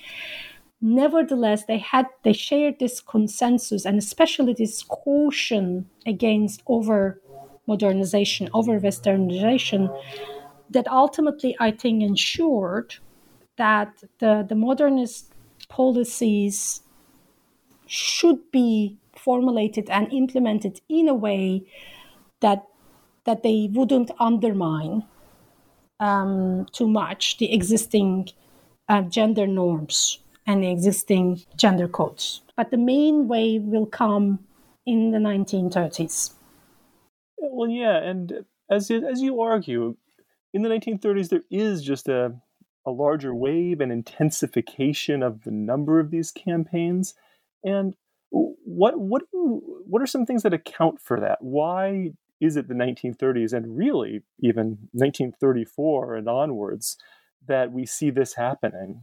Nevertheless 0.80 1.64
they 1.64 1.78
had 1.78 2.06
they 2.24 2.32
shared 2.32 2.78
this 2.78 3.00
consensus 3.00 3.84
and 3.84 3.98
especially 3.98 4.54
this 4.54 4.82
caution 4.82 5.88
against 6.06 6.62
over 6.66 7.20
modernization 7.66 8.48
over 8.54 8.80
westernization 8.80 9.94
that 10.70 10.88
ultimately, 10.88 11.56
I 11.60 11.70
think, 11.70 12.02
ensured 12.02 12.96
that 13.56 14.02
the, 14.18 14.44
the 14.48 14.54
modernist 14.54 15.32
policies 15.68 16.82
should 17.86 18.50
be 18.50 18.98
formulated 19.16 19.88
and 19.90 20.12
implemented 20.12 20.80
in 20.88 21.08
a 21.08 21.14
way 21.14 21.62
that 22.40 22.64
that 23.24 23.42
they 23.42 23.68
wouldn't 23.72 24.10
undermine 24.18 25.04
um, 26.00 26.66
too 26.72 26.88
much 26.88 27.38
the 27.38 27.52
existing 27.52 28.28
uh, 28.88 29.02
gender 29.02 29.46
norms 29.46 30.18
and 30.46 30.62
the 30.62 30.70
existing 30.70 31.42
gender 31.56 31.88
codes. 31.88 32.40
But 32.56 32.70
the 32.70 32.78
main 32.78 33.28
wave 33.28 33.62
will 33.62 33.86
come 33.86 34.38
in 34.86 35.10
the 35.10 35.18
1930s. 35.18 36.32
Well, 37.36 37.68
yeah, 37.68 37.98
and 37.98 38.44
as 38.70 38.90
as 38.90 39.20
you 39.20 39.40
argue, 39.40 39.96
in 40.52 40.62
the 40.62 40.68
1930s, 40.68 41.28
there 41.28 41.42
is 41.50 41.82
just 41.82 42.08
a, 42.08 42.34
a 42.88 42.90
larger 42.90 43.34
wave 43.34 43.80
and 43.80 43.92
intensification 43.92 45.22
of 45.22 45.44
the 45.44 45.50
number 45.50 46.00
of 46.00 46.10
these 46.10 46.30
campaigns. 46.30 47.14
And 47.62 47.94
what 48.30 48.98
what 48.98 49.22
what 49.30 50.02
are 50.02 50.06
some 50.06 50.26
things 50.26 50.42
that 50.42 50.54
account 50.54 51.00
for 51.00 51.20
that? 51.20 51.38
Why 51.40 52.12
is 52.40 52.56
it 52.56 52.68
the 52.68 52.74
1930s 52.74 53.52
and 53.52 53.76
really 53.76 54.22
even 54.40 54.78
1934 54.92 56.16
and 56.16 56.28
onwards 56.28 56.96
that 57.46 57.72
we 57.72 57.84
see 57.84 58.10
this 58.10 58.34
happening? 58.34 59.00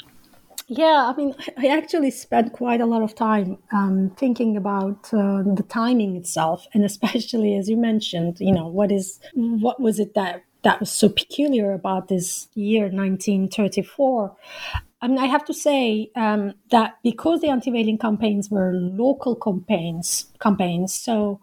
Yeah, 0.68 1.12
I 1.14 1.16
mean, 1.16 1.36
I 1.58 1.68
actually 1.68 2.10
spent 2.12 2.54
quite 2.54 2.82
a 2.82 2.88
lot 2.88 3.04
of 3.04 3.14
time 3.14 3.60
um, 3.72 4.12
thinking 4.18 4.58
about 4.58 5.14
uh, 5.14 5.44
the 5.44 5.66
timing 5.68 6.16
itself, 6.16 6.66
and 6.74 6.84
especially 6.84 7.56
as 7.56 7.70
you 7.70 7.78
mentioned, 7.78 8.38
you 8.40 8.54
know, 8.54 8.68
what 8.68 8.92
is 8.92 9.20
what 9.36 9.80
was 9.80 10.00
it 10.00 10.16
that 10.16 10.44
that 10.66 10.82
was 10.82 10.92
so 10.92 11.08
peculiar 11.08 11.72
about 11.72 12.10
this 12.10 12.50
year 12.56 12.84
1934 12.84 14.36
I 15.06 15.08
mean, 15.08 15.20
I 15.20 15.28
have 15.28 15.46
to 15.46 15.54
say 15.54 16.10
um, 16.16 16.56
that 16.72 16.98
because 17.04 17.42
the 17.42 17.50
anti-veiling 17.50 18.00
campaigns 18.00 18.50
were 18.50 18.72
local 18.74 19.36
campaigns, 19.36 20.26
campaigns. 20.40 20.96
So, 20.96 21.42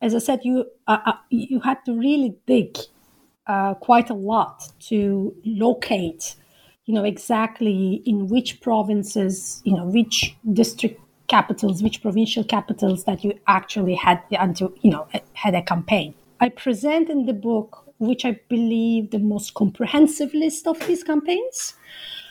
as 0.00 0.14
I 0.14 0.18
said, 0.18 0.40
you 0.44 0.66
uh, 0.86 0.98
uh, 1.06 1.12
you 1.28 1.58
had 1.58 1.84
to 1.86 1.94
really 1.94 2.36
dig 2.46 2.78
uh, 3.48 3.74
quite 3.74 4.08
a 4.08 4.14
lot 4.14 4.68
to 4.90 5.34
locate, 5.44 6.36
you 6.84 6.94
know, 6.94 7.02
exactly 7.02 8.02
in 8.06 8.28
which 8.28 8.60
provinces, 8.60 9.62
you 9.64 9.74
know, 9.76 9.86
which 9.86 10.36
district 10.52 11.00
capitals, 11.26 11.82
which 11.82 12.02
provincial 12.02 12.44
capitals 12.44 13.02
that 13.02 13.24
you 13.24 13.36
actually 13.48 13.96
had 13.96 14.22
the 14.30 14.40
anti, 14.40 14.68
you 14.82 14.92
know, 14.92 15.08
had 15.32 15.56
a 15.56 15.62
campaign. 15.62 16.14
I 16.40 16.50
present 16.50 17.10
in 17.10 17.26
the 17.26 17.32
book 17.32 17.81
which 18.02 18.24
I 18.24 18.40
believe 18.48 19.10
the 19.10 19.18
most 19.18 19.54
comprehensive 19.54 20.34
list 20.34 20.66
of 20.66 20.78
these 20.86 21.04
campaigns. 21.04 21.74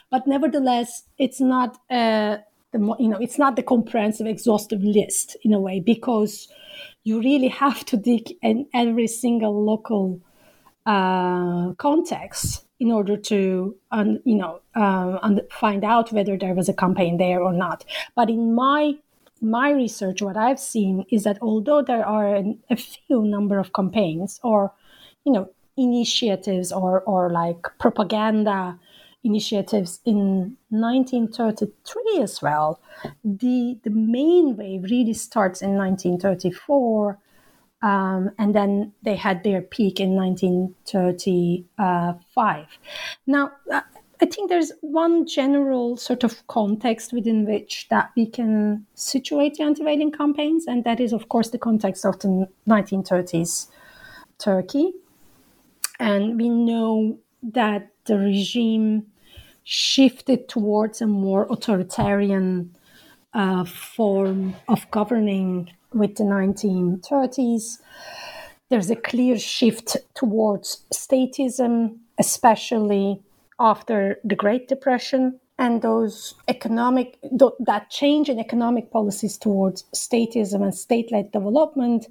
But 0.09 0.27
nevertheless, 0.27 1.03
it's 1.17 1.39
not 1.39 1.77
uh, 1.89 2.37
the 2.73 2.95
you 2.99 3.07
know 3.07 3.17
it's 3.17 3.37
not 3.37 3.55
the 3.55 3.63
comprehensive, 3.63 4.27
exhaustive 4.27 4.83
list 4.83 5.37
in 5.43 5.53
a 5.53 5.59
way 5.59 5.79
because 5.79 6.49
you 7.03 7.19
really 7.19 7.47
have 7.47 7.85
to 7.85 7.97
dig 7.97 8.33
in 8.41 8.67
every 8.73 9.07
single 9.07 9.63
local 9.63 10.19
uh, 10.85 11.73
context 11.73 12.65
in 12.79 12.91
order 12.91 13.15
to 13.15 13.75
um, 13.91 14.19
you 14.25 14.35
know 14.35 14.59
um, 14.75 15.39
find 15.51 15.85
out 15.85 16.11
whether 16.11 16.37
there 16.37 16.53
was 16.53 16.67
a 16.67 16.73
campaign 16.73 17.17
there 17.17 17.41
or 17.41 17.53
not. 17.53 17.85
But 18.13 18.29
in 18.29 18.53
my 18.53 18.95
my 19.41 19.71
research, 19.71 20.21
what 20.21 20.35
I've 20.35 20.59
seen 20.59 21.05
is 21.09 21.23
that 21.23 21.39
although 21.41 21.81
there 21.81 22.05
are 22.05 22.35
an, 22.35 22.59
a 22.69 22.75
few 22.75 23.23
number 23.23 23.57
of 23.57 23.71
campaigns 23.71 24.39
or 24.43 24.73
you 25.23 25.31
know 25.31 25.49
initiatives 25.81 26.71
or 26.71 27.01
or 27.01 27.29
like 27.29 27.67
propaganda 27.79 28.79
initiatives 29.23 29.99
in 30.05 30.57
1933 30.69 32.19
as 32.21 32.39
well. 32.41 32.79
The, 33.23 33.79
the 33.83 33.91
main 33.91 34.57
wave 34.57 34.83
really 34.83 35.13
starts 35.13 35.61
in 35.61 35.75
1934, 35.75 37.17
um, 37.83 38.31
and 38.37 38.53
then 38.55 38.93
they 39.03 39.15
had 39.15 39.43
their 39.43 39.61
peak 39.61 39.99
in 39.99 40.15
1935. 40.15 42.65
Now, 43.27 43.51
uh, 43.71 43.81
I 44.21 44.25
think 44.27 44.49
there's 44.49 44.71
one 44.81 45.25
general 45.25 45.97
sort 45.97 46.23
of 46.23 46.45
context 46.47 47.11
within 47.11 47.45
which 47.45 47.87
that 47.89 48.11
we 48.15 48.27
can 48.27 48.85
situate 48.93 49.55
the 49.55 49.63
anti-veiling 49.63 50.11
campaigns, 50.11 50.67
and 50.67 50.83
that 50.83 50.99
is, 50.99 51.11
of 51.11 51.27
course, 51.29 51.49
the 51.49 51.57
context 51.57 52.05
of 52.05 52.19
the 52.19 52.47
1930s 52.67 53.67
Turkey. 54.37 54.93
And 56.01 56.41
we 56.41 56.49
know 56.49 57.19
that 57.43 57.89
the 58.05 58.17
regime 58.17 59.05
shifted 59.63 60.49
towards 60.49 60.99
a 60.99 61.05
more 61.05 61.45
authoritarian 61.47 62.75
uh, 63.35 63.65
form 63.65 64.55
of 64.67 64.89
governing 64.89 65.71
with 65.93 66.15
the 66.15 66.23
1930s. 66.23 67.77
There's 68.69 68.89
a 68.89 68.95
clear 68.95 69.37
shift 69.37 69.95
towards 70.15 70.83
statism, 70.91 71.97
especially 72.17 73.21
after 73.59 74.17
the 74.23 74.35
Great 74.35 74.67
Depression. 74.67 75.39
And 75.59 75.83
those 75.83 76.33
economic, 76.47 77.19
that 77.59 77.91
change 77.91 78.27
in 78.27 78.39
economic 78.39 78.89
policies 78.89 79.37
towards 79.37 79.83
statism 79.95 80.63
and 80.63 80.73
state 80.73 81.11
led 81.11 81.31
development 81.31 82.07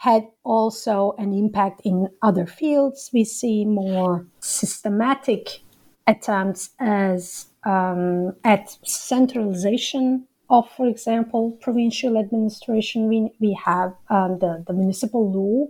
had 0.00 0.26
also 0.44 1.14
an 1.18 1.34
impact 1.34 1.82
in 1.84 2.08
other 2.22 2.46
fields. 2.46 3.10
We 3.12 3.22
see 3.22 3.66
more 3.66 4.26
systematic 4.38 5.60
attempts 6.06 6.70
as 6.80 7.48
um, 7.64 8.34
at 8.42 8.78
centralization 8.82 10.26
of, 10.48 10.70
for 10.70 10.86
example, 10.86 11.50
provincial 11.60 12.16
administration. 12.16 13.08
We, 13.08 13.30
we 13.40 13.52
have 13.62 13.94
um, 14.08 14.38
the, 14.38 14.64
the 14.66 14.72
municipal 14.72 15.30
law 15.30 15.66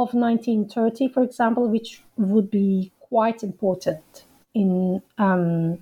of 0.00 0.14
1930, 0.14 1.08
for 1.08 1.24
example, 1.24 1.68
which 1.68 2.04
would 2.16 2.52
be 2.52 2.92
quite 3.00 3.42
important 3.42 4.26
in 4.54 5.02
um, 5.18 5.78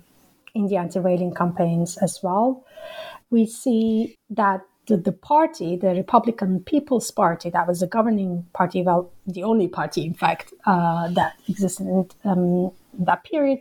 in 0.55 0.65
the 0.65 0.77
anti-veiling 0.77 1.35
campaigns 1.35 1.97
as 1.97 2.23
well. 2.23 2.65
We 3.29 3.45
see 3.45 4.17
that 4.31 4.61
the, 4.89 4.97
the 4.97 5.11
party, 5.11 5.77
the 5.77 5.89
Republican 5.89 6.59
People's 6.59 7.09
Party, 7.11 7.49
that 7.51 7.67
was 7.67 7.79
the 7.79 7.87
governing 7.87 8.45
party, 8.53 8.81
well, 8.81 9.11
the 9.25 9.43
only 9.43 9.67
party, 9.67 10.03
in 10.03 10.13
fact, 10.13 10.53
uh, 10.65 11.07
that 11.09 11.33
existed 11.47 11.87
in 11.87 12.09
um, 12.25 12.71
that 13.05 13.23
period, 13.23 13.59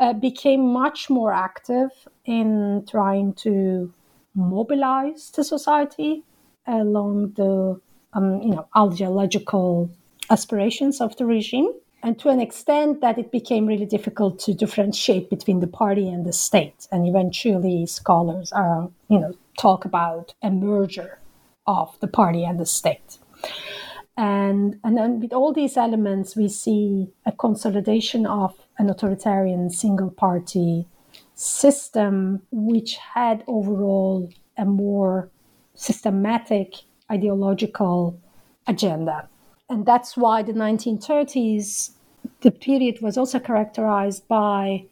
uh, 0.00 0.12
became 0.12 0.72
much 0.72 1.10
more 1.10 1.32
active 1.32 1.90
in 2.24 2.84
trying 2.88 3.32
to 3.34 3.92
mobilize 4.34 5.30
the 5.30 5.42
society 5.42 6.22
along 6.66 7.32
the 7.32 7.80
um, 8.14 8.40
you 8.42 8.50
know 8.50 8.66
ideological 8.76 9.90
aspirations 10.30 11.00
of 11.00 11.16
the 11.16 11.24
regime. 11.26 11.72
And 12.04 12.18
to 12.18 12.30
an 12.30 12.40
extent 12.40 13.00
that 13.00 13.16
it 13.16 13.30
became 13.30 13.64
really 13.66 13.86
difficult 13.86 14.40
to 14.40 14.52
differentiate 14.52 15.30
between 15.30 15.60
the 15.60 15.68
party 15.68 16.08
and 16.08 16.26
the 16.26 16.32
state. 16.32 16.88
And 16.90 17.06
eventually 17.06 17.86
scholars 17.86 18.52
are 18.52 18.90
you 19.08 19.18
know 19.18 19.34
talk 19.58 19.84
about 19.84 20.34
a 20.42 20.50
merger 20.50 21.18
of 21.66 21.98
the 22.00 22.08
party 22.08 22.44
and 22.44 22.58
the 22.58 22.66
state 22.66 23.18
and, 24.16 24.78
and 24.84 24.96
then 24.96 25.20
with 25.20 25.32
all 25.32 25.52
these 25.52 25.76
elements, 25.76 26.36
we 26.36 26.48
see 26.48 27.08
a 27.24 27.32
consolidation 27.32 28.26
of 28.26 28.54
an 28.78 28.90
authoritarian 28.90 29.70
single 29.70 30.10
party 30.10 30.86
system, 31.34 32.42
which 32.50 32.96
had 32.96 33.42
overall 33.46 34.30
a 34.58 34.64
more 34.64 35.30
systematic 35.74 36.74
ideological 37.10 38.20
agenda. 38.66 39.28
And 39.70 39.86
that's 39.86 40.16
why 40.16 40.42
the 40.42 40.52
1930s, 40.52 41.92
the 42.42 42.50
period 42.50 43.00
was 43.00 43.16
also 43.16 43.38
characterized 43.38 44.28
by 44.28 44.84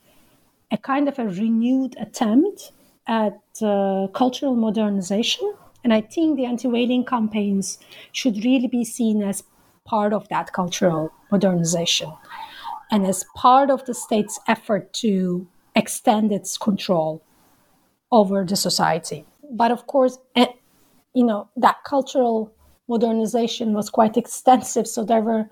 a 0.70 0.78
kind 0.78 1.08
of 1.08 1.18
a 1.18 1.26
renewed 1.26 1.94
attempt 2.00 2.72
at 3.10 3.38
uh, 3.60 4.06
cultural 4.14 4.56
modernization 4.56 5.52
and 5.82 5.92
I 5.92 6.00
think 6.00 6.36
the 6.36 6.44
anti 6.44 6.68
veiling 6.68 7.04
campaigns 7.04 7.78
should 8.12 8.44
really 8.44 8.68
be 8.68 8.84
seen 8.84 9.22
as 9.22 9.42
part 9.84 10.12
of 10.12 10.28
that 10.28 10.52
cultural 10.52 11.10
modernization 11.30 12.12
and 12.90 13.06
as 13.06 13.24
part 13.34 13.70
of 13.70 13.84
the 13.86 13.94
state's 13.94 14.38
effort 14.46 14.92
to 14.94 15.46
extend 15.74 16.32
its 16.32 16.58
control 16.58 17.22
over 18.12 18.44
the 18.44 18.56
society. 18.56 19.24
But 19.50 19.70
of 19.70 19.86
course, 19.86 20.18
eh, 20.36 20.46
you 21.14 21.24
know, 21.24 21.48
that 21.56 21.82
cultural 21.84 22.52
modernization 22.88 23.72
was 23.72 23.88
quite 23.88 24.16
extensive. 24.16 24.86
So 24.86 25.04
there 25.04 25.22
were 25.22 25.48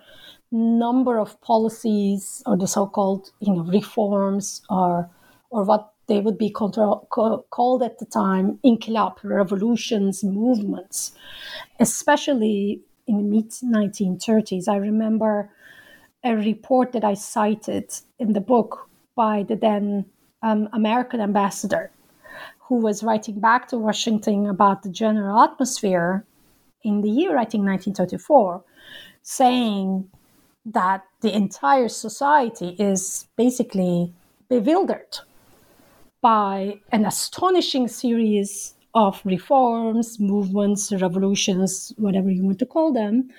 number 0.50 1.18
of 1.18 1.40
policies 1.40 2.42
or 2.46 2.56
the 2.56 2.66
so-called, 2.66 3.30
you 3.40 3.54
know, 3.54 3.62
reforms 3.62 4.62
or 4.68 5.08
or 5.50 5.64
what 5.64 5.92
they 6.08 6.20
would 6.20 6.38
be 6.38 6.50
control, 6.50 7.06
called 7.10 7.82
at 7.82 7.98
the 7.98 8.06
time 8.06 8.58
inkilab 8.64 9.18
revolutions, 9.22 10.24
movements, 10.24 11.12
especially 11.78 12.80
in 13.06 13.18
the 13.18 13.22
mid 13.22 13.50
1930s. 13.50 14.68
I 14.68 14.76
remember 14.76 15.50
a 16.24 16.34
report 16.34 16.92
that 16.92 17.04
I 17.04 17.14
cited 17.14 17.92
in 18.18 18.32
the 18.32 18.40
book 18.40 18.88
by 19.14 19.44
the 19.44 19.56
then 19.56 20.06
um, 20.42 20.68
American 20.72 21.20
ambassador 21.20 21.90
who 22.60 22.76
was 22.76 23.02
writing 23.02 23.40
back 23.40 23.68
to 23.68 23.78
Washington 23.78 24.46
about 24.46 24.82
the 24.82 24.90
general 24.90 25.40
atmosphere 25.40 26.24
in 26.82 27.00
the 27.02 27.10
year, 27.10 27.32
I 27.36 27.44
think, 27.44 27.64
1934, 27.64 28.62
saying 29.22 30.08
that 30.66 31.02
the 31.20 31.34
entire 31.34 31.88
society 31.88 32.76
is 32.78 33.26
basically 33.36 34.12
bewildered 34.48 35.18
by 36.20 36.80
an 36.92 37.04
astonishing 37.04 37.88
series 37.88 38.74
of 38.94 39.20
reforms, 39.24 40.18
movements, 40.18 40.92
revolutions, 40.92 41.92
whatever 41.96 42.30
you 42.30 42.44
want 42.44 42.58
to 42.58 42.66
call 42.66 42.92
them. 42.92 43.30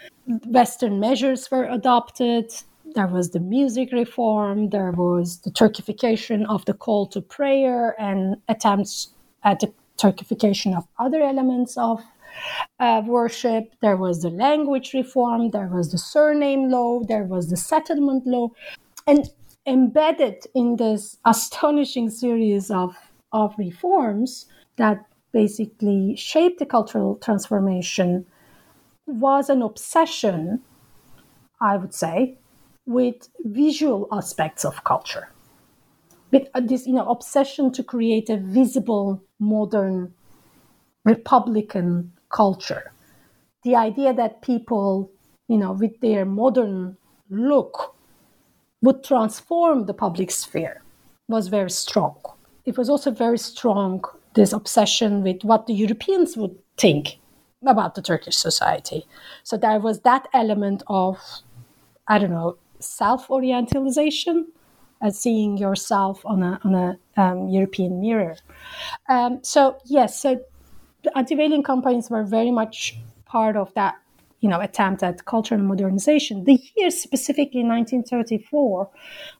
Western 0.46 1.00
measures 1.00 1.50
were 1.52 1.65
adopted. 1.65 2.52
There 2.96 3.08
was 3.08 3.32
the 3.32 3.39
music 3.39 3.92
reform, 3.92 4.70
there 4.70 4.92
was 4.92 5.39
the 5.39 5.52
Turkification 5.52 6.48
of 6.48 6.65
the 6.65 6.74
call 6.74 7.08
to 7.08 7.22
prayer 7.22 7.96
and 8.00 8.38
attempts 8.48 9.10
at 9.44 9.60
the 9.60 9.72
Turkification 9.98 10.76
of 10.76 10.88
other 10.98 11.22
elements 11.22 11.78
of 11.78 12.02
uh, 12.80 13.02
worship. 13.06 13.76
There 13.82 13.98
was 13.98 14.22
the 14.22 14.30
language 14.30 14.94
reform, 14.94 15.52
there 15.52 15.68
was 15.68 15.92
the 15.92 15.98
surname 15.98 16.70
law, 16.70 17.02
there 17.04 17.26
was 17.26 17.50
the 17.50 17.58
settlement 17.58 18.26
law. 18.26 18.50
And 19.06 19.30
embedded 19.69 20.45
in 20.55 20.77
this 20.77 21.17
astonishing 21.25 22.10
series 22.10 22.71
of, 22.71 22.96
of 23.31 23.54
reforms 23.58 24.48
that 24.77 25.06
basically 25.31 26.15
shaped 26.15 26.58
the 26.58 26.65
cultural 26.65 27.15
transformation 27.17 28.25
was 29.06 29.50
an 29.50 29.62
obsession, 29.62 30.62
I 31.62 31.77
would 31.77 31.94
say, 31.94 32.39
with 32.87 33.29
visual 33.44 34.08
aspects 34.12 34.65
of 34.65 34.83
culture. 34.83 35.29
With 36.31 36.48
uh, 36.56 36.62
this, 36.62 36.87
you 36.87 36.94
know, 36.94 37.08
obsession 37.08 37.71
to 37.73 37.83
create 37.83 38.29
a 38.29 38.37
visible, 38.37 39.23
modern, 39.39 40.13
republican 41.06 42.12
culture. 42.29 42.91
The 43.63 43.75
idea 43.75 44.13
that 44.13 44.41
people, 44.41 45.12
you 45.48 45.58
know, 45.58 45.73
with 45.73 46.00
their 46.02 46.25
modern 46.25 46.98
look 47.29 47.96
would 48.82 49.04
transform 49.04 49.86
the 49.86 49.94
public 49.94 50.32
sphere 50.32 50.82
was 51.27 51.48
very 51.48 51.69
strong. 51.69 52.15
It 52.65 52.77
was 52.77 52.90
also 52.90 53.12
very 53.12 53.38
strong, 53.38 54.04
this 54.36 54.54
obsession 54.54 55.23
with 55.23 55.44
what 55.44 55.67
the 55.67 55.73
Europeans 55.73 56.38
would 56.38 56.56
think 56.77 57.19
about 57.65 57.96
the 57.96 58.02
Turkish 58.02 58.38
society. 58.38 59.06
So 59.44 59.58
there 59.58 59.80
was 59.80 60.02
that 60.02 60.27
element 60.34 60.84
of 60.88 61.19
I 62.10 62.17
don't 62.17 62.32
know, 62.32 62.58
self 62.80 63.27
orientalization, 63.27 64.46
as 65.02 65.17
seeing 65.19 65.58
yourself 65.58 66.25
on 66.25 66.42
a, 66.42 66.60
on 66.63 66.73
a 66.75 66.98
um, 67.21 67.48
European 67.48 68.02
mirror. 68.02 68.36
Um, 69.08 69.40
so, 69.44 69.77
yes, 69.86 70.19
so 70.19 70.42
the 71.04 71.15
anti 71.15 71.36
veiling 71.36 71.63
campaigns 71.63 72.10
were 72.10 72.23
very 72.23 72.52
much 72.52 72.98
part 73.25 73.56
of 73.56 73.71
that 73.75 73.96
you 74.40 74.50
know, 74.50 74.60
attempt 74.60 75.04
at 75.04 75.25
cultural 75.25 75.62
modernization. 75.62 76.44
The 76.46 76.60
year 76.75 76.92
specifically 76.92 77.63
1934 77.63 78.90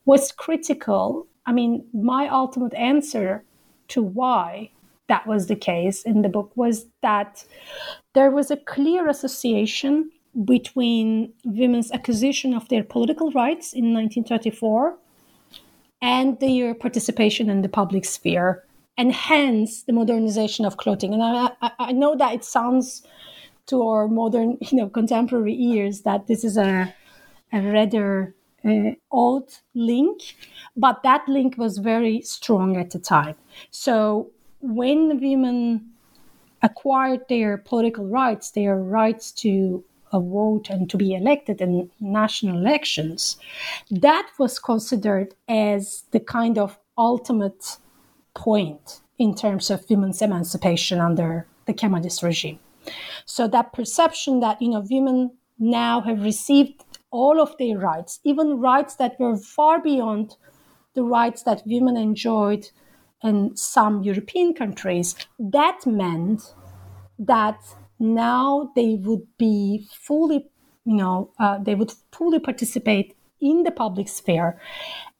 was 0.06 0.32
critical. 0.32 1.28
I 1.46 1.52
mean, 1.52 1.86
my 1.94 2.28
ultimate 2.28 2.74
answer 2.74 3.44
to 3.90 4.02
why 4.02 4.72
that 5.08 5.26
was 5.26 5.48
the 5.48 5.56
case 5.56 6.04
in 6.04 6.22
the 6.22 6.30
book 6.30 6.52
was 6.56 6.86
that 7.02 7.44
there 8.14 8.32
was 8.32 8.52
a 8.52 8.58
clear 8.58 9.08
association 9.08 10.12
between 10.46 11.34
women's 11.44 11.92
acquisition 11.92 12.54
of 12.54 12.70
their 12.70 12.84
political 12.84 13.32
rights 13.32 13.74
in 13.74 13.94
1934 13.94 14.96
and 16.02 16.40
their 16.40 16.72
uh, 16.72 16.74
participation 16.74 17.50
in 17.50 17.62
the 17.62 17.68
public 17.68 18.06
sphere, 18.06 18.64
and 18.98 19.12
hence 19.12 19.84
the 19.84 19.92
modernization 19.92 20.66
of 20.66 20.78
clothing. 20.78 21.14
And 21.14 21.22
I, 21.22 21.52
I, 21.62 21.72
I 21.80 21.92
know 21.92 22.16
that 22.16 22.34
it 22.34 22.46
sounds 22.46 23.04
to 23.70 23.84
our 23.84 24.08
modern, 24.08 24.58
you 24.62 24.78
know, 24.78 24.90
contemporary 24.90 25.56
ears 25.56 26.02
that 26.02 26.28
this 26.28 26.44
is 26.44 26.58
a, 26.58 26.94
a 27.54 27.62
rather 27.62 28.36
uh, 28.66 28.92
old 29.12 29.60
link, 29.74 30.36
but 30.76 31.02
that 31.04 31.28
link 31.28 31.58
was 31.58 31.78
very 31.78 32.22
strong 32.22 32.78
at 32.78 32.92
the 32.92 33.00
time. 33.00 33.36
So 33.72 34.32
when 34.62 35.20
women 35.22 35.92
acquired 36.62 37.22
their 37.30 37.58
political 37.58 38.06
rights, 38.06 38.52
their 38.52 38.76
rights 38.76 39.32
to 39.32 39.84
uh, 40.12 40.20
vote 40.20 40.70
and 40.70 40.90
to 40.90 40.98
be 40.98 41.14
elected 41.14 41.62
in 41.62 41.90
national 42.00 42.58
elections, 42.58 43.38
that 43.90 44.30
was 44.38 44.60
considered 44.60 45.36
as 45.48 46.04
the 46.12 46.20
kind 46.20 46.58
of 46.58 46.78
ultimate 46.98 47.78
point 48.34 49.00
in 49.18 49.36
terms 49.36 49.70
of 49.70 49.90
women's 49.90 50.22
emancipation 50.22 51.00
under 51.00 51.48
the 51.66 51.74
Kemalist 51.74 52.24
regime. 52.24 52.60
So 53.26 53.48
that 53.48 53.74
perception 53.74 54.40
that, 54.42 54.62
you 54.62 54.70
know, 54.70 54.86
women 54.90 55.32
now 55.58 56.02
have 56.02 56.24
received 56.24 56.84
all 57.12 57.42
of 57.42 57.58
their 57.58 57.78
rights, 57.78 58.20
even 58.24 58.60
rights 58.60 58.96
that 58.96 59.20
were 59.20 59.38
far 59.38 59.82
beyond 59.82 60.36
the 60.96 61.04
rights 61.04 61.44
that 61.44 61.64
women 61.66 61.98
enjoyed 61.98 62.70
in 63.24 63.56
some 63.56 64.04
European 64.04 64.54
countries, 64.54 65.16
that 65.38 65.86
meant 65.86 66.54
that 67.18 67.60
now 68.00 68.72
they 68.76 68.96
would 68.96 69.28
be 69.38 69.88
fully, 69.92 70.50
you 70.86 70.96
know, 70.96 71.32
uh, 71.40 71.58
they 71.62 71.76
would 71.76 71.92
fully 72.12 72.40
participate 72.40 73.16
in 73.42 73.64
the 73.64 73.72
public 73.72 74.08
sphere. 74.08 74.60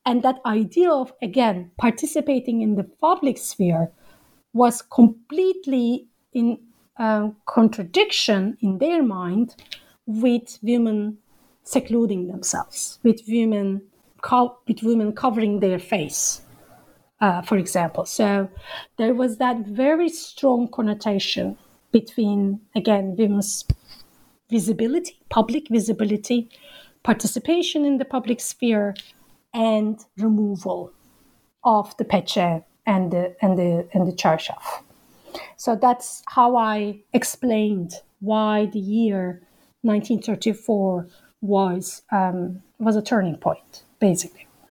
And 0.06 0.24
that 0.24 0.40
idea 0.46 0.92
of, 0.92 1.12
again, 1.22 1.72
participating 1.78 2.62
in 2.62 2.76
the 2.76 2.84
public 2.84 3.38
sphere 3.38 3.92
was 4.54 4.82
completely 4.82 6.08
in 6.34 6.58
uh, 7.00 7.30
contradiction 7.46 8.58
in 8.62 8.78
their 8.78 9.02
mind 9.02 9.56
with 10.06 10.60
women 10.62 11.18
secluding 11.64 12.28
themselves, 12.28 13.00
with 13.04 13.22
women, 13.28 13.82
co- 14.22 14.58
with 14.68 14.84
women 14.84 15.14
covering 15.14 15.60
their 15.60 15.80
face, 15.80 16.42
uh, 17.22 17.42
for 17.42 17.58
example. 17.58 18.06
So 18.06 18.50
there 18.98 19.14
was 19.14 19.38
that 19.38 19.66
very 19.66 20.10
strong 20.10 20.68
connotation 20.68 21.58
between, 21.92 22.62
again, 22.76 23.16
women's 23.18 23.66
visibility, 24.50 25.20
public 25.30 25.70
visibility, 25.70 26.50
participation 27.04 27.86
in 27.86 27.98
the 27.98 28.06
public 28.06 28.40
sphere, 28.40 28.96
and 29.54 30.00
removal 30.18 30.92
of 31.64 31.96
the 31.98 32.06
peche 32.06 32.38
and 32.86 33.12
the 33.12 33.36
and 33.42 33.58
the 33.58 33.88
and 33.94 34.08
the 34.08 34.14
charshaf. 34.14 34.84
So 35.58 35.76
that's 35.76 36.24
how 36.28 36.56
I 36.56 37.00
explained 37.14 37.94
why 38.20 38.66
the 38.68 38.80
year 38.80 39.42
1934 39.82 41.08
was 41.42 42.02
um, 42.12 42.62
was 42.80 42.96
a 42.96 43.02
turning 43.02 43.38
point, 43.38 43.84
basically. 44.00 44.49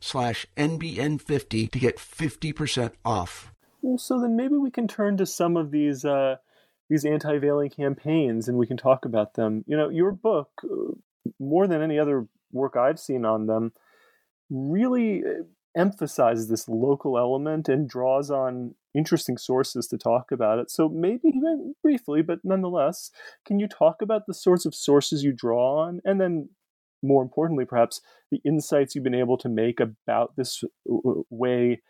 slash 0.00 0.46
NBN50 0.56 1.70
to 1.70 1.78
get 1.78 1.98
50% 1.98 2.92
off. 3.04 3.52
Well, 3.82 3.98
so 3.98 4.20
then 4.20 4.36
maybe 4.36 4.56
we 4.56 4.70
can 4.70 4.88
turn 4.88 5.16
to 5.18 5.26
some 5.26 5.56
of 5.56 5.70
these 5.70 6.04
uh, 6.04 6.36
these 6.88 7.04
anti-veiling 7.04 7.70
campaigns 7.70 8.48
and 8.48 8.58
we 8.58 8.66
can 8.66 8.76
talk 8.76 9.04
about 9.04 9.34
them. 9.34 9.64
You 9.66 9.76
know, 9.76 9.88
your 9.88 10.12
book, 10.12 10.50
uh, 10.64 10.92
more 11.38 11.66
than 11.66 11.82
any 11.82 11.98
other 11.98 12.26
work 12.52 12.76
I've 12.76 13.00
seen 13.00 13.24
on 13.24 13.46
them, 13.46 13.72
really 14.50 15.22
uh, 15.22 15.44
emphasizes 15.76 16.48
this 16.48 16.68
local 16.68 17.18
element 17.18 17.68
and 17.68 17.88
draws 17.88 18.30
on 18.30 18.74
interesting 18.94 19.36
sources 19.36 19.86
to 19.88 19.98
talk 19.98 20.32
about 20.32 20.58
it. 20.58 20.70
So 20.70 20.88
maybe 20.88 21.28
even 21.28 21.74
briefly, 21.82 22.22
but 22.22 22.38
nonetheless, 22.44 23.10
can 23.44 23.60
you 23.60 23.68
talk 23.68 24.00
about 24.00 24.26
the 24.26 24.34
sorts 24.34 24.64
of 24.64 24.74
sources 24.74 25.22
you 25.22 25.32
draw 25.32 25.82
on 25.82 26.00
and 26.04 26.20
then 26.20 26.48
more 27.02 27.22
importantly, 27.22 27.64
perhaps 27.64 28.00
the 28.30 28.40
insights 28.44 28.94
you've 28.94 29.04
been 29.04 29.14
able 29.14 29.38
to 29.38 29.48
make 29.48 29.80
about 29.80 30.36
this 30.36 30.64
way 31.30 31.80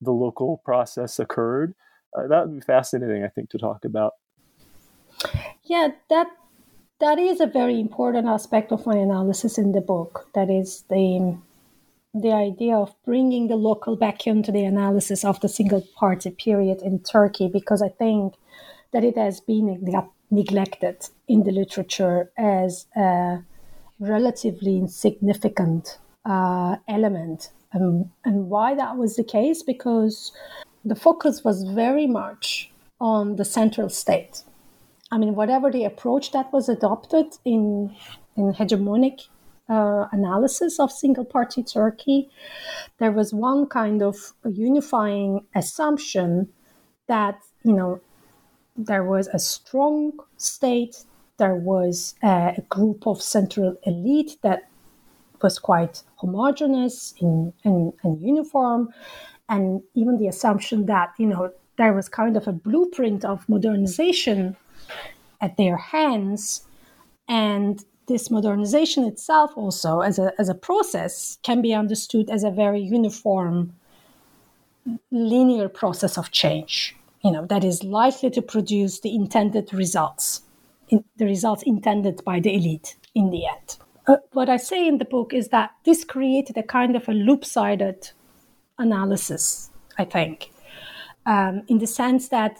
the 0.00 0.12
local 0.12 0.60
process 0.64 1.18
occurred. 1.18 1.74
Uh, 2.16 2.26
that 2.28 2.46
would 2.46 2.60
be 2.60 2.64
fascinating, 2.64 3.24
I 3.24 3.28
think, 3.28 3.50
to 3.50 3.58
talk 3.58 3.84
about. 3.84 4.12
Yeah, 5.64 5.88
that 6.10 6.28
that 7.00 7.18
is 7.18 7.40
a 7.40 7.46
very 7.46 7.78
important 7.80 8.26
aspect 8.26 8.72
of 8.72 8.86
my 8.86 8.96
analysis 8.96 9.58
in 9.58 9.72
the 9.72 9.80
book. 9.80 10.28
That 10.34 10.50
is 10.50 10.84
the 10.88 11.38
the 12.14 12.32
idea 12.32 12.76
of 12.76 12.94
bringing 13.04 13.48
the 13.48 13.56
local 13.56 13.96
back 13.96 14.26
into 14.26 14.50
the 14.50 14.64
analysis 14.64 15.24
of 15.24 15.40
the 15.40 15.48
single 15.48 15.86
party 15.98 16.30
period 16.30 16.80
in 16.82 17.00
Turkey, 17.00 17.48
because 17.52 17.82
I 17.82 17.88
think 17.88 18.34
that 18.92 19.04
it 19.04 19.18
has 19.18 19.40
been 19.40 19.84
neglected 20.30 21.08
in 21.28 21.42
the 21.44 21.52
literature 21.52 22.30
as 22.38 22.86
a 22.96 23.38
relatively 23.98 24.76
insignificant 24.76 25.98
uh, 26.24 26.76
element. 26.88 27.50
Um, 27.74 28.10
and 28.24 28.48
why 28.48 28.74
that 28.74 28.96
was 28.96 29.16
the 29.16 29.24
case? 29.24 29.62
Because 29.62 30.32
the 30.84 30.94
focus 30.94 31.44
was 31.44 31.64
very 31.64 32.06
much 32.06 32.70
on 33.00 33.36
the 33.36 33.44
central 33.44 33.88
state. 33.88 34.42
I 35.10 35.18
mean, 35.18 35.34
whatever 35.34 35.70
the 35.70 35.84
approach 35.84 36.32
that 36.32 36.52
was 36.52 36.68
adopted 36.68 37.26
in, 37.44 37.94
in 38.36 38.52
hegemonic 38.52 39.28
uh, 39.68 40.06
analysis 40.12 40.80
of 40.80 40.90
single 40.90 41.24
party 41.24 41.62
Turkey, 41.62 42.28
there 42.98 43.12
was 43.12 43.32
one 43.32 43.66
kind 43.66 44.02
of 44.02 44.16
unifying 44.44 45.44
assumption 45.54 46.48
that, 47.06 47.38
you 47.64 47.72
know, 47.72 48.00
there 48.76 49.04
was 49.04 49.28
a 49.28 49.38
strong 49.38 50.12
state 50.36 51.04
there 51.38 51.54
was 51.54 52.14
a 52.22 52.62
group 52.68 53.06
of 53.06 53.22
central 53.22 53.76
elite 53.84 54.38
that 54.42 54.68
was 55.42 55.58
quite 55.58 56.02
homogeneous 56.16 57.14
in, 57.20 57.52
in, 57.62 57.92
in 58.02 58.20
uniform, 58.20 58.88
and 59.48 59.82
even 59.94 60.18
the 60.18 60.28
assumption 60.28 60.86
that 60.86 61.12
you 61.18 61.26
know 61.26 61.52
there 61.76 61.92
was 61.92 62.08
kind 62.08 62.36
of 62.36 62.48
a 62.48 62.52
blueprint 62.52 63.24
of 63.24 63.48
modernization 63.48 64.56
at 65.40 65.56
their 65.56 65.76
hands, 65.76 66.66
and 67.28 67.84
this 68.06 68.30
modernization 68.30 69.04
itself 69.04 69.50
also 69.56 70.00
as 70.00 70.18
a, 70.18 70.32
as 70.38 70.48
a 70.48 70.54
process 70.54 71.38
can 71.42 71.60
be 71.60 71.74
understood 71.74 72.30
as 72.30 72.44
a 72.44 72.50
very 72.50 72.80
uniform 72.80 73.74
linear 75.10 75.68
process 75.68 76.16
of 76.16 76.30
change. 76.30 76.96
You 77.22 77.32
know 77.32 77.44
that 77.46 77.64
is 77.64 77.84
likely 77.84 78.30
to 78.30 78.42
produce 78.42 79.00
the 79.00 79.14
intended 79.14 79.74
results 79.74 80.42
in, 80.88 81.04
the 81.16 81.24
results 81.24 81.62
intended 81.62 82.22
by 82.24 82.40
the 82.40 82.54
elite 82.54 82.96
in 83.14 83.30
the 83.30 83.46
end 83.46 83.76
uh, 84.06 84.16
what 84.32 84.48
i 84.48 84.56
say 84.56 84.86
in 84.86 84.98
the 84.98 85.04
book 85.04 85.32
is 85.32 85.48
that 85.48 85.70
this 85.84 86.04
created 86.04 86.56
a 86.56 86.62
kind 86.62 86.96
of 86.96 87.08
a 87.08 87.12
loop-sided 87.12 88.10
analysis 88.78 89.70
i 89.98 90.04
think 90.04 90.50
um, 91.26 91.62
in 91.68 91.78
the 91.78 91.86
sense 91.86 92.28
that 92.28 92.58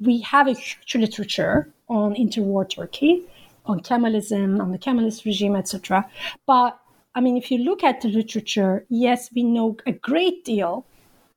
we 0.00 0.20
have 0.20 0.46
a 0.46 0.52
huge 0.52 0.94
literature 0.94 1.68
on 1.88 2.14
interwar 2.14 2.68
turkey 2.68 3.24
on 3.66 3.80
Kemalism, 3.80 4.60
on 4.60 4.72
the 4.72 4.78
Kemalist 4.78 5.24
regime, 5.24 5.56
etc. 5.56 6.08
But 6.46 6.78
I 7.14 7.20
mean, 7.20 7.36
if 7.36 7.50
you 7.50 7.58
look 7.58 7.84
at 7.84 8.00
the 8.00 8.08
literature, 8.08 8.84
yes, 8.88 9.30
we 9.34 9.44
know 9.44 9.76
a 9.86 9.92
great 9.92 10.44
deal 10.44 10.84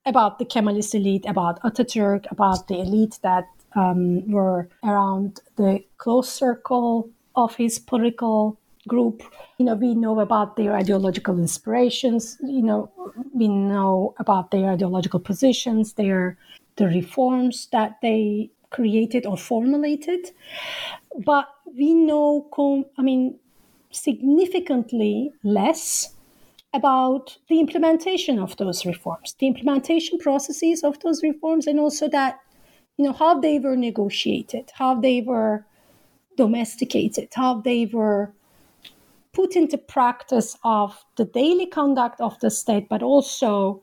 about 0.05 0.39
the 0.39 0.45
Kemalist 0.45 0.95
elite, 0.95 1.25
about 1.27 1.61
Ataturk, 1.61 2.29
about 2.31 2.67
the 2.67 2.79
elite 2.79 3.19
that 3.21 3.47
um, 3.75 4.29
were 4.29 4.69
around 4.83 5.41
the 5.55 5.83
close 5.97 6.29
circle 6.29 7.09
of 7.35 7.55
his 7.55 7.79
political 7.79 8.57
group. 8.87 9.21
You 9.57 9.65
know, 9.65 9.75
we 9.75 9.93
know 9.93 10.19
about 10.19 10.55
their 10.55 10.73
ideological 10.73 11.37
inspirations. 11.37 12.37
You 12.41 12.61
know, 12.61 12.91
we 13.33 13.47
know 13.47 14.15
about 14.17 14.51
their 14.51 14.71
ideological 14.71 15.19
positions, 15.19 15.93
their 15.93 16.37
the 16.77 16.87
reforms 16.87 17.67
that 17.71 17.97
they 18.01 18.51
created 18.69 19.25
or 19.25 19.37
formulated. 19.37 20.31
But 21.25 21.47
we 21.77 21.93
know, 21.93 22.47
I 22.97 23.01
mean, 23.01 23.39
significantly 23.91 25.31
less 25.43 26.13
about 26.73 27.37
the 27.49 27.59
implementation 27.59 28.39
of 28.39 28.55
those 28.57 28.85
reforms, 28.85 29.35
the 29.39 29.47
implementation 29.47 30.19
processes 30.19 30.83
of 30.83 30.99
those 30.99 31.23
reforms, 31.23 31.65
and 31.65 31.79
also 31.79 32.07
that, 32.09 32.39
you 32.97 33.05
know, 33.05 33.13
how 33.13 33.39
they 33.39 33.59
were 33.59 33.75
negotiated, 33.75 34.71
how 34.73 34.99
they 34.99 35.21
were 35.21 35.65
domesticated, 36.35 37.29
how 37.33 37.61
they 37.61 37.85
were 37.85 38.31
put 39.33 39.55
into 39.55 39.77
practice 39.77 40.57
of 40.63 41.05
the 41.15 41.25
daily 41.25 41.67
conduct 41.67 42.19
of 42.19 42.39
the 42.39 42.49
state, 42.49 42.89
but 42.89 43.03
also 43.03 43.81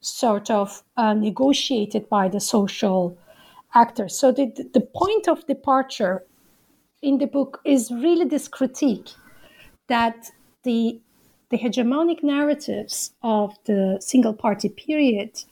sort 0.00 0.50
of 0.50 0.82
uh, 0.96 1.14
negotiated 1.14 2.08
by 2.08 2.28
the 2.28 2.40
social 2.40 3.16
actors. 3.74 4.16
So 4.16 4.32
the, 4.32 4.52
the 4.72 4.80
point 4.80 5.28
of 5.28 5.46
departure 5.46 6.24
in 7.02 7.18
the 7.18 7.26
book 7.26 7.60
is 7.64 7.90
really 7.90 8.26
this 8.26 8.48
critique 8.48 9.10
that 9.88 10.30
the 10.62 11.00
the 11.50 11.58
hegemonic 11.58 12.22
narratives 12.22 13.12
of 13.22 13.54
the 13.66 13.98
single 14.00 14.32
party 14.32 14.70
period 14.70 15.44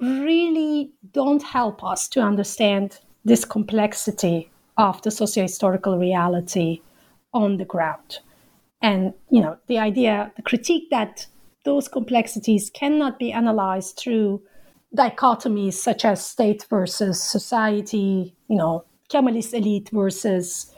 really 0.00 0.92
don't 1.12 1.42
help 1.42 1.82
us 1.84 2.08
to 2.08 2.20
understand 2.20 3.00
this 3.24 3.44
complexity 3.44 4.50
of 4.76 5.00
the 5.02 5.10
socio-historical 5.10 5.98
reality 5.98 6.80
on 7.32 7.56
the 7.56 7.64
ground. 7.64 8.18
And 8.82 9.14
you 9.30 9.40
know, 9.40 9.56
the 9.66 9.78
idea, 9.78 10.32
the 10.36 10.42
critique 10.42 10.90
that 10.90 11.26
those 11.64 11.88
complexities 11.88 12.70
cannot 12.70 13.18
be 13.18 13.32
analyzed 13.32 13.96
through 13.98 14.42
dichotomies 14.96 15.74
such 15.74 16.04
as 16.04 16.24
state 16.24 16.64
versus 16.70 17.22
society, 17.22 18.34
you 18.48 18.56
know, 18.56 18.84
Kemalist 19.10 19.54
elite 19.54 19.90
versus 19.92 20.72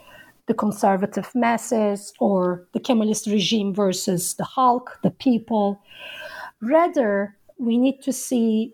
the 0.47 0.53
conservative 0.53 1.29
masses 1.35 2.13
or 2.19 2.67
the 2.73 2.79
Kemalist 2.79 3.31
regime 3.31 3.73
versus 3.73 4.33
the 4.33 4.43
Halk, 4.43 4.87
the 5.03 5.11
people. 5.11 5.79
Rather, 6.61 7.35
we 7.59 7.77
need 7.77 8.01
to 8.01 8.11
see 8.11 8.73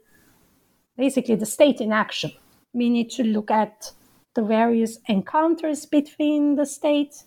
basically 0.97 1.35
the 1.35 1.45
state 1.45 1.81
in 1.81 1.91
action. 1.91 2.31
We 2.73 2.89
need 2.89 3.09
to 3.11 3.23
look 3.23 3.51
at 3.51 3.91
the 4.35 4.43
various 4.43 4.99
encounters 5.07 5.85
between 5.85 6.55
the 6.55 6.65
state 6.65 7.23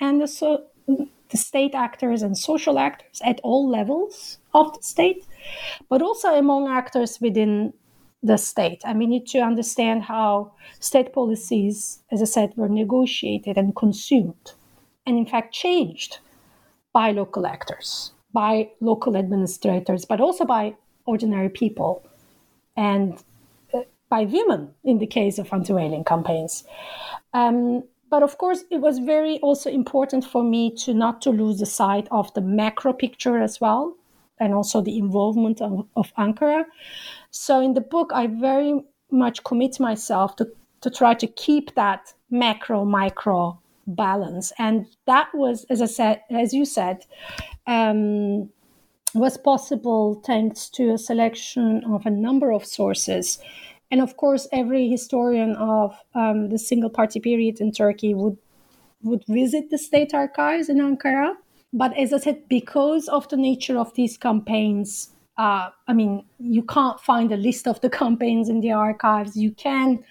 and 0.00 0.20
the, 0.20 0.28
so, 0.28 0.64
the 0.86 1.36
state 1.36 1.74
actors 1.74 2.22
and 2.22 2.36
social 2.38 2.78
actors 2.78 3.20
at 3.24 3.40
all 3.42 3.68
levels 3.68 4.38
of 4.54 4.74
the 4.74 4.82
state, 4.82 5.26
but 5.88 6.02
also 6.02 6.28
among 6.28 6.68
actors 6.68 7.20
within 7.20 7.72
the 8.22 8.38
state. 8.38 8.82
And 8.84 8.98
we 8.98 9.06
need 9.06 9.26
to 9.28 9.40
understand 9.40 10.04
how 10.04 10.52
state 10.80 11.12
policies, 11.12 12.00
as 12.10 12.22
I 12.22 12.26
said, 12.26 12.52
were 12.56 12.68
negotiated 12.68 13.58
and 13.58 13.74
consumed, 13.76 14.52
and 15.06 15.18
in 15.18 15.26
fact 15.26 15.52
changed 15.52 16.18
by 16.92 17.10
local 17.10 17.46
actors, 17.46 18.12
by 18.32 18.70
local 18.80 19.16
administrators, 19.16 20.04
but 20.04 20.20
also 20.20 20.44
by 20.44 20.76
ordinary 21.04 21.48
people 21.48 22.06
and 22.76 23.22
uh, 23.72 23.80
by 24.08 24.24
women 24.24 24.70
in 24.84 24.98
the 24.98 25.06
case 25.06 25.38
of 25.38 25.52
anti 25.52 25.72
veiling 25.72 26.04
campaigns. 26.04 26.64
Um, 27.32 27.84
but 28.14 28.22
of 28.22 28.38
course 28.38 28.64
it 28.70 28.80
was 28.80 29.00
very 29.00 29.40
also 29.40 29.68
important 29.68 30.24
for 30.24 30.44
me 30.44 30.70
to 30.76 30.94
not 30.94 31.20
to 31.22 31.30
lose 31.30 31.58
the 31.58 31.66
sight 31.66 32.06
of 32.12 32.32
the 32.34 32.40
macro 32.40 32.92
picture 32.92 33.38
as 33.38 33.60
well 33.60 33.96
and 34.38 34.54
also 34.54 34.80
the 34.80 34.98
involvement 34.98 35.60
of, 35.60 35.86
of 35.96 36.12
ankara 36.16 36.64
so 37.32 37.60
in 37.60 37.74
the 37.74 37.80
book 37.80 38.12
i 38.14 38.28
very 38.28 38.80
much 39.10 39.42
commit 39.42 39.80
myself 39.80 40.36
to, 40.36 40.46
to 40.80 40.90
try 40.90 41.12
to 41.12 41.26
keep 41.26 41.74
that 41.74 42.14
macro 42.30 42.84
micro 42.84 43.58
balance 43.86 44.52
and 44.58 44.86
that 45.06 45.28
was 45.34 45.64
as 45.68 45.82
i 45.82 45.86
said 45.86 46.20
as 46.30 46.54
you 46.54 46.64
said 46.64 47.04
um, 47.66 48.48
was 49.14 49.36
possible 49.38 50.20
thanks 50.26 50.68
to 50.70 50.90
a 50.90 50.98
selection 50.98 51.82
of 51.84 52.04
a 52.06 52.10
number 52.10 52.52
of 52.52 52.64
sources 52.64 53.38
and 53.94 54.00
of 54.00 54.16
course, 54.16 54.48
every 54.50 54.88
historian 54.88 55.54
of 55.54 55.96
um, 56.16 56.48
the 56.48 56.58
single 56.58 56.90
party 56.90 57.20
period 57.20 57.60
in 57.60 57.70
Turkey 57.70 58.12
would 58.12 58.36
would 59.04 59.22
visit 59.28 59.70
the 59.70 59.78
state 59.78 60.12
archives 60.14 60.68
in 60.68 60.78
Ankara. 60.78 61.34
But 61.72 61.96
as 61.96 62.12
I 62.12 62.18
said, 62.18 62.48
because 62.48 63.06
of 63.08 63.28
the 63.28 63.36
nature 63.36 63.78
of 63.78 63.94
these 63.94 64.16
campaigns, 64.16 65.10
uh, 65.38 65.68
I 65.86 65.92
mean, 65.92 66.24
you 66.40 66.62
can't 66.62 66.98
find 66.98 67.30
a 67.30 67.36
list 67.36 67.68
of 67.68 67.80
the 67.82 67.90
campaigns 68.02 68.48
in 68.48 68.62
the 68.62 68.72
archives. 68.72 69.36
You 69.36 69.52
can 69.52 70.02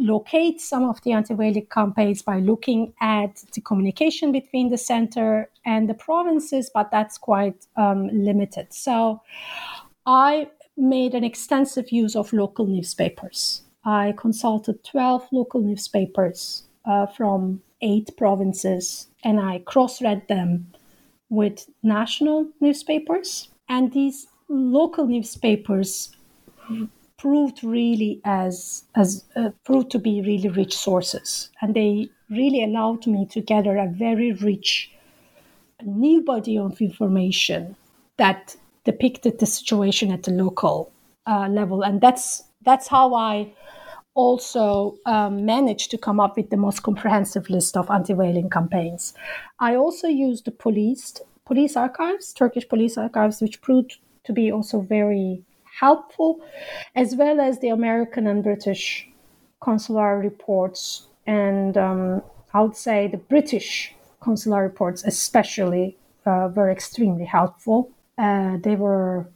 locate 0.00 0.60
some 0.60 0.84
of 0.88 1.00
the 1.02 1.12
anti-veiling 1.12 1.66
campaigns 1.66 2.22
by 2.22 2.38
looking 2.40 2.92
at 3.00 3.44
the 3.54 3.60
communication 3.60 4.32
between 4.32 4.70
the 4.70 4.78
center 4.78 5.50
and 5.64 5.88
the 5.88 5.94
provinces, 5.94 6.70
but 6.72 6.90
that's 6.90 7.18
quite 7.18 7.66
um, 7.76 8.08
limited. 8.08 8.72
So 8.72 9.20
I 10.06 10.48
made 10.76 11.14
an 11.14 11.22
extensive 11.22 11.92
use 11.92 12.16
of 12.16 12.32
local 12.32 12.66
newspapers. 12.66 13.62
I 13.84 14.14
consulted 14.16 14.82
12 14.84 15.28
local 15.32 15.60
newspapers 15.60 16.64
uh, 16.84 17.06
from 17.06 17.62
eight 17.82 18.16
provinces 18.16 19.08
and 19.22 19.38
I 19.38 19.58
cross 19.60 20.02
read 20.02 20.26
them 20.28 20.72
with 21.28 21.68
national 21.82 22.48
newspapers. 22.60 23.48
And 23.68 23.92
these 23.92 24.26
local 24.48 25.06
newspapers 25.06 26.10
proved 27.20 27.62
really 27.62 28.20
as, 28.24 28.84
as 28.94 29.24
uh, 29.36 29.50
proved 29.64 29.90
to 29.90 29.98
be 29.98 30.22
really 30.22 30.48
rich 30.48 30.76
sources. 30.76 31.50
And 31.60 31.74
they 31.74 32.08
really 32.30 32.64
allowed 32.64 33.06
me 33.06 33.26
to 33.26 33.40
gather 33.40 33.76
a 33.76 33.88
very 33.88 34.32
rich 34.32 34.90
new 35.84 36.22
body 36.22 36.58
of 36.58 36.80
information 36.80 37.76
that 38.16 38.56
depicted 38.84 39.38
the 39.38 39.46
situation 39.46 40.12
at 40.12 40.22
the 40.22 40.30
local 40.30 40.92
uh, 41.26 41.48
level, 41.48 41.82
and 41.82 42.00
that's 42.00 42.42
that's 42.62 42.88
how 42.88 43.14
I 43.14 43.52
also 44.14 44.96
um, 45.06 45.46
managed 45.46 45.90
to 45.90 45.98
come 45.98 46.20
up 46.20 46.36
with 46.36 46.50
the 46.50 46.56
most 46.56 46.82
comprehensive 46.82 47.48
list 47.48 47.76
of 47.76 47.90
anti-veiling 47.90 48.50
campaigns. 48.50 49.14
I 49.58 49.76
also 49.76 50.08
used 50.08 50.44
the 50.44 50.50
police 50.50 51.20
police 51.46 51.76
archives, 51.76 52.32
Turkish 52.32 52.68
police 52.68 52.98
archives, 52.98 53.40
which 53.40 53.60
proved 53.62 53.96
to 54.24 54.32
be 54.32 54.52
also 54.52 54.80
very 54.80 55.42
helpful, 55.80 56.40
as 56.94 57.16
well 57.16 57.40
as 57.40 57.58
the 57.60 57.68
American 57.68 58.26
and 58.26 58.42
British 58.42 59.08
consular 59.60 60.18
reports, 60.18 61.06
and 61.26 61.76
um, 61.76 62.22
I 62.52 62.60
would 62.62 62.76
say 62.76 63.08
the 63.08 63.16
British 63.16 63.94
consular 64.20 64.62
reports 64.62 65.04
especially 65.04 65.96
uh, 66.26 66.48
were 66.54 66.70
extremely 66.70 67.24
helpful. 67.24 67.90
Uh, 68.18 68.58
they 68.62 68.76
were 68.76 69.26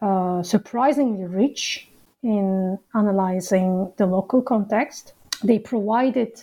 uh, 0.00 0.42
surprisingly 0.42 1.24
rich 1.24 1.88
in 2.22 2.78
analyzing 2.94 3.92
the 3.96 4.06
local 4.06 4.42
context. 4.42 5.12
They 5.42 5.58
provided 5.58 6.42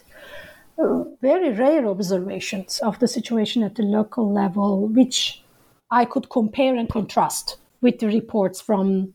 uh, 0.78 1.04
very 1.22 1.52
rare 1.52 1.88
observations 1.88 2.80
of 2.80 3.00
the 3.00 3.08
situation 3.08 3.64
at 3.64 3.76
the 3.76 3.84
local 3.84 4.32
level, 4.32 4.88
which 4.88 5.44
I 5.90 6.06
could 6.06 6.30
compare 6.30 6.76
and 6.76 6.90
contrast 6.90 7.58
with 7.82 8.00
the 8.00 8.08
reports 8.08 8.60
from 8.62 9.14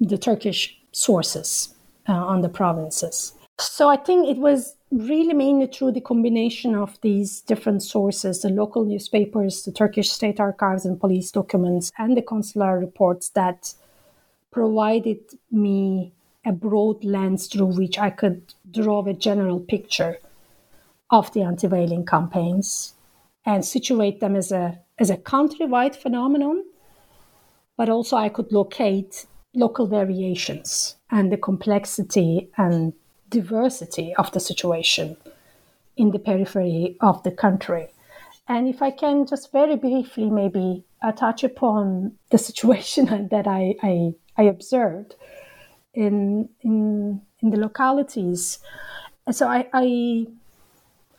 the 0.00 0.18
Turkish 0.18 0.78
sources 0.92 1.74
uh, 2.08 2.12
on 2.12 2.42
the 2.42 2.48
provinces. 2.48 3.32
So 3.58 3.88
I 3.88 3.96
think 3.96 4.28
it 4.28 4.36
was 4.36 4.76
really 4.90 5.32
mainly 5.32 5.66
through 5.66 5.92
the 5.92 6.00
combination 6.00 6.74
of 6.74 6.98
these 7.00 7.40
different 7.40 7.82
sources 7.82 8.42
the 8.42 8.50
local 8.50 8.84
newspapers, 8.84 9.62
the 9.62 9.72
Turkish 9.72 10.10
state 10.10 10.38
archives 10.38 10.84
and 10.84 11.00
police 11.00 11.30
documents, 11.30 11.90
and 11.98 12.16
the 12.16 12.22
consular 12.22 12.78
reports 12.78 13.30
that 13.30 13.74
provided 14.50 15.20
me 15.50 16.12
a 16.44 16.52
broad 16.52 17.02
lens 17.02 17.48
through 17.48 17.66
which 17.66 17.98
I 17.98 18.10
could 18.10 18.54
draw 18.70 19.04
a 19.04 19.14
general 19.14 19.58
picture 19.58 20.18
of 21.10 21.32
the 21.32 21.42
anti 21.42 21.66
veiling 21.66 22.04
campaigns 22.04 22.94
and 23.44 23.64
situate 23.64 24.20
them 24.20 24.36
as 24.36 24.52
a, 24.52 24.78
as 24.98 25.10
a 25.10 25.16
countrywide 25.16 25.96
phenomenon, 25.96 26.64
but 27.76 27.88
also 27.88 28.16
I 28.16 28.28
could 28.28 28.52
locate 28.52 29.26
local 29.56 29.86
variations 29.86 30.96
and 31.10 31.32
the 31.32 31.36
complexity 31.36 32.48
and 32.56 32.92
diversity 33.30 34.14
of 34.16 34.30
the 34.32 34.40
situation 34.40 35.16
in 35.96 36.10
the 36.10 36.18
periphery 36.18 36.96
of 37.00 37.22
the 37.22 37.30
country. 37.30 37.88
And 38.48 38.68
if 38.68 38.82
I 38.82 38.90
can 38.90 39.26
just 39.26 39.50
very 39.50 39.74
briefly 39.74 40.30
maybe 40.30 40.84
uh, 41.02 41.12
touch 41.12 41.42
upon 41.42 42.12
the 42.30 42.38
situation 42.38 43.28
that 43.30 43.46
I, 43.46 43.74
I, 43.82 44.14
I, 44.36 44.44
observed 44.44 45.14
in, 45.94 46.48
in, 46.60 47.22
in 47.40 47.50
the 47.50 47.56
localities. 47.56 48.58
So 49.30 49.48
I, 49.48 49.66
I, 49.72 50.26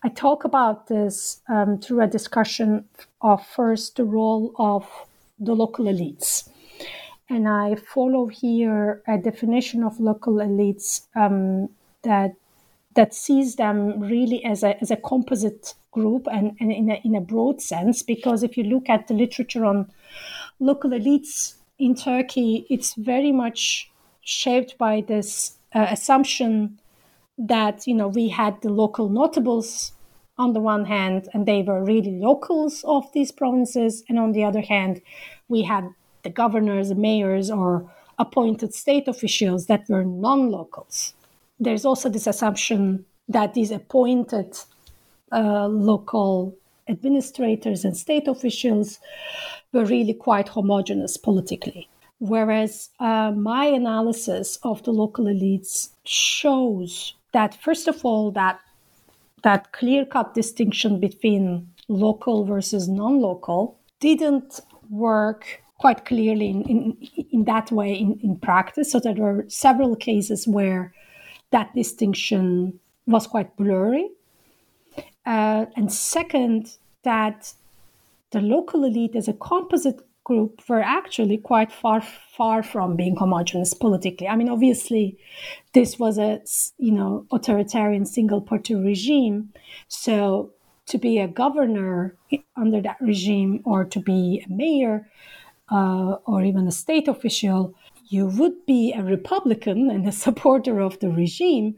I 0.03 0.09
talk 0.09 0.43
about 0.43 0.87
this 0.87 1.41
um, 1.49 1.79
through 1.79 2.01
a 2.01 2.07
discussion 2.07 2.85
of 3.21 3.45
first 3.45 3.97
the 3.97 4.05
role 4.05 4.53
of 4.57 4.87
the 5.39 5.55
local 5.55 5.85
elites. 5.85 6.47
And 7.29 7.47
I 7.47 7.75
follow 7.75 8.27
here 8.27 9.01
a 9.07 9.17
definition 9.17 9.83
of 9.83 9.99
local 9.99 10.35
elites 10.35 11.07
um, 11.15 11.69
that 12.03 12.35
that 12.95 13.13
sees 13.13 13.57
them 13.57 13.99
really 13.99 14.43
as 14.43 14.63
a, 14.63 14.75
as 14.81 14.89
a 14.89 14.97
composite 14.97 15.75
group 15.91 16.27
and, 16.31 16.57
and 16.59 16.71
in, 16.71 16.89
a, 16.89 16.99
in 17.03 17.15
a 17.15 17.21
broad 17.21 17.61
sense. 17.61 18.01
Because 18.01 18.41
if 18.41 18.57
you 18.57 18.63
look 18.63 18.89
at 18.89 19.07
the 19.07 19.13
literature 19.13 19.65
on 19.65 19.91
local 20.59 20.89
elites 20.89 21.57
in 21.77 21.93
Turkey, 21.93 22.65
it's 22.71 22.95
very 22.95 23.31
much 23.31 23.91
shaped 24.21 24.79
by 24.79 25.01
this 25.07 25.57
uh, 25.75 25.87
assumption 25.91 26.79
that 27.37 27.85
you 27.85 27.93
know 27.93 28.07
we 28.07 28.29
had 28.29 28.59
the 28.61 28.69
local 28.69 29.09
notables 29.09 29.91
on 30.39 30.53
the 30.53 30.59
one 30.59 30.85
hand, 30.85 31.29
and 31.33 31.45
they 31.45 31.63
were 31.63 31.83
really 31.83 32.19
locals 32.19 32.83
of 32.87 33.11
these 33.13 33.31
provinces, 33.31 34.03
and 34.07 34.19
on 34.19 34.31
the 34.33 34.43
other 34.43 34.61
hand, 34.61 35.01
we 35.47 35.63
had 35.63 35.89
the 36.27 36.33
governors, 36.43 36.93
mayors, 36.93 37.49
or 37.49 37.89
appointed 38.19 38.73
state 38.73 39.07
officials 39.07 39.67
that 39.67 39.83
were 39.89 40.03
non-locals 40.03 41.13
there's 41.59 41.85
also 41.85 42.09
this 42.09 42.27
assumption 42.27 43.05
that 43.27 43.53
these 43.53 43.71
appointed 43.71 44.57
uh, 45.31 45.67
local 45.67 46.55
administrators 46.87 47.83
and 47.83 47.97
state 47.97 48.27
officials 48.27 48.99
were 49.73 49.85
really 49.85 50.13
quite 50.13 50.47
homogenous 50.47 51.17
politically. 51.17 51.89
Whereas 52.19 52.89
uh, 52.99 53.31
my 53.31 53.65
analysis 53.65 54.57
of 54.63 54.83
the 54.83 54.91
local 54.91 55.25
elites 55.25 55.89
shows 56.05 57.13
that, 57.33 57.53
first 57.61 57.87
of 57.87 58.03
all, 58.05 58.31
that 58.31 58.59
that 59.43 59.71
clear-cut 59.71 60.33
distinction 60.33 60.99
between 60.99 61.67
local 61.87 62.43
versus 62.43 62.89
non-local 62.89 63.77
didn't 63.99 64.59
work 64.89 65.61
quite 65.77 66.05
clearly 66.05 66.49
in, 66.49 66.63
in, 66.63 66.97
in 67.31 67.43
that 67.45 67.71
way 67.71 67.93
in, 67.93 68.19
in 68.23 68.35
practice. 68.37 68.91
So 68.91 68.99
there 68.99 69.13
were 69.13 69.45
several 69.47 69.95
cases 69.95 70.47
where 70.47 70.93
that 71.51 71.73
distinction 71.75 72.79
was 73.05 73.27
quite 73.27 73.55
blurry. 73.55 74.09
Uh, 75.25 75.65
and 75.75 75.91
second, 75.91 76.77
that 77.03 77.53
the 78.31 78.41
local 78.41 78.83
elite 78.83 79.15
as 79.15 79.27
a 79.27 79.33
composite 79.33 80.01
group 80.23 80.61
were 80.67 80.81
actually 80.81 81.37
quite 81.37 81.71
far 81.71 82.01
far 82.01 82.61
from 82.61 82.97
being 82.97 83.15
homogenous 83.15 83.73
politically. 83.73 84.27
I 84.27 84.35
mean, 84.35 84.49
obviously, 84.49 85.17
this 85.73 85.97
was 85.97 86.17
a 86.17 86.41
you 86.77 86.91
know 86.91 87.25
authoritarian 87.31 88.05
single 88.05 88.41
party 88.41 88.75
regime, 88.75 89.53
so 89.87 90.51
to 90.87 90.97
be 90.97 91.19
a 91.19 91.27
governor 91.27 92.15
under 92.55 92.81
that 92.81 92.97
regime 92.99 93.61
or 93.63 93.85
to 93.85 93.99
be 93.99 94.43
a 94.45 94.51
mayor 94.51 95.07
uh, 95.69 96.17
or 96.25 96.43
even 96.43 96.67
a 96.67 96.71
state 96.71 97.07
official 97.07 97.73
you 98.09 98.25
would 98.25 98.65
be 98.65 98.93
a 98.93 99.03
Republican 99.03 99.89
and 99.89 100.07
a 100.07 100.11
supporter 100.25 100.79
of 100.79 100.99
the 100.99 101.09
regime. 101.09 101.75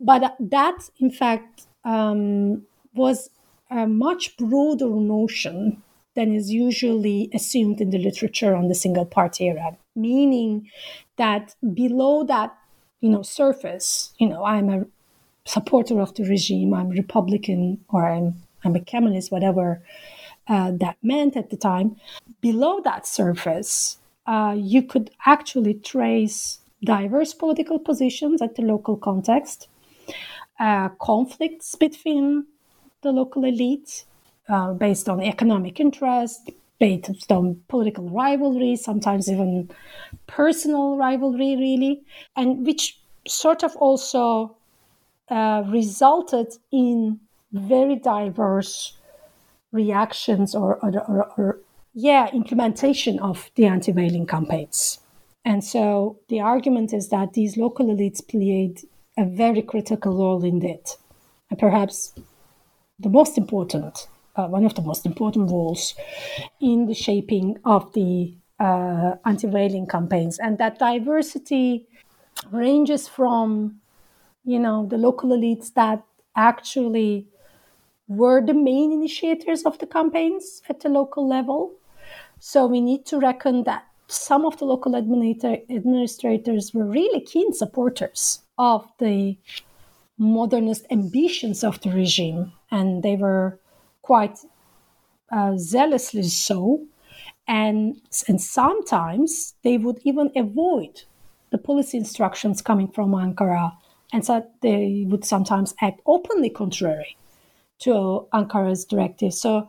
But 0.00 0.36
that, 0.40 0.90
in 0.98 1.10
fact, 1.10 1.66
um, 1.84 2.62
was 2.94 3.30
a 3.70 3.86
much 3.86 4.36
broader 4.36 4.88
notion 4.88 5.82
than 6.16 6.34
is 6.34 6.50
usually 6.50 7.30
assumed 7.32 7.80
in 7.80 7.90
the 7.90 7.98
literature 7.98 8.56
on 8.56 8.68
the 8.68 8.74
single 8.74 9.04
party 9.04 9.46
era, 9.46 9.76
meaning 9.94 10.68
that 11.16 11.54
below 11.72 12.24
that, 12.24 12.56
you 13.00 13.08
know, 13.08 13.22
surface, 13.22 14.12
you 14.18 14.28
know, 14.28 14.44
I'm 14.44 14.68
a 14.68 14.86
supporter 15.44 16.00
of 16.00 16.14
the 16.14 16.24
regime, 16.24 16.74
I'm 16.74 16.88
Republican, 16.90 17.84
or 17.88 18.08
I'm 18.10 18.42
I'm 18.64 18.76
a 18.76 18.80
Kemalist, 18.80 19.30
whatever 19.30 19.82
uh, 20.50 20.72
that 20.72 20.96
meant 21.02 21.36
at 21.36 21.48
the 21.50 21.56
time. 21.56 21.96
Below 22.40 22.80
that 22.82 23.06
surface, 23.06 23.98
uh, 24.26 24.54
you 24.58 24.82
could 24.82 25.10
actually 25.24 25.74
trace 25.74 26.58
diverse 26.84 27.32
political 27.32 27.78
positions 27.78 28.42
at 28.42 28.56
the 28.56 28.62
local 28.62 28.96
context, 28.96 29.68
uh, 30.58 30.88
conflicts 31.00 31.74
between 31.76 32.46
the 33.02 33.12
local 33.12 33.44
elite 33.44 34.04
uh, 34.48 34.72
based 34.72 35.08
on 35.08 35.22
economic 35.22 35.78
interest, 35.78 36.50
based 36.80 37.30
on 37.30 37.62
political 37.68 38.08
rivalry, 38.08 38.74
sometimes 38.74 39.30
even 39.30 39.70
personal 40.26 40.96
rivalry, 40.96 41.54
really, 41.56 42.02
and 42.34 42.66
which 42.66 42.98
sort 43.28 43.62
of 43.62 43.76
also 43.76 44.56
uh, 45.28 45.62
resulted 45.68 46.48
in 46.72 47.20
very 47.52 47.96
diverse 47.96 48.96
reactions 49.72 50.54
or, 50.54 50.76
or, 50.84 50.92
or, 51.08 51.32
or 51.36 51.60
yeah, 51.94 52.30
implementation 52.32 53.18
of 53.18 53.50
the 53.56 53.66
anti 53.66 53.92
veiling 53.92 54.26
campaigns. 54.26 54.98
And 55.44 55.64
so 55.64 56.18
the 56.28 56.40
argument 56.40 56.92
is 56.92 57.08
that 57.08 57.32
these 57.32 57.56
local 57.56 57.86
elites 57.86 58.26
played 58.26 58.80
a 59.16 59.24
very 59.24 59.62
critical 59.62 60.16
role 60.16 60.44
in 60.44 60.64
it. 60.64 60.96
And 61.48 61.58
perhaps 61.58 62.14
the 62.98 63.08
most 63.08 63.38
important, 63.38 64.06
uh, 64.36 64.46
one 64.46 64.64
of 64.64 64.74
the 64.74 64.82
most 64.82 65.06
important 65.06 65.50
roles 65.50 65.94
in 66.60 66.86
the 66.86 66.94
shaping 66.94 67.56
of 67.64 67.92
the 67.94 68.34
uh, 68.58 69.16
anti 69.24 69.48
veiling 69.48 69.86
campaigns. 69.86 70.38
And 70.38 70.58
that 70.58 70.78
diversity 70.78 71.86
ranges 72.52 73.08
from, 73.08 73.80
you 74.44 74.58
know, 74.58 74.86
the 74.86 74.98
local 74.98 75.30
elites 75.30 75.72
that 75.74 76.04
actually 76.36 77.26
were 78.10 78.44
the 78.44 78.54
main 78.54 78.92
initiators 78.92 79.62
of 79.64 79.78
the 79.78 79.86
campaigns 79.86 80.62
at 80.68 80.80
the 80.80 80.88
local 80.88 81.26
level 81.26 81.72
so 82.40 82.66
we 82.66 82.80
need 82.80 83.04
to 83.06 83.18
reckon 83.18 83.64
that 83.64 83.84
some 84.08 84.44
of 84.44 84.58
the 84.58 84.64
local 84.64 84.96
administrators 84.96 86.74
were 86.74 86.84
really 86.84 87.20
keen 87.20 87.52
supporters 87.52 88.40
of 88.58 88.86
the 88.98 89.36
modernist 90.18 90.86
ambitions 90.90 91.62
of 91.62 91.80
the 91.82 91.90
regime, 91.90 92.52
and 92.70 93.02
they 93.02 93.14
were 93.16 93.58
quite 94.02 94.38
uh, 95.30 95.56
zealously 95.56 96.24
so. 96.24 96.86
And, 97.46 98.00
and 98.26 98.40
sometimes 98.40 99.54
they 99.62 99.78
would 99.78 100.00
even 100.04 100.30
avoid 100.34 101.02
the 101.50 101.58
policy 101.58 101.98
instructions 101.98 102.62
coming 102.62 102.88
from 102.88 103.12
Ankara, 103.12 103.72
and 104.12 104.24
so 104.24 104.46
they 104.60 105.04
would 105.08 105.24
sometimes 105.24 105.74
act 105.80 106.00
openly 106.06 106.50
contrary 106.50 107.16
to 107.80 108.26
Ankara's 108.32 108.84
directive. 108.84 109.34
So 109.34 109.68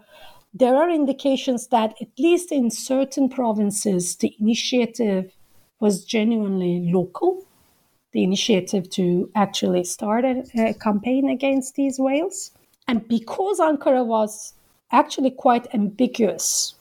there 0.53 0.75
are 0.75 0.89
indications 0.89 1.67
that, 1.67 1.95
at 2.01 2.09
least 2.19 2.51
in 2.51 2.69
certain 2.69 3.29
provinces, 3.29 4.15
the 4.17 4.35
initiative 4.39 5.33
was 5.79 6.05
genuinely 6.05 6.91
local. 6.91 7.45
The 8.11 8.23
initiative 8.23 8.89
to 8.91 9.31
actually 9.35 9.85
start 9.85 10.25
a, 10.25 10.43
a 10.55 10.73
campaign 10.73 11.29
against 11.29 11.75
these 11.75 11.97
veils. 11.97 12.51
And 12.87 13.07
because 13.07 13.59
Ankara 13.59 14.05
was 14.05 14.53
actually 14.91 15.31
quite 15.31 15.73
ambiguous 15.73 16.75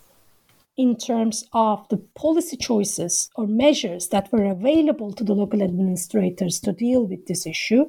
in 0.81 0.97
terms 0.97 1.45
of 1.53 1.87
the 1.91 1.99
policy 2.25 2.57
choices 2.57 3.29
or 3.37 3.47
measures 3.47 4.09
that 4.09 4.33
were 4.33 4.47
available 4.47 5.13
to 5.13 5.23
the 5.23 5.35
local 5.35 5.63
administrators 5.63 6.59
to 6.59 6.73
deal 6.73 7.05
with 7.05 7.27
this 7.27 7.47
issue, 7.47 7.85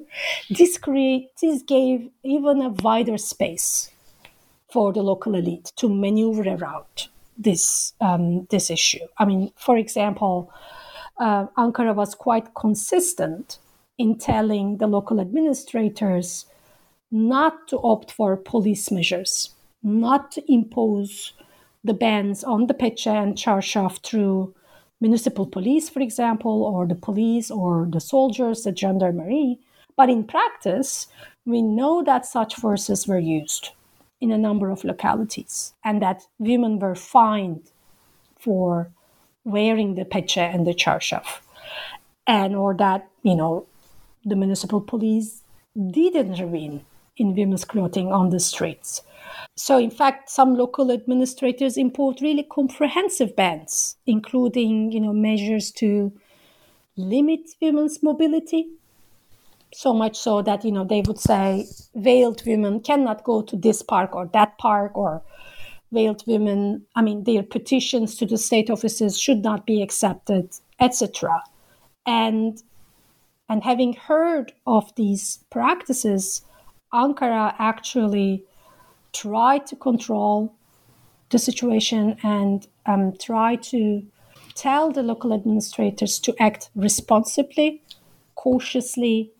this, 0.50 0.78
create, 0.78 1.30
this 1.42 1.62
gave 1.62 2.10
even 2.24 2.62
a 2.62 2.68
wider 2.84 3.18
space 3.18 3.92
for 4.70 4.92
the 4.92 5.02
local 5.02 5.36
elite 5.36 5.72
to 5.78 5.88
maneuver 5.88 6.44
around 6.44 7.08
this 7.38 7.94
um, 8.02 8.46
this 8.50 8.70
issue. 8.70 9.06
I 9.18 9.24
mean, 9.26 9.52
for 9.56 9.78
example, 9.78 10.52
uh, 11.18 11.46
Ankara 11.58 11.96
was 11.96 12.14
quite 12.14 12.54
consistent 12.56 13.58
in 13.98 14.18
telling 14.18 14.78
the 14.78 14.88
local 14.88 15.22
administrators 15.22 16.46
not 17.10 17.70
to 17.70 17.80
opt 17.80 18.12
for 18.12 18.36
police 18.36 18.92
measures, 18.92 19.52
not 19.82 20.32
to 20.34 20.42
impose 20.52 21.34
the 21.84 21.94
bans 21.94 22.44
on 22.44 22.68
the 22.68 22.74
peche 22.74 23.08
and 23.08 23.36
charshaf 23.36 24.04
through 24.04 24.54
municipal 25.00 25.46
police, 25.46 25.90
for 25.90 26.00
example, 26.00 26.64
or 26.64 26.86
the 26.86 26.96
police 26.96 27.50
or 27.50 27.88
the 27.90 28.00
soldiers, 28.00 28.64
the 28.64 28.76
gendarmerie. 28.76 29.60
But 29.98 30.10
in 30.10 30.24
practice, 30.24 31.08
we 31.46 31.62
know 31.62 32.04
that 32.04 32.26
such 32.26 32.56
forces 32.56 33.08
were 33.08 33.20
used 33.20 33.70
in 34.20 34.32
a 34.32 34.38
number 34.38 34.70
of 34.70 34.84
localities 34.84 35.74
and 35.84 36.02
that 36.02 36.24
women 36.38 36.78
were 36.78 36.96
fined 36.96 37.72
for 38.38 38.92
wearing 39.44 39.96
the 39.96 40.06
peche 40.06 40.38
and 40.38 40.68
the 40.68 40.74
charshaf 40.74 41.42
and 42.28 42.56
or 42.56 42.76
that 42.76 43.10
you 43.24 43.36
know 43.36 43.66
the 44.24 44.36
municipal 44.36 44.80
police 44.80 45.42
didn't 45.76 46.34
intervene 46.34 46.86
in 47.18 47.36
women's 47.36 47.66
clothing 47.66 48.12
on 48.12 48.30
the 48.30 48.40
streets. 48.40 49.02
So 49.56 49.78
in 49.78 49.92
fact 49.92 50.30
some 50.30 50.56
local 50.56 50.92
administrators 50.92 51.78
import 51.78 52.22
really 52.22 52.44
comprehensive 52.44 53.36
bans 53.36 53.98
including 54.06 54.92
you 54.92 55.00
know 55.00 55.14
measures 55.14 55.72
to 55.74 56.12
limit 56.98 57.42
women's 57.62 58.02
mobility. 58.04 58.70
So 59.74 59.94
much 59.94 60.18
so 60.18 60.42
that 60.42 60.66
you 60.66 60.72
know 60.72 60.84
they 60.84 61.02
would 61.02 61.20
say 61.20 61.68
veiled 61.96 62.44
women 62.46 62.82
cannot 62.82 63.24
go 63.24 63.42
to 63.42 63.56
this 63.56 63.82
park 63.82 64.16
or 64.16 64.28
that 64.34 64.58
park 64.58 64.98
or 64.98 65.22
veiled 65.92 66.24
women 66.26 66.86
i 66.96 67.02
mean 67.02 67.24
their 67.24 67.44
petitions 67.44 68.16
to 68.16 68.26
the 68.26 68.38
state 68.38 68.70
offices 68.70 69.20
should 69.20 69.44
not 69.44 69.66
be 69.66 69.82
accepted 69.82 70.50
etc 70.80 71.44
and 72.06 72.64
and 73.50 73.64
having 73.64 73.94
heard 73.94 74.54
of 74.66 74.94
these 74.96 75.40
practices 75.50 76.44
ankara 76.94 77.56
actually 77.60 78.44
tried 79.14 79.66
to 79.68 79.76
control 79.76 80.54
the 81.30 81.40
situation 81.40 82.18
and 82.24 82.68
um, 82.86 83.14
try 83.18 83.56
to 83.56 84.06
tell 84.56 84.92
the 84.92 85.04
local 85.04 85.34
administrators 85.34 86.20
to 86.20 86.36
act 86.40 86.70
responsibly 86.76 87.82
cautiously 88.36 89.32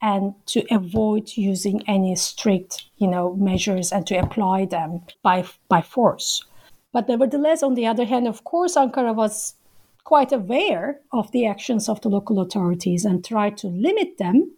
and 0.00 0.34
to 0.46 0.62
avoid 0.70 1.36
using 1.36 1.82
any 1.88 2.14
strict, 2.14 2.84
you 2.98 3.06
know, 3.06 3.34
measures 3.34 3.90
and 3.90 4.06
to 4.06 4.14
apply 4.16 4.66
them 4.66 5.00
by 5.22 5.44
by 5.68 5.80
force. 5.80 6.44
But 6.92 7.08
nevertheless, 7.08 7.62
on 7.62 7.74
the 7.74 7.86
other 7.86 8.04
hand, 8.04 8.28
of 8.28 8.44
course, 8.44 8.76
Ankara 8.76 9.14
was 9.14 9.54
quite 10.04 10.30
aware 10.30 11.00
of 11.12 11.32
the 11.32 11.46
actions 11.46 11.88
of 11.88 12.00
the 12.02 12.10
local 12.10 12.38
authorities 12.38 13.04
and 13.04 13.24
tried 13.24 13.56
to 13.56 13.66
limit 13.66 14.18
them, 14.18 14.52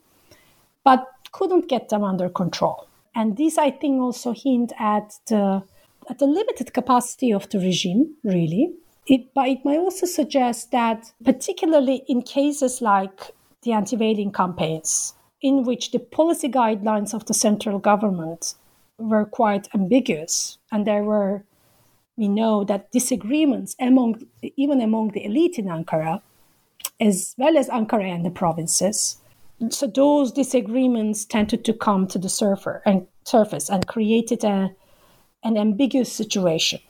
but 0.84 1.06
couldn't 1.36 1.68
get 1.68 1.88
them 1.88 2.02
under 2.02 2.28
control. 2.28 2.88
And 3.14 3.36
this, 3.36 3.58
I 3.58 3.70
think, 3.70 4.00
also 4.00 4.32
hint 4.32 4.72
at 4.78 5.18
the 5.28 5.62
at 6.08 6.18
the 6.18 6.26
limited 6.26 6.72
capacity 6.72 7.32
of 7.32 7.48
the 7.50 7.58
regime, 7.58 8.14
really. 8.22 8.72
It, 9.06 9.34
but 9.34 9.48
it 9.48 9.64
might 9.64 9.78
also 9.78 10.06
suggest 10.06 10.70
that, 10.70 11.12
particularly 11.24 12.04
in 12.08 12.22
cases 12.22 12.80
like 12.80 13.32
the 13.62 13.72
anti-veiling 13.72 14.32
campaigns, 14.32 15.14
in 15.42 15.64
which 15.64 15.90
the 15.90 15.98
policy 15.98 16.48
guidelines 16.48 17.12
of 17.12 17.26
the 17.26 17.34
central 17.34 17.78
government 17.78 18.54
were 18.98 19.24
quite 19.24 19.68
ambiguous 19.74 20.58
and 20.72 20.86
there 20.86 21.02
were 21.02 21.44
we 22.16 22.28
know 22.28 22.64
that 22.64 22.90
disagreements 22.92 23.76
among 23.78 24.22
even 24.56 24.80
among 24.80 25.10
the 25.10 25.24
elite 25.24 25.58
in 25.58 25.66
Ankara 25.66 26.22
as 26.98 27.34
well 27.36 27.58
as 27.58 27.68
Ankara 27.68 28.08
and 28.08 28.24
the 28.24 28.30
provinces 28.30 29.18
so 29.70 29.86
those 29.86 30.32
disagreements 30.32 31.24
tended 31.24 31.64
to 31.64 31.72
come 31.72 32.06
to 32.08 32.18
the 32.18 32.28
surfer 32.28 32.82
and 32.84 33.06
surface 33.24 33.70
and 33.70 33.86
created 33.86 34.44
a 34.44 34.74
an 35.44 35.56
ambiguous 35.56 36.12
situation 36.12 36.80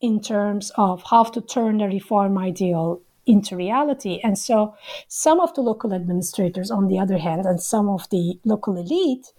in 0.00 0.20
terms 0.20 0.72
of 0.76 1.02
how 1.10 1.22
to 1.22 1.40
turn 1.40 1.78
the 1.78 1.86
reform 1.86 2.36
ideal 2.36 3.00
into 3.26 3.56
reality. 3.56 4.20
And 4.22 4.36
so 4.36 4.74
some 5.08 5.40
of 5.40 5.54
the 5.54 5.60
local 5.60 5.94
administrators, 5.94 6.70
on 6.70 6.88
the 6.88 6.98
other 6.98 7.18
hand, 7.18 7.46
and 7.46 7.60
some 7.60 7.88
of 7.88 8.08
the 8.10 8.38
local 8.44 8.76
elite 8.76 9.32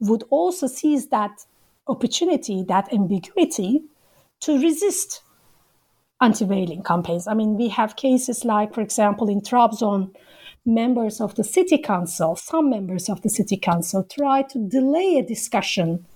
would 0.00 0.24
also 0.30 0.66
seize 0.66 1.08
that 1.08 1.46
opportunity, 1.86 2.64
that 2.68 2.92
ambiguity 2.92 3.84
to 4.40 4.60
resist 4.60 5.22
anti-veiling 6.20 6.82
campaigns. 6.82 7.26
I 7.26 7.34
mean, 7.34 7.56
we 7.56 7.68
have 7.68 7.96
cases 7.96 8.44
like, 8.44 8.74
for 8.74 8.80
example, 8.80 9.28
in 9.28 9.40
Trabzon, 9.40 10.14
members 10.64 11.20
of 11.20 11.34
the 11.34 11.44
city 11.44 11.78
council, 11.78 12.36
some 12.36 12.70
members 12.70 13.08
of 13.08 13.22
the 13.22 13.28
city 13.28 13.56
council, 13.56 14.04
tried 14.04 14.48
to 14.50 14.58
delay 14.58 15.16
a 15.18 15.26
discussion 15.26 16.06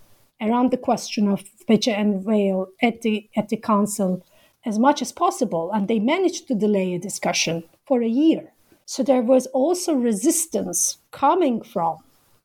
around 0.41 0.71
the 0.71 0.77
question 0.77 1.27
of 1.27 1.43
peche 1.67 1.87
and 1.87 2.23
veil 2.23 2.67
at 2.81 3.01
the 3.01 3.29
at 3.35 3.49
the 3.49 3.57
council 3.57 4.23
as 4.65 4.77
much 4.77 5.01
as 5.01 5.11
possible, 5.11 5.71
and 5.71 5.87
they 5.87 5.99
managed 5.99 6.47
to 6.47 6.55
delay 6.55 6.93
a 6.93 6.99
discussion 6.99 7.63
for 7.85 8.01
a 8.01 8.07
year. 8.07 8.51
So 8.85 9.03
there 9.03 9.21
was 9.21 9.47
also 9.47 9.93
resistance 9.93 10.97
coming 11.11 11.61
from 11.61 11.97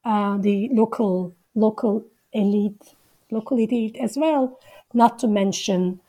uh, 0.05 0.39
the 0.39 0.69
local 0.73 1.35
local 1.55 2.05
elite, 2.33 2.83
local 3.31 3.59
elite 3.59 3.97
as 4.01 4.17
well, 4.17 4.59
not 4.95 5.19
to 5.21 5.29
mention 5.29 6.01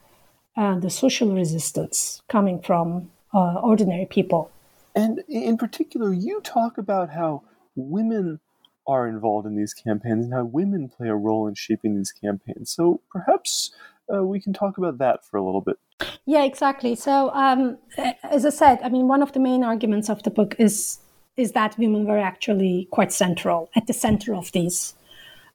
uh, 0.56 0.80
the 0.80 0.90
social 0.90 1.34
resistance 1.34 2.22
coming 2.30 2.62
from 2.62 3.12
uh, 3.34 3.56
ordinary 3.56 4.06
people. 4.06 4.52
And 4.96 5.24
in 5.28 5.58
particular, 5.58 6.14
you 6.14 6.42
talk 6.42 6.78
about 6.78 7.10
how 7.10 7.44
women 7.76 8.40
are 8.88 9.08
involved 9.08 9.48
in 9.48 9.56
these 9.56 9.74
campaigns 9.74 10.26
and 10.26 10.34
how 10.34 10.44
women 10.44 10.90
play 10.90 11.08
a 11.08 11.16
role 11.16 11.48
in 11.48 11.56
shaping 11.56 11.96
these 11.96 12.12
campaigns. 12.12 12.72
So 12.72 13.02
perhaps 13.12 13.72
uh, 14.14 14.24
we 14.24 14.40
can 14.40 14.54
talk 14.54 14.78
about 14.78 14.98
that 14.98 15.26
for 15.26 15.38
a 15.38 15.44
little 15.44 15.62
bit. 15.62 15.78
Yeah, 16.26 16.44
exactly. 16.44 16.96
So, 16.96 17.30
um, 17.34 17.78
as 18.24 18.46
I 18.46 18.50
said, 18.50 18.80
I 18.84 18.90
mean, 18.90 19.08
one 19.08 19.22
of 19.22 19.32
the 19.32 19.40
main 19.40 19.64
arguments 19.64 20.10
of 20.10 20.24
the 20.24 20.32
book 20.32 20.56
is 20.60 21.00
is 21.36 21.54
that 21.54 21.78
women 21.80 22.06
were 22.06 22.20
actually 22.20 22.88
quite 22.92 23.12
central 23.12 23.68
at 23.76 23.88
the 23.88 23.94
center 23.94 24.36
of 24.36 24.52
these 24.52 24.94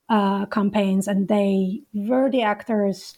uh, 0.08 0.44
campaigns, 0.46 1.06
and 1.06 1.28
they 1.28 1.82
were 1.92 2.30
the 2.30 2.42
actors. 2.42 3.16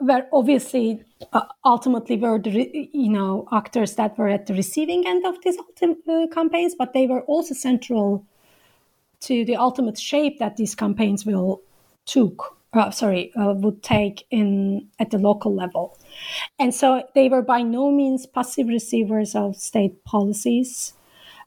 Were 0.00 0.26
obviously 0.32 1.02
uh, 1.32 1.44
ultimately 1.64 2.16
were 2.16 2.38
the 2.38 2.88
you 2.92 3.10
know 3.10 3.46
actors 3.52 3.96
that 3.96 4.16
were 4.16 4.28
at 4.28 4.46
the 4.46 4.54
receiving 4.54 5.06
end 5.06 5.26
of 5.26 5.42
these 5.42 5.58
uh, 5.58 6.26
campaigns, 6.32 6.74
but 6.74 6.92
they 6.92 7.06
were 7.06 7.22
also 7.22 7.54
central 7.54 8.24
to 9.20 9.44
the 9.44 9.56
ultimate 9.56 9.98
shape 9.98 10.38
that 10.38 10.56
these 10.56 10.74
campaigns 10.74 11.26
will 11.26 11.60
took 12.06 12.56
uh, 12.72 12.90
sorry, 12.90 13.32
uh, 13.34 13.52
would 13.56 13.82
take 13.82 14.26
in 14.30 14.88
at 14.98 15.10
the 15.10 15.18
local 15.18 15.54
level. 15.54 15.98
And 16.58 16.74
so 16.74 17.02
they 17.14 17.28
were 17.28 17.42
by 17.42 17.62
no 17.62 17.90
means 17.90 18.26
passive 18.26 18.68
receivers 18.68 19.34
of 19.34 19.56
state 19.56 20.04
policies. 20.04 20.94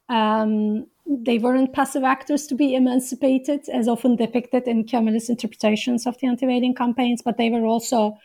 Um, 0.09 0.87
they 1.05 1.37
weren't 1.37 1.73
passive 1.73 2.03
actors 2.03 2.47
to 2.47 2.55
be 2.55 2.75
emancipated, 2.75 3.67
as 3.69 3.87
often 3.87 4.15
depicted 4.15 4.67
in 4.67 4.85
Kemalist 4.85 5.29
interpretations 5.29 6.07
of 6.07 6.17
the 6.19 6.27
anti-veiling 6.27 6.75
campaigns, 6.75 7.21
but 7.21 7.37
they 7.37 7.49
were 7.49 7.65
also 7.65 8.17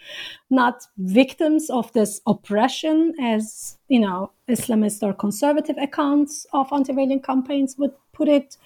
not 0.49 0.87
victims 0.97 1.71
of 1.71 1.93
this 1.93 2.21
oppression, 2.27 3.15
as 3.21 3.79
you 3.89 3.99
know, 3.99 4.31
Islamist 4.49 5.03
or 5.03 5.13
conservative 5.13 5.77
accounts 5.77 6.47
of 6.53 6.73
anti-veiling 6.73 7.21
campaigns 7.21 7.77
would 7.79 7.93
put 8.13 8.29
it. 8.29 8.57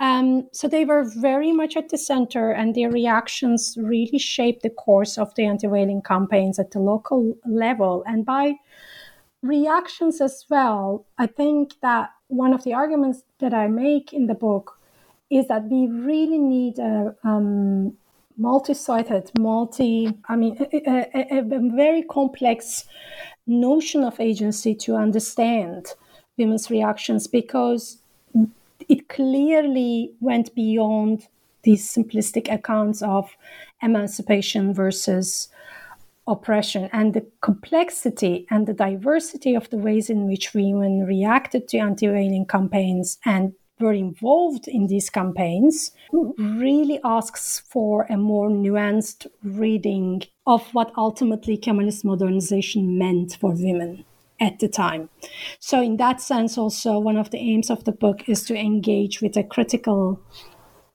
Um, 0.00 0.48
so 0.52 0.68
they 0.68 0.84
were 0.84 1.04
very 1.16 1.52
much 1.52 1.76
at 1.76 1.88
the 1.88 1.98
center, 1.98 2.50
and 2.50 2.74
their 2.74 2.90
reactions 2.90 3.76
really 3.80 4.18
shaped 4.18 4.62
the 4.62 4.70
course 4.70 5.16
of 5.16 5.34
the 5.34 5.46
anti-veiling 5.46 6.02
campaigns 6.02 6.58
at 6.58 6.72
the 6.72 6.80
local 6.80 7.34
level. 7.46 8.04
And 8.06 8.24
by 8.26 8.56
reactions 9.42 10.20
as 10.20 10.44
well, 10.50 11.06
I 11.18 11.26
think 11.26 11.80
that 11.80 12.10
one 12.28 12.52
of 12.52 12.64
the 12.64 12.74
arguments 12.74 13.22
that 13.38 13.54
I 13.54 13.68
make 13.68 14.12
in 14.12 14.26
the 14.26 14.34
book 14.34 14.78
is 15.30 15.48
that 15.48 15.64
we 15.64 15.86
really 15.86 16.38
need 16.38 16.78
a 16.78 17.14
um, 17.24 17.96
multi-sided, 18.36 19.30
multi, 19.38 20.12
I 20.28 20.36
mean, 20.36 20.56
a, 20.60 21.06
a, 21.14 21.38
a, 21.38 21.70
very 21.74 22.02
complex 22.02 22.84
notion 23.46 24.04
of 24.04 24.20
agency 24.20 24.74
to 24.74 24.96
understand 24.96 25.86
women's 26.36 26.70
reactions 26.70 27.26
because 27.26 27.98
it 28.88 29.08
clearly 29.08 30.12
went 30.20 30.54
beyond 30.54 31.28
these 31.62 31.92
simplistic 31.92 32.52
accounts 32.52 33.02
of 33.02 33.36
emancipation 33.82 34.72
versus 34.72 35.48
oppression 36.26 36.88
and 36.92 37.14
the 37.14 37.26
complexity 37.40 38.46
and 38.50 38.66
the 38.66 38.74
diversity 38.74 39.54
of 39.54 39.70
the 39.70 39.76
ways 39.76 40.10
in 40.10 40.26
which 40.26 40.54
women 40.54 41.04
reacted 41.04 41.68
to 41.68 41.78
anti-veiling 41.78 42.46
campaigns 42.46 43.18
and 43.24 43.52
were 43.78 43.92
involved 43.92 44.66
in 44.68 44.86
these 44.86 45.10
campaigns 45.10 45.90
really 46.38 46.98
asks 47.04 47.60
for 47.60 48.06
a 48.08 48.16
more 48.16 48.48
nuanced 48.48 49.26
reading 49.44 50.22
of 50.46 50.66
what 50.72 50.92
ultimately 50.96 51.58
Kemalist 51.58 52.04
modernization 52.04 52.98
meant 52.98 53.36
for 53.40 53.50
women. 53.50 54.04
at 54.38 54.58
the 54.58 54.68
time. 54.68 55.08
So, 55.60 55.80
in 55.80 55.96
that 55.96 56.20
sense, 56.20 56.58
also 56.58 56.98
one 56.98 57.16
of 57.16 57.30
the 57.30 57.38
aims 57.38 57.70
of 57.70 57.84
the 57.84 57.92
book 57.92 58.28
is 58.28 58.44
to 58.44 58.54
engage 58.54 59.22
with 59.22 59.34
a 59.36 59.42
critical 59.42 60.20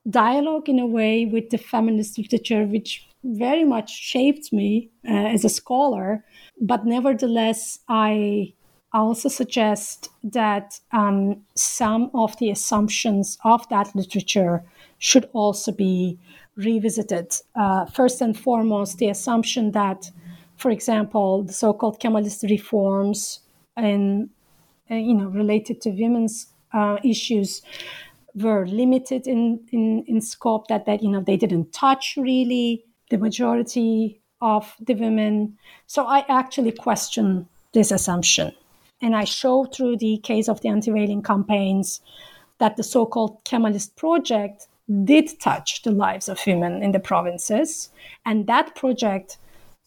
dialogue 0.07 0.69
in 0.69 0.79
a 0.79 0.86
way 0.86 1.25
with 1.25 1.49
the 1.49 1.57
feminist 1.57 2.17
literature, 2.17 2.65
which 2.65 3.07
very 3.24 3.63
much 3.63 3.91
shaped 3.91 4.51
me 4.51 4.89
uh, 5.07 5.11
as 5.11 5.45
a 5.45 5.49
scholar. 5.49 6.24
But 6.59 6.86
nevertheless, 6.86 7.80
I 7.88 8.53
also 8.93 9.30
suggest 9.30 10.09
that 10.24 10.80
um, 10.91 11.41
some 11.55 12.11
of 12.13 12.38
the 12.38 12.49
assumptions 12.49 13.38
of 13.43 13.67
that 13.69 13.95
literature 13.95 14.63
should 14.99 15.30
also 15.34 15.72
be 15.72 16.19
revisited. 16.55 17.34
Uh, 17.55 17.86
first 17.86 18.22
and 18.22 18.38
foremost, 18.38 18.97
the 18.97 19.09
assumption 19.09 19.72
that, 19.72 20.11
for 20.57 20.72
example, 20.72 21.43
the 21.43 21.53
so-called 21.53 21.99
Kemalist 21.99 22.49
reforms 22.49 23.39
and 23.78 24.30
uh, 24.89 24.95
you 24.95 25.13
know 25.13 25.28
related 25.30 25.82
to 25.82 25.89
women's 25.91 26.47
uh, 26.74 26.97
issues 27.03 27.61
were 28.36 28.65
limited 28.65 29.28
in, 29.28 29.59
in, 29.72 30.03
in 30.07 30.22
scope. 30.22 30.67
That 30.67 30.86
that 30.86 31.01
you 31.01 31.09
know 31.09 31.22
they 31.22 31.38
didn't 31.38 31.72
touch 31.72 32.15
really 32.17 32.84
the 33.12 33.18
majority 33.18 34.20
of 34.41 34.74
the 34.80 34.95
women. 34.95 35.57
So 35.86 36.05
I 36.07 36.26
actually 36.28 36.72
question 36.72 37.47
this 37.74 37.91
assumption. 37.91 38.53
And 39.01 39.16
I 39.16 39.26
show 39.26 39.66
through 39.66 39.97
the 39.97 40.18
case 40.20 40.47
of 40.49 40.62
the 40.62 40.70
anti 40.70 40.91
veiling 40.91 41.22
campaigns 41.22 42.01
that 42.59 42.78
the 42.78 42.84
so 42.84 43.05
called 43.05 43.43
Kemalist 43.43 43.95
project 43.95 44.68
did 45.03 45.39
touch 45.39 45.82
the 45.84 45.91
lives 45.91 46.30
of 46.30 46.39
women 46.45 46.84
in 46.84 46.91
the 46.91 46.99
provinces. 46.99 47.89
And 48.26 48.47
that 48.47 48.76
project 48.76 49.38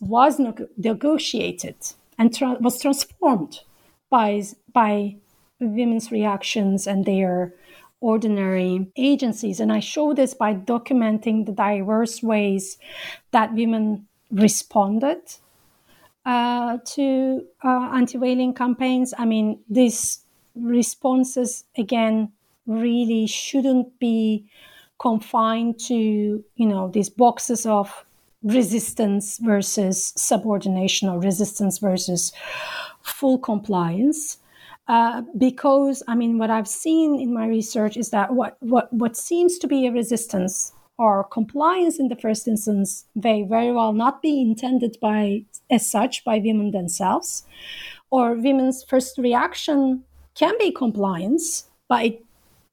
was 0.00 0.40
negotiated 0.76 1.76
and 2.18 2.34
tra- 2.34 2.58
was 2.60 2.80
transformed 2.80 3.60
by, 4.10 4.42
by 4.72 5.16
women's 5.60 6.10
reactions 6.10 6.86
and 6.86 7.04
their 7.04 7.54
ordinary 8.04 8.86
agencies. 8.96 9.60
And 9.60 9.72
I 9.72 9.80
show 9.80 10.12
this 10.14 10.34
by 10.34 10.54
documenting 10.54 11.46
the 11.46 11.52
diverse 11.52 12.22
ways 12.22 12.78
that 13.30 13.54
women 13.54 14.06
responded 14.30 15.22
uh, 16.26 16.78
to 16.84 17.46
uh, 17.62 17.90
anti 17.94 18.18
veiling 18.18 18.54
campaigns. 18.54 19.14
I 19.16 19.24
mean, 19.24 19.58
these 19.68 20.20
responses 20.54 21.64
again 21.76 22.30
really 22.66 23.26
shouldn't 23.26 23.98
be 23.98 24.44
confined 24.98 25.78
to 25.78 25.94
you 25.94 26.66
know 26.66 26.88
these 26.88 27.10
boxes 27.10 27.66
of 27.66 28.04
resistance 28.42 29.38
versus 29.38 30.12
subordination 30.16 31.08
or 31.08 31.18
resistance 31.18 31.78
versus 31.78 32.32
full 33.02 33.38
compliance. 33.38 34.38
Uh, 34.86 35.22
because 35.38 36.02
I 36.06 36.14
mean, 36.14 36.38
what 36.38 36.50
I've 36.50 36.68
seen 36.68 37.18
in 37.18 37.32
my 37.32 37.46
research 37.46 37.96
is 37.96 38.10
that 38.10 38.34
what, 38.34 38.56
what, 38.60 38.92
what 38.92 39.16
seems 39.16 39.58
to 39.58 39.66
be 39.66 39.86
a 39.86 39.92
resistance 39.92 40.72
or 40.98 41.24
compliance 41.24 41.98
in 41.98 42.08
the 42.08 42.16
first 42.16 42.46
instance 42.46 43.06
may 43.14 43.42
very 43.42 43.72
well 43.72 43.92
not 43.92 44.22
be 44.22 44.40
intended 44.40 44.96
by 45.00 45.44
as 45.70 45.90
such 45.90 46.24
by 46.24 46.38
women 46.38 46.70
themselves 46.70 47.44
or 48.10 48.34
women's 48.34 48.84
first 48.84 49.18
reaction 49.18 50.04
can 50.34 50.54
be 50.58 50.70
compliance 50.70 51.64
but 51.88 52.04
it 52.04 52.24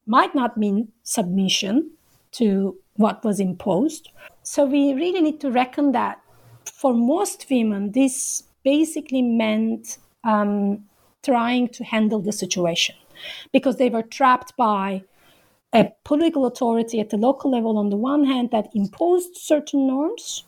might 0.05 0.35
not 0.35 0.57
mean 0.57 0.89
submission 1.03 1.91
to 2.31 2.77
what 2.95 3.23
was 3.23 3.39
imposed. 3.39 4.09
So 4.43 4.65
we 4.65 4.93
really 4.93 5.21
need 5.21 5.39
to 5.41 5.51
reckon 5.51 5.91
that 5.93 6.21
for 6.65 6.93
most 6.93 7.45
women 7.49 7.91
this 7.91 8.43
basically 8.63 9.21
meant 9.21 9.97
um, 10.23 10.85
trying 11.23 11.67
to 11.69 11.83
handle 11.83 12.19
the 12.19 12.31
situation 12.31 12.95
because 13.51 13.77
they 13.77 13.89
were 13.89 14.03
trapped 14.03 14.55
by 14.57 15.03
a 15.73 15.91
political 16.03 16.45
authority 16.45 16.99
at 16.99 17.09
the 17.09 17.17
local 17.17 17.51
level 17.51 17.77
on 17.77 17.89
the 17.89 17.95
one 17.95 18.25
hand 18.25 18.51
that 18.51 18.69
imposed 18.75 19.37
certain 19.37 19.87
norms 19.87 20.43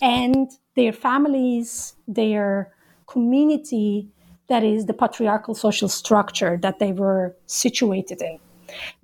and 0.00 0.52
their 0.74 0.92
families 0.92 1.94
their 2.08 2.72
community 3.06 4.08
that 4.48 4.64
is 4.64 4.86
the 4.86 4.94
patriarchal 4.94 5.54
social 5.54 5.88
structure 5.88 6.58
that 6.60 6.78
they 6.78 6.92
were 6.92 7.36
situated 7.46 8.20
in. 8.20 8.38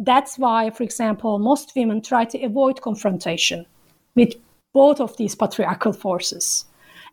That's 0.00 0.38
why 0.38 0.70
for 0.70 0.82
example 0.82 1.38
most 1.38 1.72
women 1.76 2.02
try 2.02 2.24
to 2.26 2.42
avoid 2.42 2.80
confrontation 2.80 3.66
with 4.14 4.34
both 4.72 5.00
of 5.00 5.16
these 5.16 5.34
patriarchal 5.34 5.92
forces 5.92 6.64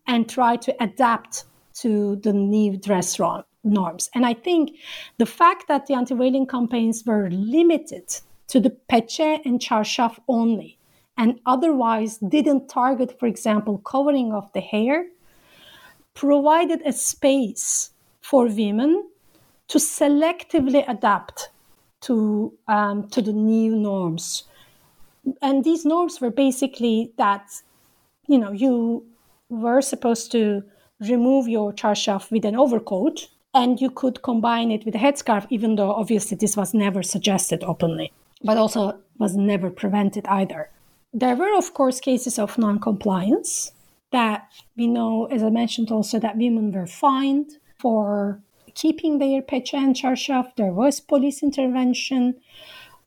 and 0.08 0.30
try 0.30 0.56
to 0.56 0.84
adapt 0.84 1.46
to 1.76 2.16
the 2.18 2.34
new 2.34 2.78
dress 2.78 3.20
norms. 3.66 4.10
And 4.14 4.26
I 4.26 4.34
think 4.34 4.78
the 5.18 5.26
fact 5.26 5.68
that 5.68 5.88
the 5.88 5.96
anti-veiling 5.96 6.48
campaigns 6.48 7.04
were 7.06 7.30
limited 7.32 8.16
to 8.48 8.60
the 8.60 8.70
peche 8.70 9.42
and 9.44 9.60
charshaf 9.60 10.20
only, 10.28 10.78
and 11.18 11.40
otherwise 11.46 12.18
didn't 12.18 12.70
target, 12.70 13.20
for 13.20 13.26
example, 13.26 13.80
covering 13.80 14.32
of 14.32 14.52
the 14.54 14.62
hair, 14.62 15.08
provided 16.14 16.82
a 16.86 16.94
space 16.94 17.90
for 18.22 18.46
women 18.46 19.10
to 19.68 19.80
selectively 19.80 20.88
adapt 20.88 21.50
to 22.02 22.54
um, 22.68 23.08
to 23.10 23.22
the 23.22 23.34
new 23.34 23.76
norms. 23.76 24.44
And 25.42 25.64
these 25.64 25.86
norms 25.86 26.22
were 26.22 26.30
basically 26.30 27.12
that, 27.18 27.50
you 28.28 28.38
know, 28.38 28.52
you 28.52 29.06
were 29.50 29.82
supposed 29.82 30.32
to 30.34 30.64
remove 31.00 31.48
your 31.48 31.74
charshaf 31.74 32.32
with 32.32 32.46
an 32.46 32.56
overcoat 32.56 33.28
and 33.56 33.80
you 33.80 33.90
could 33.90 34.22
combine 34.22 34.70
it 34.70 34.86
with 34.86 34.94
a 34.96 35.00
headscarf, 35.00 35.48
even 35.50 35.78
though 35.78 35.92
obviously 35.92 36.36
this 36.36 36.58
was 36.58 36.74
never 36.74 37.02
suggested 37.02 37.64
openly, 37.64 38.12
but 38.44 38.58
also 38.58 39.00
was 39.18 39.36
never 39.38 39.70
prevented 39.70 40.28
either. 40.28 40.70
There 41.14 41.38
were, 41.38 41.58
of 41.58 41.74
course, 41.74 42.02
cases 42.02 42.38
of 42.38 42.58
non 42.58 42.80
compliance 42.80 43.72
that 44.12 44.50
we 44.76 44.88
know, 44.88 45.26
as 45.28 45.42
I 45.42 45.50
mentioned 45.50 45.90
also, 45.90 46.20
that 46.20 46.38
women 46.38 46.74
were 46.74 46.86
fined 46.86 47.58
for 47.80 48.42
keeping 48.74 49.20
their 49.20 49.42
peche 49.42 49.74
and 49.74 49.96
charshaf. 49.96 50.54
There 50.58 50.74
was 50.74 51.00
police 51.00 51.42
intervention. 51.42 52.36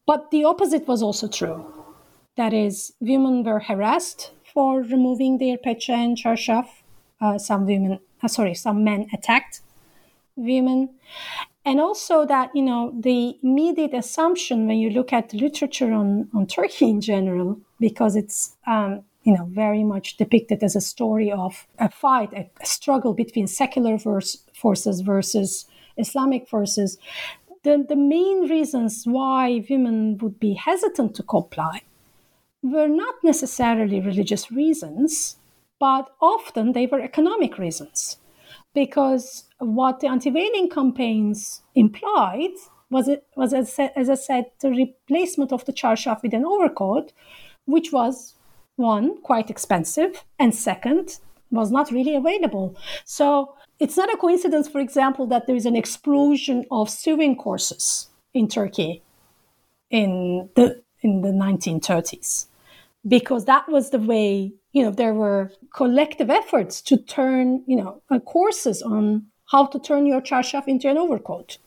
But 0.07 0.31
the 0.31 0.45
opposite 0.45 0.89
was 0.89 1.03
also 1.03 1.29
true. 1.29 1.67
That 2.37 2.55
is, 2.55 2.95
women 3.01 3.45
were 3.45 3.61
harassed 3.61 4.31
for 4.55 4.81
removing 4.81 5.37
their 5.37 5.59
peche 5.59 5.91
and 5.91 6.17
charshaf. 6.17 6.67
Uh, 7.21 7.37
some 7.37 7.67
women, 7.67 8.01
uh, 8.23 8.29
sorry, 8.29 8.55
some 8.55 8.83
men 8.83 9.09
attacked 9.13 9.61
women. 10.39 10.91
And 11.65 11.81
also 11.81 12.25
that 12.25 12.51
you 12.55 12.63
know 12.63 12.95
the 12.99 13.37
immediate 13.43 13.93
assumption 13.93 14.67
when 14.67 14.79
you 14.79 14.89
look 14.91 15.13
at 15.13 15.35
literature 15.35 15.93
on, 15.93 16.29
on 16.35 16.47
turkey 16.47 16.89
in 16.89 17.01
general 17.03 17.61
because 17.79 18.17
it's 18.17 18.57
um, 18.67 19.05
you 19.29 19.35
know 19.35 19.45
very 19.51 19.85
much 19.85 20.17
depicted 20.17 20.63
as 20.63 20.75
a 20.75 20.81
story 20.81 21.31
of 21.31 21.67
a 21.79 21.91
fight 21.91 22.33
a, 22.33 22.49
a 22.63 22.67
struggle 22.67 23.13
between 23.13 23.47
secular 23.47 23.99
verse, 23.99 24.39
forces 24.55 25.01
versus 25.01 25.67
islamic 25.97 26.49
forces 26.49 26.99
the, 27.65 27.85
the 27.89 27.97
main 27.97 28.49
reasons 28.49 29.05
why 29.05 29.65
women 29.69 30.17
would 30.19 30.39
be 30.41 30.55
hesitant 30.55 31.15
to 31.15 31.23
comply 31.23 31.83
were 32.63 32.89
not 32.89 33.17
necessarily 33.23 34.01
religious 34.01 34.51
reasons 34.51 35.37
but 35.79 36.09
often 36.21 36.73
they 36.73 36.87
were 36.87 37.01
economic 37.01 37.59
reasons 37.59 38.17
because 38.75 39.45
what 39.59 40.01
the 40.01 40.09
anti-veiling 40.09 40.69
campaigns 40.69 41.63
implied 41.75 42.51
was 42.91 43.09
it 43.09 43.27
was 43.37 43.53
as, 43.53 43.79
as 43.97 44.09
I 44.09 44.15
said 44.15 44.47
the 44.61 44.71
replacement 44.71 45.53
of 45.53 45.65
the 45.65 45.73
charshaf 45.73 46.23
with 46.23 46.35
an 46.35 46.45
overcoat, 46.45 47.13
which 47.67 47.93
was 47.93 48.35
one 48.77 49.21
quite 49.23 49.51
expensive, 49.51 50.25
and 50.39 50.55
second 50.55 51.19
was 51.51 51.71
not 51.71 51.91
really 51.91 52.15
available. 52.15 52.77
So 53.05 53.55
it's 53.81 53.97
not 53.97 54.13
a 54.13 54.17
coincidence, 54.17 54.69
for 54.69 54.81
example, 54.81 55.27
that 55.29 55.47
there 55.47 55.57
is 55.57 55.67
an 55.67 55.77
explosion 55.77 56.65
of 56.71 56.91
sewing 56.91 57.37
courses 57.37 58.09
in 58.35 58.49
Turkey 58.49 59.03
in 59.91 60.49
the 60.55 60.83
in 61.01 61.23
the 61.23 61.29
1930s, 61.29 62.47
because 63.07 63.45
that 63.45 63.69
was 63.69 63.91
the 63.91 63.99
way 63.99 64.53
you 64.73 64.83
know 64.83 64.91
there 64.91 65.15
were 65.15 65.51
collective 65.75 66.31
efforts 66.31 66.81
to 66.83 66.97
turn 66.97 67.63
you 67.67 67.77
know 67.77 68.03
uh, 68.11 68.19
courses 68.21 68.83
on 68.83 69.27
how 69.51 69.67
to 69.67 69.79
turn 69.79 70.07
your 70.07 70.21
charshaf 70.21 70.67
into 70.69 70.89
an 70.89 70.99
overcoat. 70.99 71.59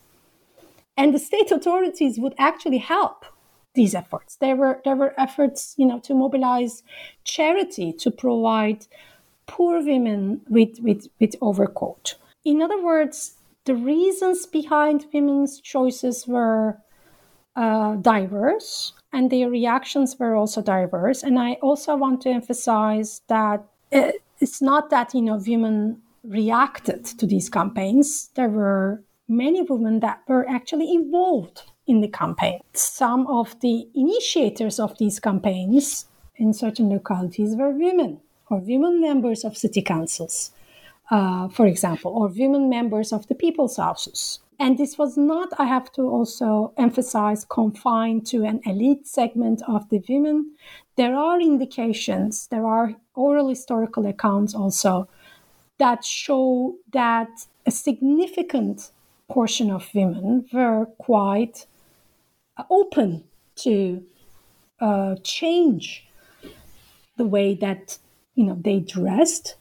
And 0.98 1.14
the 1.14 1.20
state 1.20 1.52
authorities 1.52 2.20
would 2.20 2.36
actually 2.38 2.78
help 2.78 3.26
these 3.74 3.96
efforts. 3.96 4.36
There 4.36 4.56
were 4.56 4.82
there 4.84 4.96
were 4.96 5.20
efforts, 5.20 5.74
you 5.78 5.86
know, 5.86 6.00
to 6.02 6.14
mobilize 6.14 6.84
charity 7.24 7.94
to 7.94 8.12
provide 8.12 8.86
poor 9.48 9.84
women 9.84 10.42
with, 10.50 10.80
with, 10.80 11.08
with 11.20 11.36
overcoat. 11.42 12.16
In 12.46 12.62
other 12.62 12.82
words, 12.82 13.36
the 13.66 13.76
reasons 13.76 14.46
behind 14.46 15.06
women's 15.14 15.60
choices 15.60 16.28
were 16.28 16.78
uh, 17.56 17.96
diverse 17.96 18.94
and 19.14 19.30
their 19.30 19.50
reactions 19.50 20.18
were 20.18 20.36
also 20.36 20.62
diverse. 20.62 21.24
And 21.24 21.40
I 21.40 21.54
also 21.62 21.96
want 21.96 22.22
to 22.22 22.30
emphasize 22.30 23.22
that 23.28 23.64
it's 23.92 24.62
not 24.62 24.90
that, 24.90 25.14
you 25.14 25.22
know, 25.22 25.42
women 25.46 26.02
reacted 26.24 27.06
to 27.06 27.26
these 27.26 27.50
campaigns, 27.50 28.30
there 28.36 28.50
were 28.50 29.04
many 29.28 29.62
women 29.62 30.00
that 30.02 30.22
were 30.28 30.48
actually 30.50 30.94
involved 30.94 31.64
in 31.88 32.02
the 32.02 32.08
campaign. 32.08 32.60
Some 32.74 33.28
of 33.28 33.60
the 33.62 33.88
initiators 33.96 34.80
of 34.80 34.98
these 34.98 35.20
campaigns 35.20 36.06
in 36.36 36.54
certain 36.54 36.90
localities 36.90 37.56
were 37.56 37.72
women 37.72 38.20
or 38.50 38.60
women 38.60 39.02
members 39.02 39.44
of 39.44 39.58
city 39.58 39.82
councils, 39.82 40.52
uh, 41.10 41.48
for 41.50 41.66
example, 41.66 42.12
or 42.12 42.28
women 42.28 42.70
members 42.70 43.12
of 43.14 43.28
the 43.28 43.36
people's 43.36 43.78
houses. 43.78 44.40
And 44.62 44.78
this 44.78 44.96
was 44.96 45.18
not, 45.18 45.50
I 45.58 45.66
have 45.66 45.92
to 45.94 46.04
also 46.04 46.72
emphasize, 46.78 47.46
confined 47.46 48.28
to 48.28 48.44
an 48.44 48.62
elite 48.64 49.08
segment 49.08 49.64
of 49.68 49.90
the 49.90 50.04
women. 50.08 50.52
There 50.98 51.16
are 51.16 51.42
indications, 51.42 52.46
there 52.46 52.68
are 52.68 52.94
oral 53.16 53.50
historical 53.50 54.06
accounts 54.06 54.54
also 54.54 55.10
that 55.80 56.06
show 56.06 56.76
that 56.94 57.30
a 57.66 57.72
significant 57.72 58.92
portion 59.28 59.72
of 59.72 59.90
women 59.96 60.46
were 60.54 60.86
quite 61.00 61.66
open 62.70 63.24
to 63.56 64.04
uh, 64.80 65.16
change 65.24 66.08
the 67.18 67.26
way 67.26 67.56
that 67.56 67.98
you 68.36 68.44
know 68.44 68.58
they 68.62 68.80
dressed. 68.80 69.56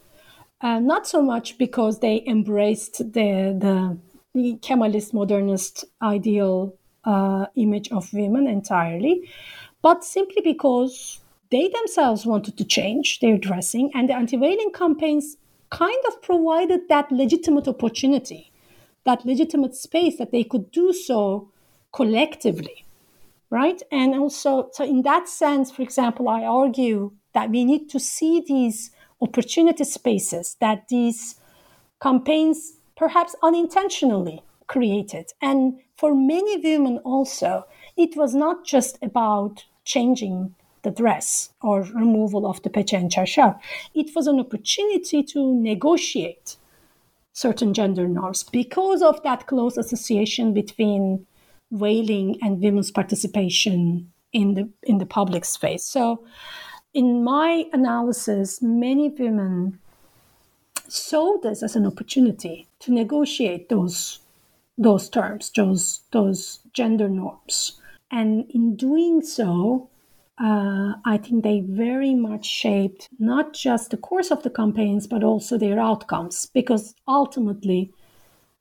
Uh, 0.60 0.78
not 0.78 1.06
so 1.06 1.22
much 1.22 1.56
because 1.56 2.00
they 2.00 2.22
embraced 2.26 2.98
the 2.98 3.56
the, 3.64 3.96
the 4.34 4.58
Kemalist 4.62 5.12
modernist 5.12 5.84
ideal 6.02 6.74
uh, 7.04 7.46
image 7.56 7.90
of 7.90 8.12
women 8.12 8.46
entirely, 8.46 9.28
but 9.82 10.04
simply 10.04 10.42
because 10.42 11.20
they 11.50 11.68
themselves 11.68 12.26
wanted 12.26 12.56
to 12.58 12.64
change 12.64 13.20
their 13.20 13.36
dressing, 13.36 13.90
and 13.94 14.08
the 14.08 14.14
anti-veiling 14.14 14.70
campaigns 14.72 15.36
kind 15.70 16.02
of 16.08 16.22
provided 16.22 16.88
that 16.88 17.10
legitimate 17.10 17.66
opportunity, 17.66 18.52
that 19.04 19.24
legitimate 19.24 19.74
space 19.74 20.18
that 20.18 20.30
they 20.30 20.44
could 20.44 20.70
do 20.70 20.92
so 20.92 21.50
collectively, 21.92 22.84
right? 23.50 23.82
And 23.90 24.14
also, 24.14 24.68
so 24.72 24.84
in 24.84 25.02
that 25.02 25.28
sense, 25.28 25.70
for 25.70 25.82
example, 25.82 26.28
I 26.28 26.44
argue 26.44 27.12
that 27.34 27.50
we 27.50 27.64
need 27.64 27.88
to 27.90 27.98
see 27.98 28.44
these 28.46 28.90
opportunity 29.20 29.84
spaces 29.84 30.56
that 30.60 30.88
these 30.88 31.36
campaigns 32.00 32.79
perhaps 33.00 33.34
unintentionally 33.42 34.42
created. 34.66 35.32
And 35.40 35.80
for 35.96 36.14
many 36.14 36.58
women 36.58 36.98
also, 36.98 37.64
it 37.96 38.14
was 38.14 38.34
not 38.34 38.66
just 38.66 38.98
about 39.02 39.64
changing 39.84 40.54
the 40.82 40.90
dress 40.90 41.48
or 41.62 41.80
removal 41.80 42.46
of 42.46 42.62
the 42.62 42.68
peche 42.68 42.92
and. 42.92 43.10
It 43.94 44.14
was 44.14 44.26
an 44.26 44.38
opportunity 44.38 45.22
to 45.22 45.54
negotiate 45.54 46.56
certain 47.32 47.72
gender 47.72 48.06
norms 48.06 48.44
because 48.44 49.00
of 49.00 49.22
that 49.22 49.46
close 49.46 49.78
association 49.78 50.52
between 50.52 51.26
veiling 51.72 52.36
and 52.42 52.60
women's 52.60 52.90
participation 52.90 54.12
in 54.34 54.54
the 54.54 54.68
in 54.82 54.98
the 54.98 55.06
public 55.06 55.46
space. 55.46 55.84
So 55.84 56.22
in 56.92 57.24
my 57.24 57.64
analysis, 57.72 58.60
many 58.60 59.08
women 59.08 59.79
saw 60.92 61.38
this 61.38 61.62
as 61.62 61.76
an 61.76 61.86
opportunity 61.86 62.66
to 62.80 62.92
negotiate 62.92 63.68
those 63.68 64.20
those 64.78 65.08
terms, 65.10 65.50
those 65.56 66.00
those 66.10 66.60
gender 66.72 67.08
norms. 67.08 67.80
And 68.10 68.50
in 68.50 68.76
doing 68.76 69.22
so, 69.22 69.88
uh, 70.38 70.94
I 71.04 71.18
think 71.18 71.44
they 71.44 71.60
very 71.60 72.14
much 72.14 72.46
shaped 72.46 73.08
not 73.18 73.52
just 73.52 73.90
the 73.90 73.98
course 73.98 74.30
of 74.30 74.42
the 74.42 74.50
campaigns, 74.50 75.06
but 75.06 75.22
also 75.22 75.58
their 75.58 75.78
outcomes, 75.78 76.46
because 76.46 76.94
ultimately 77.06 77.92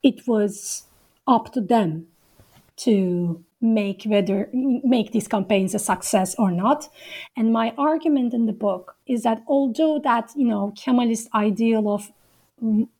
it 0.03 0.27
was 0.27 0.83
up 1.25 1.53
to 1.53 1.61
them 1.61 2.07
to 2.77 3.43
make 3.61 4.03
whether 4.05 4.49
make 4.53 5.11
these 5.11 5.27
campaigns 5.27 5.73
a 5.73 5.79
success 5.79 6.35
or 6.35 6.51
not. 6.51 6.89
And 7.35 7.51
my 7.51 7.73
argument 7.77 8.33
in 8.33 8.45
the 8.45 8.53
book 8.53 8.95
is 9.05 9.23
that 9.23 9.43
although 9.47 9.99
that 9.99 10.31
you 10.35 10.45
know 10.45 10.73
Kemalist 10.77 11.27
ideal 11.33 11.89
of 11.89 12.11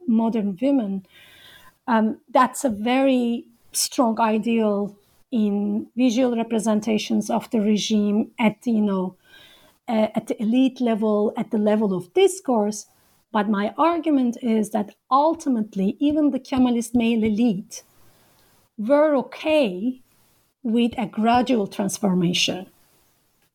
modern 0.07 0.57
women, 0.61 1.05
um, 1.87 2.19
that's 2.29 2.63
a 2.63 2.69
very 2.69 3.45
strong 3.71 4.19
ideal 4.19 4.95
in 5.31 5.87
visual 5.95 6.35
representations 6.35 7.29
of 7.29 7.49
the 7.51 7.59
regime 7.59 8.31
at 8.39 8.57
you 8.65 8.81
know 8.81 9.15
uh, 9.89 10.07
at 10.15 10.27
the 10.27 10.41
elite 10.41 10.79
level, 10.79 11.33
at 11.35 11.51
the 11.51 11.57
level 11.57 11.93
of 11.93 12.13
discourse. 12.13 12.85
But 13.31 13.49
my 13.49 13.73
argument 13.77 14.37
is 14.41 14.69
that 14.71 14.95
ultimately, 15.11 15.97
even 15.99 16.31
the 16.31 16.39
Kemalist 16.39 16.95
male 16.95 17.23
elite 17.23 17.83
were 18.77 19.15
okay 19.15 20.01
with 20.63 20.93
a 20.97 21.05
gradual 21.05 21.67
transformation 21.67 22.67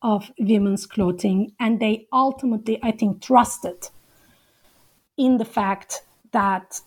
of 0.02 0.30
women's 0.38 0.86
clothing, 0.86 1.52
and 1.58 1.80
they 1.80 2.06
ultimately, 2.12 2.78
I 2.82 2.90
think, 2.90 3.22
trusted 3.22 3.88
in 5.16 5.38
the 5.38 5.44
fact 5.44 6.02
that 6.32 6.80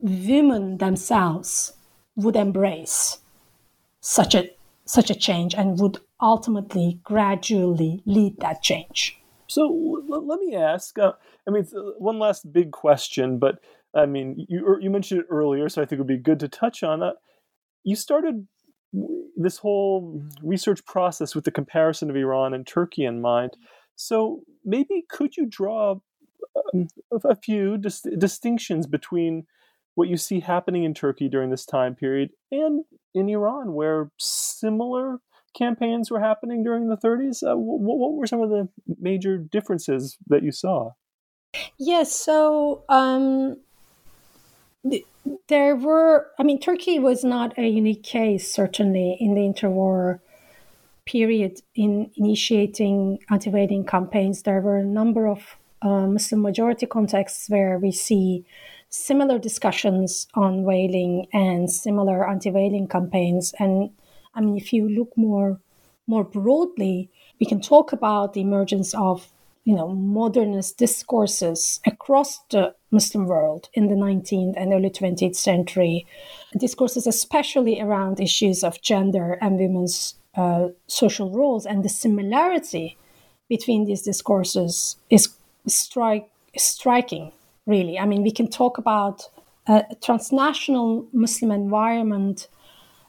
women 0.00 0.78
themselves 0.78 1.74
would 2.16 2.36
embrace 2.36 3.18
such 4.00 4.34
a 4.34 4.50
such 4.86 5.10
a 5.10 5.14
change 5.14 5.54
and 5.54 5.78
would 5.80 5.98
ultimately 6.20 7.00
gradually 7.02 8.02
lead 8.04 8.38
that 8.40 8.62
change. 8.62 9.18
So 9.46 10.02
let 10.08 10.40
me 10.40 10.54
ask. 10.54 10.98
Uh, 10.98 11.12
I 11.46 11.50
mean, 11.50 11.64
one 11.98 12.18
last 12.18 12.52
big 12.52 12.70
question, 12.70 13.38
but 13.38 13.60
I 13.94 14.06
mean, 14.06 14.46
you 14.48 14.78
you 14.80 14.90
mentioned 14.90 15.20
it 15.20 15.26
earlier, 15.30 15.68
so 15.68 15.80
I 15.80 15.84
think 15.84 15.98
it 15.98 16.02
would 16.02 16.06
be 16.06 16.18
good 16.18 16.40
to 16.40 16.48
touch 16.48 16.82
on 16.82 17.02
it. 17.02 17.14
You 17.82 17.96
started 17.96 18.46
this 19.36 19.58
whole 19.58 20.22
research 20.42 20.84
process 20.84 21.34
with 21.34 21.44
the 21.44 21.50
comparison 21.50 22.10
of 22.10 22.16
Iran 22.16 22.54
and 22.54 22.66
Turkey 22.66 23.04
in 23.04 23.20
mind. 23.20 23.56
So 23.96 24.42
maybe 24.64 25.04
could 25.08 25.36
you 25.36 25.46
draw 25.46 25.96
a 27.24 27.36
few 27.36 27.78
dis- 27.78 28.06
distinctions 28.18 28.86
between 28.86 29.46
what 29.94 30.08
you 30.08 30.16
see 30.16 30.40
happening 30.40 30.84
in 30.84 30.94
Turkey 30.94 31.28
during 31.28 31.50
this 31.50 31.64
time 31.64 31.94
period 31.94 32.30
and 32.50 32.84
in 33.14 33.28
Iran, 33.28 33.74
where 33.74 34.10
similar 34.18 35.20
campaigns 35.56 36.10
were 36.10 36.20
happening 36.20 36.62
during 36.64 36.88
the 36.88 36.96
30s? 36.96 37.42
Uh, 37.42 37.56
what, 37.56 37.98
what, 37.98 38.12
were 38.14 38.26
some 38.26 38.42
of 38.42 38.50
the 38.50 38.68
major 39.00 39.38
differences 39.38 40.18
that 40.26 40.42
you 40.42 40.52
saw? 40.52 40.90
Yes, 41.78 42.12
so 42.12 42.82
um, 42.88 43.56
there 45.48 45.76
were, 45.76 46.26
I 46.38 46.42
mean, 46.42 46.60
Turkey 46.60 46.98
was 46.98 47.24
not 47.24 47.56
a 47.56 47.68
unique 47.68 48.02
case, 48.02 48.52
certainly, 48.52 49.16
in 49.20 49.34
the 49.34 49.42
interwar 49.42 50.20
period 51.06 51.60
in 51.74 52.10
initiating 52.16 53.18
anti 53.30 53.50
veiling 53.50 53.84
campaigns. 53.84 54.42
There 54.42 54.60
were 54.60 54.78
a 54.78 54.84
number 54.84 55.28
of 55.28 55.56
uh, 55.84 56.06
Muslim 56.06 56.40
majority 56.40 56.86
contexts 56.86 57.48
where 57.50 57.78
we 57.78 57.92
see 57.92 58.44
similar 58.88 59.38
discussions 59.38 60.26
on 60.34 60.64
veiling 60.64 61.26
and 61.32 61.70
similar 61.70 62.28
anti 62.28 62.50
veiling 62.50 62.88
campaigns. 62.88 63.52
And 63.58 63.90
I 64.34 64.40
mean, 64.40 64.56
if 64.56 64.72
you 64.72 64.88
look 64.88 65.16
more 65.16 65.60
more 66.06 66.24
broadly, 66.24 67.10
we 67.40 67.46
can 67.46 67.60
talk 67.60 67.92
about 67.92 68.32
the 68.32 68.40
emergence 68.40 68.94
of 68.94 69.30
you 69.64 69.74
know 69.74 69.88
modernist 69.88 70.78
discourses 70.78 71.80
across 71.86 72.38
the 72.50 72.74
Muslim 72.90 73.26
world 73.26 73.68
in 73.74 73.88
the 73.88 73.94
19th 73.94 74.54
and 74.56 74.72
early 74.72 74.90
20th 74.90 75.36
century, 75.36 76.06
discourses 76.56 77.06
especially 77.06 77.80
around 77.80 78.20
issues 78.20 78.64
of 78.64 78.80
gender 78.80 79.38
and 79.40 79.58
women's 79.58 80.14
uh, 80.36 80.68
social 80.86 81.30
roles, 81.30 81.66
and 81.66 81.84
the 81.84 81.88
similarity 81.88 82.96
between 83.48 83.84
these 83.84 84.02
discourses 84.02 84.96
is 85.10 85.28
strike, 85.66 86.28
striking 86.56 87.32
really. 87.66 87.98
I 87.98 88.06
mean, 88.06 88.22
we 88.22 88.30
can 88.30 88.48
talk 88.48 88.78
about 88.78 89.28
a 89.66 89.84
transnational 90.02 91.06
Muslim 91.12 91.50
environment, 91.50 92.48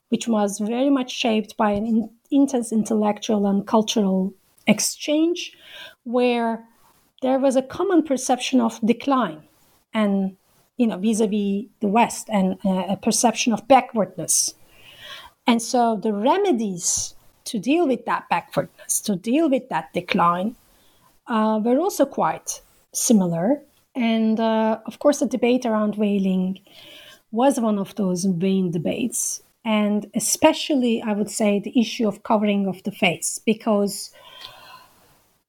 which 0.10 0.28
was 0.28 0.60
very 0.60 0.90
much 0.90 1.12
shaped 1.12 1.58
by 1.58 1.72
an 1.72 1.86
in, 1.86 2.10
intense 2.32 2.72
intellectual 2.72 3.46
and 3.46 3.68
cultural 3.68 4.34
exchange, 4.68 5.54
where 6.04 6.64
there 7.22 7.40
was 7.40 7.56
a 7.56 7.62
common 7.62 8.04
perception 8.04 8.62
of 8.62 8.80
decline 8.86 9.42
and 9.94 10.36
you 10.78 10.86
know 10.86 10.98
vis-a-vis 10.98 11.66
the 11.80 11.88
west 11.88 12.30
and 12.30 12.58
uh, 12.66 12.84
a 12.90 12.98
perception 12.98 13.54
of 13.54 13.68
backwardness 13.68 14.54
and 15.48 15.62
so 15.62 15.96
the 15.96 16.14
remedies 16.14 17.16
to 17.46 17.58
deal 17.58 17.88
with 17.88 18.06
that 18.06 18.28
backwardness 18.30 19.00
to 19.00 19.16
deal 19.16 19.50
with 19.50 19.70
that 19.70 19.92
decline 19.94 20.56
uh, 21.28 21.60
were 21.64 21.80
also 21.80 22.06
quite 22.06 22.62
similar 22.94 23.62
and 23.96 24.40
uh, 24.40 24.80
of 24.86 25.00
course, 25.00 25.20
the 25.20 25.26
debate 25.26 25.66
around 25.66 25.96
veiling 25.96 26.60
was 27.32 27.60
one 27.60 27.80
of 27.80 27.96
those 27.96 28.26
vain 28.26 28.72
debates. 28.72 29.42
And 29.64 30.06
especially, 30.14 31.02
I 31.02 31.14
would 31.14 31.32
say, 31.32 31.60
the 31.60 31.80
issue 31.80 32.08
of 32.08 32.24
covering 32.24 32.68
of 32.68 32.84
the 32.84 32.92
face, 32.92 33.40
because 33.44 34.12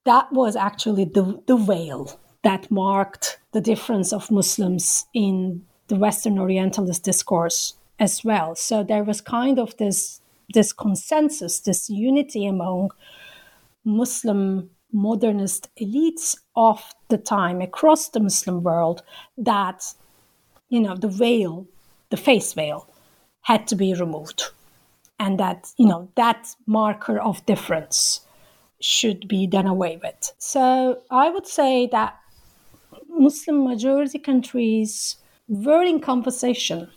that 0.05 0.33
was 0.33 0.57
actually 0.57 1.05
the, 1.05 1.43
the 1.47 1.57
veil 1.57 2.18
that 2.43 2.70
marked 2.70 3.39
the 3.53 3.61
difference 3.61 4.12
of 4.12 4.31
Muslims 4.31 5.07
in 5.12 5.66
the 5.89 5.97
Western 5.97 6.39
Orientalist 6.39 7.03
discourse 7.03 7.74
as 7.99 8.24
well. 8.24 8.55
So 8.55 8.85
there 8.85 9.05
was 9.05 9.20
kind 9.20 9.59
of 9.59 9.77
this 9.77 10.20
this 10.55 10.72
consensus, 10.72 11.59
this 11.59 11.91
unity 11.91 12.47
among 12.47 12.93
Muslim 13.85 14.70
modernist 14.97 15.68
elites 15.80 16.36
of 16.57 16.94
the 17.09 17.18
time 17.18 17.61
across 17.61 18.09
the 18.09 18.20
Muslim 18.20 18.62
world 18.62 19.03
that 19.36 19.94
you 20.68 20.80
know 20.80 20.97
the 20.97 21.09
veil, 21.09 21.66
the 22.11 22.16
face 22.16 22.53
veil, 22.53 22.88
had 23.42 23.66
to 23.68 23.76
be 23.76 23.94
removed, 23.94 24.42
and 25.20 25.38
that 25.38 25.72
you 25.76 25.86
know 25.86 26.09
that 26.16 26.55
marker 26.66 27.18
of 27.18 27.44
difference 27.47 28.20
should 28.80 29.28
be 29.28 29.47
done 29.47 29.66
away 29.66 29.99
with. 30.03 30.32
So 30.38 31.03
I 31.11 31.30
would 31.30 31.47
say 31.47 31.86
that 31.92 32.18
Muslim 33.09 33.64
majority 33.64 34.18
countries 34.18 35.16
were 35.49 35.82
in 35.82 36.01
conversation 36.01 36.90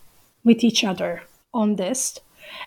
with 0.43 0.63
each 0.63 0.83
other 0.83 1.23
on 1.53 1.75
this. 1.75 2.19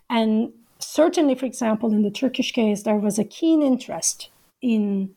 And 0.08 0.52
certainly, 0.78 1.34
for 1.34 1.46
example, 1.46 1.92
in 1.92 2.02
the 2.02 2.10
Turkish 2.10 2.52
case, 2.52 2.82
there 2.82 2.96
was 2.96 3.18
a 3.18 3.24
keen 3.24 3.62
interest 3.62 4.28
in, 4.60 5.14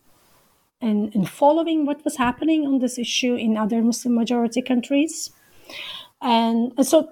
in, 0.81 1.11
in 1.13 1.25
following 1.25 1.85
what 1.85 2.03
was 2.03 2.17
happening 2.17 2.65
on 2.67 2.79
this 2.79 2.97
issue 2.97 3.35
in 3.35 3.57
other 3.57 3.81
Muslim 3.81 4.15
majority 4.15 4.61
countries. 4.61 5.31
And, 6.21 6.73
and 6.77 6.85
so 6.85 7.09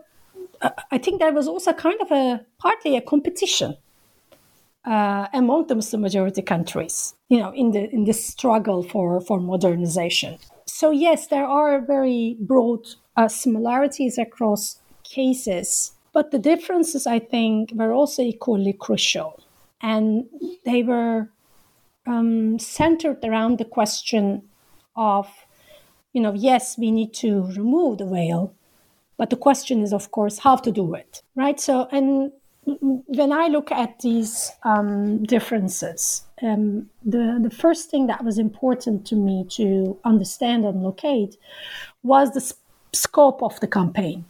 uh, 0.61 0.72
I 0.91 0.97
think 0.97 1.20
there 1.20 1.34
was 1.34 1.47
also 1.47 1.74
kind 1.74 1.99
of 2.01 2.11
a 2.11 2.45
partly 2.59 2.95
a 2.95 3.01
competition 3.01 3.76
uh, 4.86 5.28
among 5.34 5.68
the 5.68 5.76
Muslim 5.76 6.01
majority 6.01 6.41
countries, 6.41 7.16
you 7.30 7.39
know, 7.39 7.53
in 7.53 7.72
the 7.72 7.89
in 7.91 8.03
this 8.05 8.26
struggle 8.26 8.84
for 8.84 9.22
for 9.22 9.39
modernization. 9.39 10.38
So 10.66 10.91
yes, 10.91 11.28
there 11.28 11.45
are 11.45 11.80
very 11.82 12.38
broad 12.39 12.88
uh, 13.16 13.28
similarities 13.28 14.18
across 14.18 14.80
cases, 15.03 15.93
but 16.14 16.32
the 16.32 16.39
differences 16.39 17.07
I 17.07 17.20
think 17.20 17.72
were 17.74 17.93
also 17.93 18.22
equally 18.24 18.74
crucial, 18.74 19.39
and 19.82 20.26
they 20.66 20.84
were 20.84 21.30
um, 22.05 22.59
centered 22.59 23.23
around 23.23 23.57
the 23.57 23.65
question 23.65 24.43
of, 24.95 25.27
you 26.13 26.21
know, 26.21 26.33
yes, 26.33 26.77
we 26.77 26.91
need 26.91 27.13
to 27.15 27.43
remove 27.55 27.97
the 27.97 28.05
veil, 28.05 28.53
but 29.17 29.29
the 29.29 29.35
question 29.35 29.81
is, 29.81 29.93
of 29.93 30.11
course, 30.11 30.39
how 30.39 30.55
to 30.55 30.71
do 30.71 30.93
it, 30.93 31.21
right? 31.35 31.59
So, 31.59 31.87
and 31.91 32.31
when 32.65 33.31
I 33.31 33.47
look 33.47 33.71
at 33.71 33.99
these 33.99 34.51
um, 34.63 35.23
differences, 35.23 36.23
um, 36.41 36.89
the, 37.05 37.39
the 37.41 37.49
first 37.49 37.89
thing 37.89 38.07
that 38.07 38.23
was 38.23 38.37
important 38.37 39.05
to 39.07 39.15
me 39.15 39.45
to 39.51 39.97
understand 40.05 40.65
and 40.65 40.81
locate 40.83 41.37
was 42.03 42.31
the 42.31 42.41
sp- 42.41 42.59
scope 42.93 43.41
of 43.41 43.59
the 43.59 43.67
campaign, 43.67 44.25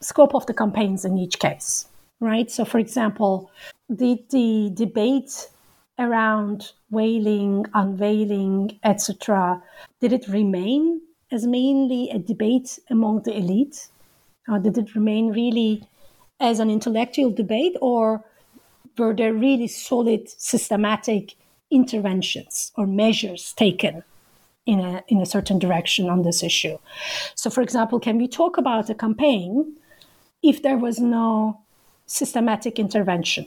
scope 0.00 0.34
of 0.34 0.46
the 0.46 0.54
campaigns 0.54 1.04
in 1.04 1.18
each 1.18 1.38
case, 1.38 1.86
right? 2.20 2.50
So, 2.50 2.64
for 2.64 2.78
example, 2.78 3.50
did 3.94 4.28
the 4.30 4.70
debate 4.74 5.48
around 5.98 6.72
veiling, 6.92 7.66
unveiling, 7.74 8.78
etc., 8.84 9.62
did 10.00 10.12
it 10.12 10.28
remain 10.28 11.00
as 11.30 11.46
mainly 11.46 12.10
a 12.10 12.18
debate 12.18 12.78
among 12.90 13.22
the 13.22 13.36
elite? 13.36 13.88
Or 14.48 14.58
did 14.58 14.76
it 14.76 14.94
remain 14.94 15.32
really 15.32 15.84
as 16.40 16.58
an 16.60 16.68
intellectual 16.68 17.30
debate, 17.30 17.76
or 17.80 18.24
were 18.98 19.14
there 19.14 19.32
really 19.32 19.68
solid 19.68 20.28
systematic 20.28 21.34
interventions 21.70 22.72
or 22.76 22.86
measures 22.86 23.54
taken 23.54 24.02
in 24.66 24.80
a, 24.80 25.02
in 25.08 25.20
a 25.20 25.26
certain 25.26 25.58
direction 25.58 26.10
on 26.10 26.22
this 26.22 26.42
issue? 26.42 26.76
So, 27.34 27.48
for 27.48 27.62
example, 27.62 28.00
can 28.00 28.18
we 28.18 28.28
talk 28.28 28.58
about 28.58 28.90
a 28.90 28.94
campaign 28.94 29.76
if 30.42 30.62
there 30.62 30.76
was 30.76 30.98
no 30.98 31.60
systematic 32.06 32.78
intervention 32.78 33.46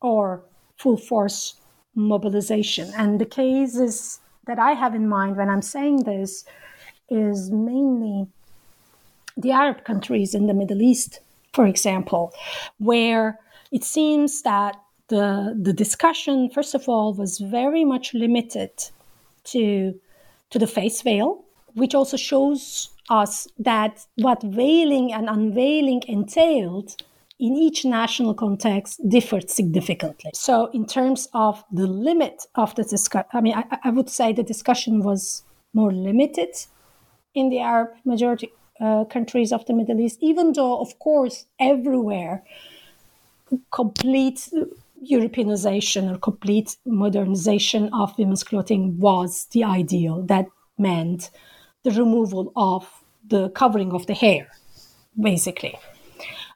or 0.00 0.42
full 0.76 0.98
force 0.98 1.54
mobilization? 1.94 2.92
And 2.96 3.20
the 3.20 3.26
cases 3.26 4.20
that 4.46 4.58
I 4.58 4.72
have 4.72 4.94
in 4.94 5.08
mind 5.08 5.36
when 5.36 5.48
I'm 5.48 5.62
saying 5.62 6.04
this 6.04 6.44
is 7.08 7.50
mainly 7.50 8.26
the 9.36 9.52
Arab 9.52 9.84
countries 9.84 10.34
in 10.34 10.46
the 10.46 10.54
Middle 10.54 10.82
East 10.82 11.20
for 11.54 11.66
example, 11.66 12.32
where 12.78 13.38
it 13.70 13.84
seems 13.84 14.42
that 14.42 14.76
the, 15.08 15.56
the 15.58 15.72
discussion, 15.72 16.50
first 16.50 16.74
of 16.74 16.88
all, 16.88 17.14
was 17.14 17.38
very 17.38 17.84
much 17.84 18.12
limited 18.12 18.70
to, 19.44 19.98
to 20.50 20.58
the 20.58 20.66
face 20.66 21.00
veil, 21.00 21.44
which 21.74 21.94
also 21.94 22.16
shows 22.16 22.90
us 23.08 23.46
that 23.58 24.04
what 24.16 24.42
veiling 24.42 25.12
and 25.12 25.28
unveiling 25.28 26.02
entailed 26.08 26.96
in 27.44 27.56
each 27.56 27.84
national 27.84 28.32
context 28.32 29.06
differed 29.06 29.50
significantly. 29.50 30.30
So, 30.32 30.70
in 30.72 30.86
terms 30.86 31.28
of 31.34 31.62
the 31.70 31.86
limit 31.86 32.46
of 32.54 32.74
the 32.74 32.84
discussion, 32.84 33.28
I 33.34 33.40
mean, 33.42 33.54
I, 33.54 33.64
I, 33.84 33.90
would 33.90 34.08
say 34.08 34.32
the 34.32 34.42
discussion 34.42 35.02
was 35.02 35.42
more 35.74 35.92
limited 35.92 36.52
in 37.34 37.50
the 37.50 37.60
Arab 37.60 37.90
majority 38.06 38.50
uh, 38.80 39.04
countries 39.04 39.52
of 39.52 39.66
the 39.66 39.74
Middle 39.74 40.00
East, 40.00 40.18
even 40.22 40.54
though, 40.54 40.80
of 40.80 40.98
course, 40.98 41.44
everywhere, 41.60 42.42
complete 43.70 44.48
Europeanization 45.14 46.10
or 46.10 46.16
complete 46.16 46.78
modernization 46.86 47.90
of 47.92 48.16
women's 48.18 48.42
clothing 48.42 48.98
was 48.98 49.48
the 49.52 49.64
ideal. 49.64 50.22
That 50.22 50.46
meant 50.78 51.30
the 51.82 51.90
removal 51.90 52.52
of 52.56 52.88
the 53.26 53.50
covering 53.50 53.92
of 53.92 54.06
the 54.06 54.14
hair, 54.14 54.48
basically. 55.20 55.76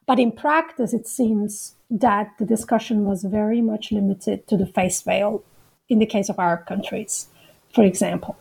But 0.09 0.17
in 0.17 0.31
practice, 0.31 0.91
it 0.91 1.05
seems 1.05 1.75
that 1.91 2.31
the 2.39 2.45
discussion 2.55 3.05
was 3.05 3.21
very 3.21 3.61
much 3.61 3.91
limited 3.91 4.47
to 4.47 4.57
the 4.57 4.65
face 4.65 5.03
veil 5.03 5.43
in 5.87 5.99
the 5.99 6.07
case 6.07 6.29
of 6.29 6.39
Arab 6.39 6.65
countries, 6.65 7.27
for 7.75 7.83
example. 7.83 8.35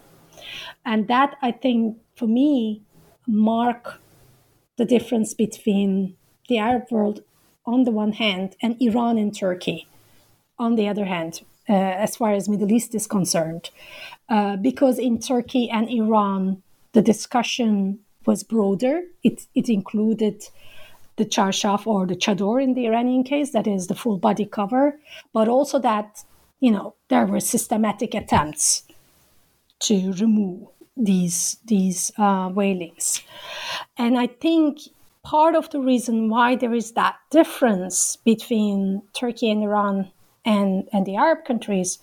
And 0.86 1.08
that, 1.08 1.36
I 1.42 1.52
think, 1.52 1.98
for 2.16 2.26
me, 2.26 2.80
mark 3.26 4.00
the 4.78 4.86
difference 4.86 5.34
between 5.34 6.16
the 6.48 6.56
Arab 6.56 6.84
world 6.90 7.20
on 7.66 7.84
the 7.84 7.90
one 7.90 8.12
hand 8.12 8.56
and 8.62 8.80
Iran 8.80 9.18
and 9.18 9.36
Turkey 9.36 9.86
on 10.58 10.76
the 10.76 10.88
other 10.88 11.04
hand, 11.04 11.42
uh, 11.68 11.74
as 11.74 12.16
far 12.16 12.32
as 12.32 12.48
Middle 12.48 12.72
East 12.72 12.94
is 12.94 13.06
concerned, 13.06 13.68
uh, 14.30 14.56
because 14.56 14.98
in 14.98 15.18
Turkey 15.18 15.68
and 15.68 15.90
Iran 15.90 16.62
the 16.92 17.02
discussion 17.02 17.98
was 18.24 18.42
broader. 18.42 19.02
It 19.22 19.46
it 19.54 19.68
included 19.68 20.44
the 21.18 21.26
charshaf 21.26 21.86
or 21.86 22.06
the 22.06 22.16
chador 22.16 22.62
in 22.62 22.74
the 22.74 22.86
Iranian 22.86 23.24
case, 23.24 23.50
that 23.50 23.66
is 23.66 23.86
the 23.86 23.94
full 23.94 24.16
body 24.16 24.46
cover, 24.46 24.98
but 25.32 25.48
also 25.48 25.78
that 25.80 26.24
you 26.60 26.70
know 26.70 26.94
there 27.08 27.26
were 27.26 27.40
systematic 27.40 28.14
attempts 28.14 28.84
to 29.80 30.12
remove 30.14 30.68
these 30.96 31.58
these 31.66 32.10
uh, 32.16 32.48
veilings, 32.48 33.22
and 33.96 34.18
I 34.18 34.28
think 34.28 34.78
part 35.22 35.54
of 35.54 35.68
the 35.70 35.80
reason 35.80 36.30
why 36.30 36.56
there 36.56 36.74
is 36.74 36.92
that 36.92 37.16
difference 37.30 38.16
between 38.16 39.02
Turkey 39.12 39.50
and 39.50 39.62
Iran 39.62 40.10
and 40.44 40.88
and 40.92 41.04
the 41.04 41.16
Arab 41.16 41.44
countries 41.44 41.98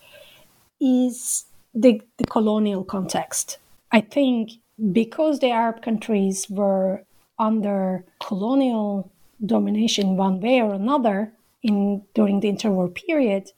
is 0.80 1.46
the, 1.74 2.00
the 2.18 2.24
colonial 2.24 2.84
context. 2.84 3.58
I 3.92 4.00
think 4.00 4.52
because 4.92 5.38
the 5.38 5.50
Arab 5.50 5.82
countries 5.82 6.48
were 6.50 7.04
under 7.38 8.04
colonial 8.20 9.10
domination 9.44 10.16
one 10.16 10.40
way 10.40 10.60
or 10.60 10.74
another, 10.74 11.32
in 11.62 12.02
during 12.14 12.40
the 12.40 12.52
interwar 12.52 12.94
period, 12.94 13.50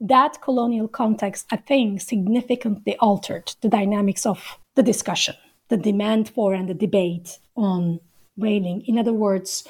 that 0.00 0.40
colonial 0.42 0.88
context, 0.88 1.46
I 1.50 1.56
think, 1.56 2.00
significantly 2.00 2.96
altered 2.98 3.54
the 3.62 3.68
dynamics 3.68 4.26
of 4.26 4.58
the 4.74 4.82
discussion, 4.82 5.34
the 5.68 5.76
demand 5.76 6.28
for 6.28 6.52
and 6.52 6.68
the 6.68 6.74
debate 6.74 7.38
on 7.56 8.00
veiling. 8.36 8.82
In 8.86 8.98
other 8.98 9.12
words, 9.12 9.66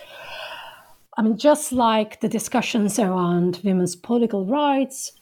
I 1.17 1.23
mean, 1.23 1.39
just 1.39 1.73
like 1.73 2.21
the 2.21 2.29
discussions 2.29 2.99
around 2.99 3.61
women's 3.63 3.95
political 3.95 4.45
rights, 4.45 5.13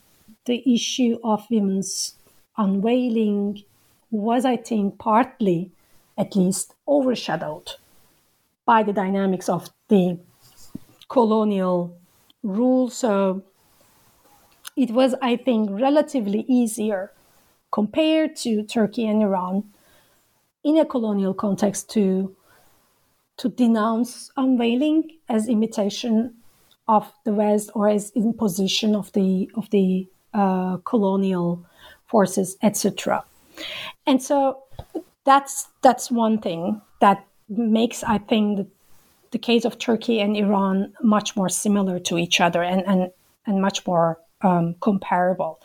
the 0.47 0.63
issue 0.75 1.19
of 1.23 1.47
women's 1.51 2.15
unveiling 2.57 3.63
was, 4.11 4.45
I 4.45 4.57
think, 4.57 4.99
partly, 4.99 5.71
at 6.17 6.35
least, 6.37 6.75
overshadowed 6.89 7.73
by 8.65 8.83
the 8.83 8.93
dynamics 8.93 9.49
of 9.49 9.71
the 9.89 10.19
colonial 11.09 11.97
rule. 12.43 12.89
So 12.89 13.43
it 14.77 14.91
was, 14.91 15.15
I 15.21 15.37
think, 15.37 15.71
relatively 15.71 16.45
easier 16.49 17.13
compared 17.71 18.37
to 18.37 18.63
Turkey 18.65 19.07
and 19.07 19.23
Iran 19.23 19.65
in 20.65 20.79
a 20.79 20.85
colonial 20.85 21.35
context 21.35 21.91
to 21.91 22.37
to 23.39 23.49
denounce 23.49 24.31
unveiling 24.37 25.19
as 25.29 25.49
imitation 25.49 26.35
of 26.87 27.13
the 27.25 27.33
West 27.33 27.71
or 27.75 27.89
as 27.89 28.13
imposition 28.15 28.95
of 28.95 29.11
the 29.13 29.51
of 29.57 29.69
the 29.71 30.07
uh, 30.35 30.77
colonial 30.79 31.65
forces, 32.07 32.57
etc. 32.63 33.25
And 34.07 34.23
so 34.23 34.63
that's 35.25 35.69
that's 35.83 36.11
one 36.11 36.39
thing 36.39 36.81
that 37.01 37.27
makes 37.59 38.03
I 38.05 38.19
think 38.19 38.59
the, 38.59 38.67
the 39.31 39.39
case 39.39 39.65
of 39.65 39.79
Turkey 39.79 40.21
and 40.21 40.37
Iran 40.37 40.93
much 41.03 41.37
more 41.37 41.49
similar 41.49 41.99
to 42.01 42.19
each 42.19 42.41
other 42.41 42.63
and 42.63 42.83
and 42.87 43.11
and 43.47 43.61
much 43.61 43.87
more 43.87 44.19
um, 44.43 44.75
comparable. 44.81 45.61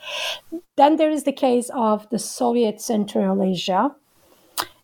Then 0.76 0.96
there 0.96 1.10
is 1.10 1.24
the 1.24 1.32
case 1.32 1.70
of 1.74 2.08
the 2.10 2.18
Soviet 2.18 2.80
Central 2.80 3.42
Asia, 3.42 3.94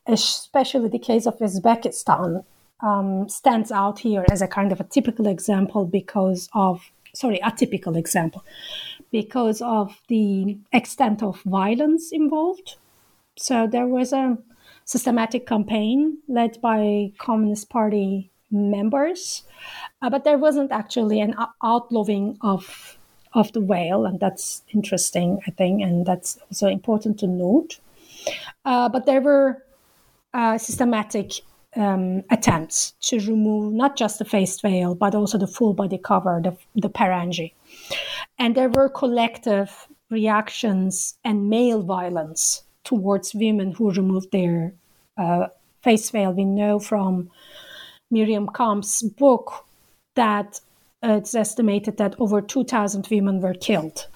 especially 0.06 0.88
the 0.88 0.98
case 0.98 1.26
of 1.26 1.38
Uzbekistan, 1.38 2.44
um, 2.80 3.28
stands 3.28 3.70
out 3.72 4.00
here 4.00 4.24
as 4.30 4.42
a 4.42 4.48
kind 4.48 4.72
of 4.72 4.80
a 4.80 4.84
typical 4.84 5.26
example 5.26 5.84
because 5.84 6.48
of, 6.54 6.90
sorry, 7.14 7.38
atypical 7.42 7.96
example, 7.96 8.44
because 9.10 9.62
of 9.62 10.00
the 10.08 10.58
extent 10.72 11.22
of 11.22 11.40
violence 11.42 12.12
involved. 12.12 12.76
So 13.36 13.66
there 13.66 13.86
was 13.86 14.12
a 14.12 14.38
systematic 14.84 15.46
campaign 15.46 16.18
led 16.28 16.60
by 16.60 17.12
Communist 17.18 17.70
Party 17.70 18.30
members, 18.50 19.42
uh, 20.02 20.10
but 20.10 20.24
there 20.24 20.38
wasn't 20.38 20.72
actually 20.72 21.20
an 21.20 21.34
outlawing 21.62 22.38
of 22.40 22.98
of 23.34 23.52
the 23.52 23.60
veil, 23.60 24.06
and 24.06 24.20
that's 24.20 24.62
interesting, 24.72 25.40
I 25.46 25.50
think, 25.50 25.82
and 25.82 26.06
that's 26.06 26.38
also 26.50 26.68
important 26.68 27.18
to 27.18 27.26
note. 27.26 27.80
Uh, 28.64 28.88
but 28.88 29.06
there 29.06 29.20
were 29.20 29.62
uh, 30.32 30.56
systematic 30.56 31.32
um, 31.76 32.22
attempts 32.30 32.92
to 33.00 33.18
remove 33.20 33.72
not 33.72 33.96
just 33.96 34.18
the 34.18 34.24
face 34.24 34.60
veil, 34.60 34.94
but 34.94 35.14
also 35.14 35.38
the 35.38 35.46
full 35.46 35.74
body 35.74 35.98
cover, 35.98 36.40
the, 36.42 36.56
the 36.80 36.88
paranji. 36.88 37.52
And 38.38 38.54
there 38.54 38.68
were 38.68 38.88
collective 38.88 39.88
reactions 40.10 41.16
and 41.24 41.48
male 41.48 41.82
violence 41.82 42.63
towards 42.84 43.34
women 43.34 43.72
who 43.72 43.90
removed 43.90 44.30
their 44.30 44.74
uh, 45.16 45.48
face 45.82 46.10
veil. 46.10 46.32
We 46.32 46.44
know 46.44 46.78
from 46.78 47.30
Marianne 48.10 48.48
Kamp's 48.48 49.02
book 49.02 49.66
that 50.14 50.60
it's 51.02 51.34
estimated 51.34 51.96
that 51.98 52.14
over 52.18 52.40
2,000 52.40 53.06
women 53.10 53.40
were 53.40 53.54
killed 53.54 54.06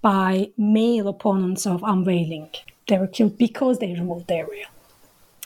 by 0.00 0.50
male 0.56 1.08
opponents 1.08 1.66
of 1.66 1.82
unveiling. 1.84 2.48
They 2.88 2.98
were 2.98 3.06
killed 3.06 3.38
because 3.38 3.78
they 3.78 3.92
removed 3.92 4.28
their 4.28 4.46
veil. 4.46 4.66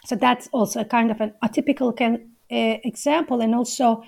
So 0.04 0.16
that's 0.16 0.48
also 0.52 0.80
a 0.80 0.84
kind 0.84 1.10
of 1.10 1.20
an 1.20 1.34
atypical 1.42 1.96
can, 1.96 2.30
uh, 2.50 2.78
example. 2.84 3.40
And 3.40 3.54
also, 3.54 4.04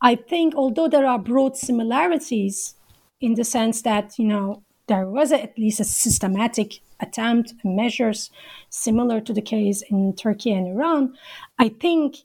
I 0.00 0.14
think 0.14 0.54
although 0.54 0.88
there 0.88 1.06
are 1.06 1.18
broad 1.18 1.56
similarities 1.56 2.74
in 3.20 3.34
the 3.34 3.44
sense 3.44 3.82
that, 3.82 4.18
you 4.18 4.26
know, 4.26 4.62
there 4.90 5.06
was 5.06 5.30
at 5.30 5.56
least 5.56 5.78
a 5.78 5.84
systematic 5.84 6.80
attempt 6.98 7.54
measures 7.62 8.28
similar 8.70 9.20
to 9.20 9.32
the 9.32 9.40
case 9.40 9.82
in 9.82 10.12
Turkey 10.14 10.52
and 10.52 10.66
Iran, 10.66 11.16
I 11.60 11.68
think 11.68 12.16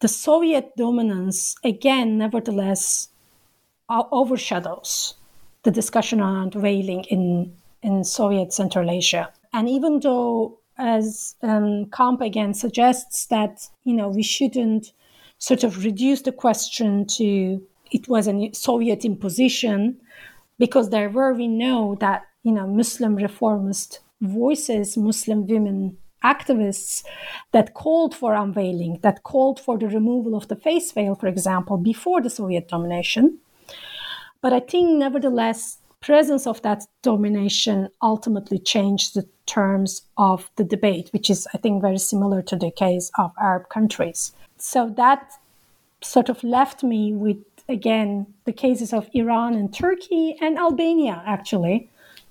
the 0.00 0.08
Soviet 0.08 0.76
dominance, 0.76 1.54
again, 1.62 2.18
nevertheless, 2.18 3.08
overshadows 3.88 5.14
the 5.62 5.70
discussion 5.70 6.20
around 6.20 6.54
veiling 6.54 7.04
in, 7.04 7.54
in 7.82 8.02
Soviet 8.02 8.52
Central 8.52 8.90
Asia. 8.90 9.30
And 9.52 9.68
even 9.68 10.00
though, 10.00 10.58
as 10.78 11.36
um, 11.42 11.86
Kamp 11.86 12.20
again 12.20 12.52
suggests, 12.52 13.26
that 13.26 13.68
you 13.84 13.94
know 13.94 14.08
we 14.08 14.24
shouldn't 14.24 14.92
sort 15.38 15.62
of 15.62 15.84
reduce 15.84 16.22
the 16.22 16.32
question 16.32 17.06
to 17.18 17.62
it 17.92 18.08
was 18.08 18.26
a 18.26 18.50
Soviet 18.54 19.04
imposition, 19.04 20.00
because 20.62 20.90
there 20.90 21.10
were 21.10 21.32
we 21.34 21.48
know 21.48 21.96
that 21.98 22.20
you 22.44 22.52
know 22.52 22.68
Muslim 22.68 23.16
reformist 23.16 23.98
voices, 24.20 24.96
Muslim 24.96 25.40
women 25.48 25.96
activists 26.22 27.02
that 27.50 27.74
called 27.74 28.14
for 28.14 28.32
unveiling, 28.34 29.00
that 29.02 29.24
called 29.24 29.58
for 29.58 29.76
the 29.76 29.88
removal 29.88 30.36
of 30.36 30.46
the 30.46 30.54
face 30.54 30.92
veil, 30.92 31.16
for 31.16 31.26
example, 31.26 31.76
before 31.76 32.20
the 32.22 32.30
Soviet 32.30 32.68
domination. 32.68 33.38
But 34.40 34.52
I 34.52 34.60
think, 34.60 34.86
nevertheless, 34.90 35.78
presence 36.00 36.46
of 36.46 36.62
that 36.62 36.86
domination 37.02 37.88
ultimately 38.00 38.60
changed 38.60 39.14
the 39.14 39.26
terms 39.46 40.02
of 40.16 40.48
the 40.54 40.64
debate, 40.74 41.08
which 41.12 41.28
is, 41.28 41.48
I 41.52 41.58
think, 41.58 41.82
very 41.82 41.98
similar 41.98 42.40
to 42.42 42.54
the 42.54 42.70
case 42.70 43.10
of 43.18 43.32
Arab 43.40 43.68
countries. 43.68 44.32
So 44.58 44.88
that 44.96 45.32
sort 46.02 46.28
of 46.28 46.44
left 46.44 46.84
me 46.84 47.12
with, 47.12 47.38
again, 47.68 48.26
the 48.44 48.52
cases 48.52 48.92
of 48.92 49.08
Iran 49.14 49.54
and 49.54 49.72
Turkey 49.72 50.36
and 50.40 50.58
Albania, 50.58 51.22
actually, 51.26 51.90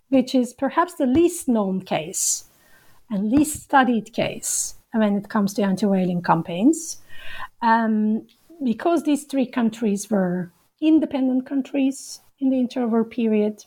which 0.09 0.35
is 0.35 0.53
perhaps 0.53 0.95
the 0.95 1.05
least 1.05 1.47
known 1.47 1.81
case 1.81 2.45
and 3.09 3.31
least 3.31 3.63
studied 3.63 4.13
case 4.13 4.75
when 4.93 5.15
it 5.17 5.29
comes 5.29 5.53
to 5.53 5.63
anti 5.63 5.87
veiling 5.87 6.21
campaigns. 6.21 6.97
Um, 7.61 8.27
because 8.63 9.03
these 9.03 9.23
three 9.23 9.45
countries 9.45 10.09
were 10.09 10.51
independent 10.81 11.45
countries 11.45 12.19
in 12.39 12.49
the 12.49 12.57
interwar 12.57 13.09
period. 13.09 13.65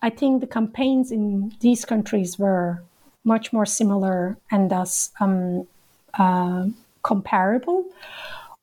I 0.00 0.10
think 0.10 0.40
the 0.40 0.46
campaigns 0.46 1.12
in 1.12 1.52
these 1.60 1.84
countries 1.84 2.38
were 2.38 2.82
much 3.24 3.52
more 3.52 3.66
similar 3.66 4.36
and 4.50 4.70
thus 4.70 5.12
um, 5.20 5.66
uh, 6.18 6.66
comparable. 7.02 7.86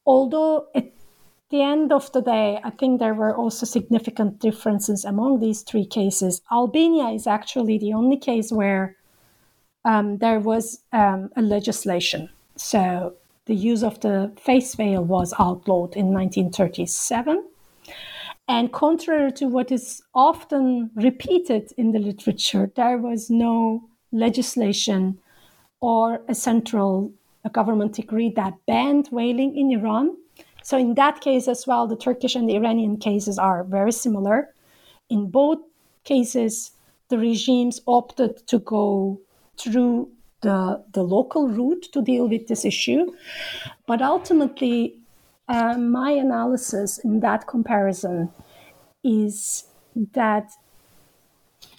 Although 0.06 0.68
at 0.76 0.92
the 1.50 1.62
end 1.62 1.92
of 1.92 2.12
the 2.12 2.22
day, 2.22 2.60
I 2.64 2.70
think 2.70 3.00
there 3.00 3.14
were 3.14 3.36
also 3.36 3.66
significant 3.66 4.40
differences 4.40 5.04
among 5.04 5.40
these 5.40 5.64
three 5.64 5.86
cases. 5.86 6.42
Albania 6.52 7.10
is 7.10 7.28
actually 7.28 7.78
the 7.78 7.94
only 7.94 8.18
case 8.18 8.52
where 8.52 8.96
um, 9.86 10.18
there 10.18 10.40
was 10.40 10.82
um, 10.94 11.30
a 11.36 11.42
legislation. 11.42 12.30
So 12.56 13.16
the 13.46 13.56
use 13.56 13.84
of 13.84 14.00
the 14.02 14.32
face 14.40 14.76
veil 14.76 15.04
was 15.04 15.34
outlawed 15.40 15.96
in 15.96 16.14
1937. 16.14 17.44
And 18.48 18.74
contrary 18.74 19.32
to 19.34 19.46
what 19.48 19.72
is 19.72 20.02
often 20.14 20.92
repeated 20.96 21.72
in 21.78 21.92
the 21.92 22.00
literature, 22.00 22.72
there 22.76 22.98
was 22.98 23.30
no 23.30 23.90
legislation 24.12 25.20
or 25.82 26.22
a 26.28 26.36
central 26.36 27.14
a 27.46 27.50
government 27.50 27.94
decree 27.94 28.32
that 28.36 28.54
banned 28.68 29.10
veiling 29.12 29.58
in 29.58 29.72
Iran. 29.72 30.18
So, 30.70 30.78
in 30.78 30.94
that 30.94 31.22
case 31.22 31.48
as 31.48 31.66
well, 31.66 31.88
the 31.88 31.96
Turkish 31.96 32.36
and 32.36 32.48
the 32.48 32.56
Iranian 32.56 32.98
cases 32.98 33.40
are 33.40 33.64
very 33.64 33.92
similar. 33.92 34.54
In 35.10 35.32
both 35.32 35.58
cases, 36.04 36.74
the 37.08 37.18
regimes 37.18 37.82
opted 37.88 38.46
to 38.46 38.60
go 38.60 39.20
through 39.58 40.12
the, 40.42 40.84
the 40.94 41.02
local 41.02 41.48
route 41.48 41.88
to 41.94 42.04
deal 42.04 42.28
with 42.28 42.48
this 42.48 42.66
issue. 42.66 43.12
But 43.88 44.04
ultimately, 44.04 45.00
uh, 45.48 45.76
my 45.80 46.12
analysis 46.12 47.00
in 47.00 47.22
that 47.22 47.48
comparison 47.48 48.30
is 49.04 49.64
that, 50.14 50.52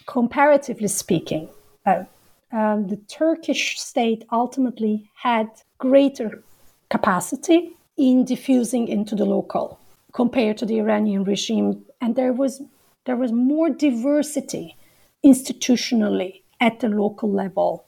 comparatively 0.07 0.89
speaking, 0.89 1.49
uh, 1.87 2.07
um, 2.51 2.89
the 2.89 2.97
Turkish 2.97 3.79
state 3.79 4.25
ultimately 4.33 5.09
had 5.15 5.47
greater 5.79 6.43
capacity 6.89 7.77
in 8.01 8.25
diffusing 8.25 8.89
into 8.89 9.15
the 9.15 9.27
local 9.27 9.79
compared 10.13 10.57
to 10.59 10.67
the 10.67 10.79
Iranian 10.79 11.23
regime, 11.23 11.85
and 12.01 12.17
there 12.17 12.33
was 12.33 12.63
there 13.05 13.17
was 13.17 13.31
more 13.33 13.69
diversity 13.69 14.77
institutionally 15.25 16.43
at 16.61 16.81
the 16.81 16.89
local 16.89 17.31
level 17.31 17.85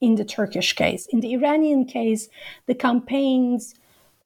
in 0.00 0.16
the 0.16 0.24
Turkish 0.24 0.74
case. 0.74 1.06
In 1.06 1.20
the 1.20 1.32
Iranian 1.32 1.86
case, 1.86 2.28
the 2.66 2.74
campaigns 2.74 3.74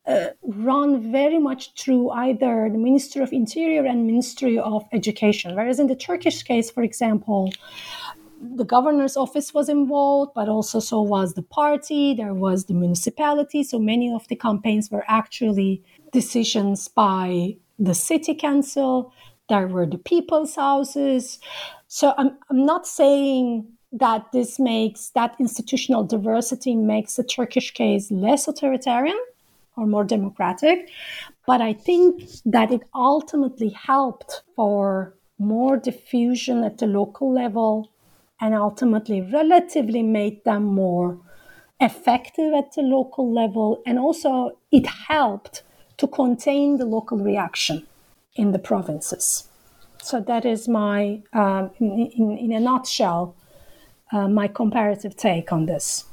uh, 0.06 0.28
run 0.42 1.12
very 1.12 1.38
much 1.38 1.72
through 1.74 2.10
either 2.10 2.68
the 2.68 2.78
Ministry 2.78 3.22
of 3.22 3.32
Interior 3.32 3.84
and 3.84 4.06
Ministry 4.06 4.58
of 4.58 4.84
Education. 4.92 5.54
Whereas 5.54 5.78
in 5.78 5.86
the 5.86 5.94
Turkish 6.08 6.42
case, 6.42 6.70
for 6.70 6.82
example, 6.82 7.52
the 8.40 8.64
governor's 8.64 9.16
office 9.16 9.52
was 9.52 9.68
involved, 9.68 10.32
but 10.34 10.48
also 10.48 10.80
so 10.80 11.02
was 11.02 11.34
the 11.34 11.42
party, 11.42 12.14
there 12.14 12.34
was 12.34 12.64
the 12.64 12.74
municipality. 12.74 13.62
So 13.62 13.78
many 13.78 14.12
of 14.12 14.26
the 14.28 14.36
campaigns 14.36 14.90
were 14.90 15.04
actually 15.08 15.82
decisions 16.12 16.88
by 16.88 17.56
the 17.78 17.94
city 17.94 18.34
council, 18.34 19.12
there 19.48 19.66
were 19.66 19.86
the 19.86 19.98
people's 19.98 20.54
houses. 20.54 21.38
So 21.88 22.14
I'm, 22.16 22.38
I'm 22.48 22.64
not 22.64 22.86
saying 22.86 23.66
that 23.92 24.30
this 24.32 24.58
makes 24.58 25.10
that 25.10 25.34
institutional 25.40 26.04
diversity 26.04 26.76
makes 26.76 27.16
the 27.16 27.24
Turkish 27.24 27.72
case 27.72 28.10
less 28.10 28.46
authoritarian 28.46 29.18
or 29.76 29.86
more 29.86 30.04
democratic, 30.04 30.90
but 31.46 31.60
I 31.60 31.72
think 31.72 32.22
that 32.44 32.70
it 32.70 32.82
ultimately 32.94 33.70
helped 33.70 34.42
for 34.54 35.14
more 35.38 35.76
diffusion 35.76 36.62
at 36.62 36.78
the 36.78 36.86
local 36.86 37.32
level 37.32 37.90
and 38.40 38.54
ultimately 38.54 39.20
relatively 39.20 40.02
made 40.02 40.42
them 40.44 40.64
more 40.64 41.18
effective 41.80 42.52
at 42.54 42.72
the 42.74 42.82
local 42.82 43.32
level 43.32 43.82
and 43.86 43.98
also 43.98 44.58
it 44.70 44.86
helped 44.86 45.62
to 45.96 46.06
contain 46.06 46.76
the 46.76 46.84
local 46.84 47.18
reaction 47.18 47.86
in 48.34 48.52
the 48.52 48.58
provinces 48.58 49.48
so 50.02 50.20
that 50.20 50.44
is 50.44 50.68
my 50.68 51.22
um, 51.32 51.70
in, 51.78 52.10
in, 52.16 52.38
in, 52.38 52.52
a 52.52 52.60
nutshell 52.60 53.34
uh, 54.12 54.28
my 54.28 54.48
comparative 54.48 55.16
take 55.16 55.52
on 55.52 55.66
this. 55.66 56.04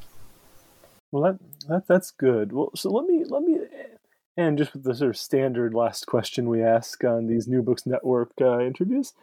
Well, 1.11 1.23
that, 1.23 1.39
that 1.67 1.87
that's 1.87 2.11
good. 2.11 2.51
Well, 2.51 2.71
so 2.75 2.91
let 2.91 3.05
me 3.05 3.23
let 3.27 3.43
me 3.43 3.59
and 4.35 4.57
just 4.57 4.73
with 4.73 4.83
the 4.83 4.93
sort 4.93 5.11
of 5.11 5.17
standard 5.17 5.73
last 5.73 6.05
question 6.05 6.49
we 6.49 6.61
ask 6.61 7.03
on 7.03 7.27
these 7.27 7.47
New 7.47 7.61
Books 7.61 7.85
Network 7.85 8.31
uh, 8.39 8.59
interviews, 8.59 9.13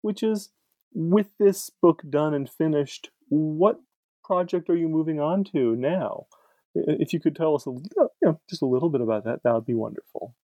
which 0.00 0.22
is, 0.22 0.50
with 0.94 1.26
this 1.38 1.70
book 1.82 2.02
done 2.08 2.34
and 2.34 2.48
finished, 2.48 3.10
what 3.28 3.80
project 4.24 4.70
are 4.70 4.76
you 4.76 4.88
moving 4.88 5.20
on 5.20 5.44
to 5.44 5.76
now? 5.76 6.26
If 6.74 7.12
you 7.12 7.20
could 7.20 7.36
tell 7.36 7.54
us 7.54 7.66
a, 7.66 7.70
you 7.70 8.10
know, 8.22 8.40
just 8.48 8.62
a 8.62 8.66
little 8.66 8.88
bit 8.88 9.00
about 9.00 9.24
that, 9.24 9.42
that 9.42 9.54
would 9.54 9.66
be 9.66 9.74
wonderful. 9.74 10.34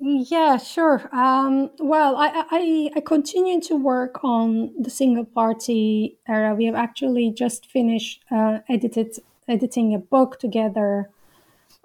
Yeah, 0.00 0.58
sure. 0.58 1.08
Um, 1.12 1.70
well, 1.78 2.16
I, 2.16 2.44
I, 2.50 2.90
I 2.96 3.00
continue 3.00 3.60
to 3.62 3.76
work 3.76 4.22
on 4.22 4.74
the 4.78 4.90
single 4.90 5.24
party 5.24 6.18
era. 6.28 6.54
We 6.54 6.66
have 6.66 6.74
actually 6.74 7.30
just 7.30 7.70
finished 7.70 8.22
uh, 8.30 8.58
edited 8.68 9.16
editing 9.46 9.94
a 9.94 9.98
book 9.98 10.38
together 10.38 11.10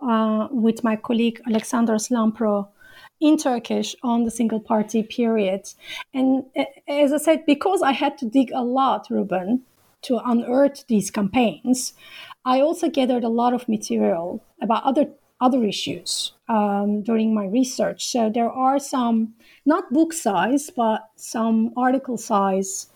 uh, 0.02 0.48
with 0.52 0.84
my 0.84 0.96
colleague 0.96 1.42
Alexandros 1.48 2.10
Lamprou 2.10 2.68
in 3.20 3.38
Turkish 3.38 3.96
on 4.04 4.24
the 4.24 4.32
single 4.32 4.60
party 4.60 5.04
period. 5.04 5.70
And 6.14 6.46
as 6.88 7.14
I 7.14 7.18
said, 7.18 7.46
because 7.46 7.82
I 7.82 7.92
had 7.92 8.18
to 8.20 8.26
dig 8.26 8.52
a 8.52 8.64
lot, 8.64 9.08
Ruben, 9.10 9.64
to 10.04 10.20
unearth 10.24 10.86
these 10.88 11.12
campaigns, 11.12 11.94
I 12.46 12.62
also 12.62 12.90
gathered 12.90 13.24
a 13.24 13.30
lot 13.30 13.54
of 13.54 13.68
material 13.68 14.44
about 14.62 14.84
other 14.84 15.08
other 15.42 15.64
issues 15.64 16.34
um, 16.50 17.02
during 17.02 17.34
my 17.34 17.46
research. 17.46 18.06
So 18.08 18.30
there 18.30 18.52
are 18.52 18.78
some, 18.78 19.36
not 19.66 19.90
book 19.90 20.12
size, 20.12 20.70
but 20.70 21.10
some 21.16 21.72
article 21.78 22.18
size 22.18 22.88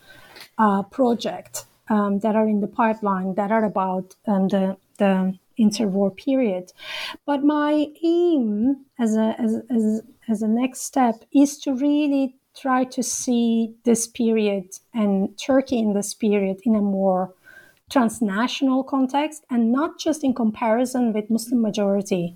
uh, 0.58 0.84
project 0.84 1.66
um, 1.90 2.20
that 2.20 2.36
are 2.36 2.46
in 2.48 2.60
the 2.60 2.68
pipeline 2.68 3.36
that 3.36 3.52
are 3.52 3.64
about 3.64 4.16
um, 4.28 4.50
the 4.50 4.76
the 4.98 5.38
interwar 5.60 6.16
period. 6.16 6.72
But 7.26 7.44
my 7.44 7.88
aim 8.04 8.86
as 9.00 9.16
a, 9.16 9.36
as, 9.40 9.62
as, 9.70 10.02
as 10.30 10.42
a 10.42 10.48
next 10.48 10.82
step 10.82 11.26
is 11.34 11.58
to 11.60 11.74
really 11.76 12.36
try 12.56 12.84
to 12.84 13.02
see 13.02 13.74
this 13.84 14.08
period 14.08 14.66
and 14.94 15.38
Turkey 15.38 15.80
in 15.80 15.94
this 15.94 16.14
period 16.14 16.62
in 16.64 16.76
a 16.76 16.82
more 16.82 17.34
transnational 17.90 18.84
context 18.84 19.44
and 19.50 19.72
not 19.72 20.00
just 20.00 20.24
in 20.24 20.34
comparison 20.34 21.14
with 21.14 21.30
Muslim 21.30 21.62
majority 21.62 22.36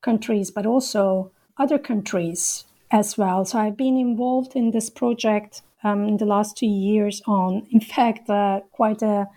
countries, 0.00 0.50
but 0.50 0.66
also 0.66 1.30
other 1.58 1.78
countries 1.78 2.64
as 2.90 3.16
well. 3.18 3.44
So 3.44 3.58
I've 3.58 3.76
been 3.76 3.96
involved 3.96 4.56
in 4.56 4.70
this 4.70 4.90
project 4.90 5.62
um, 5.84 6.08
in 6.08 6.16
the 6.16 6.24
last 6.24 6.56
two 6.56 6.66
years 6.66 7.22
on, 7.26 7.66
in 7.70 7.80
fact, 7.80 8.28
uh, 8.28 8.60
quite 8.72 9.02
a 9.02 9.28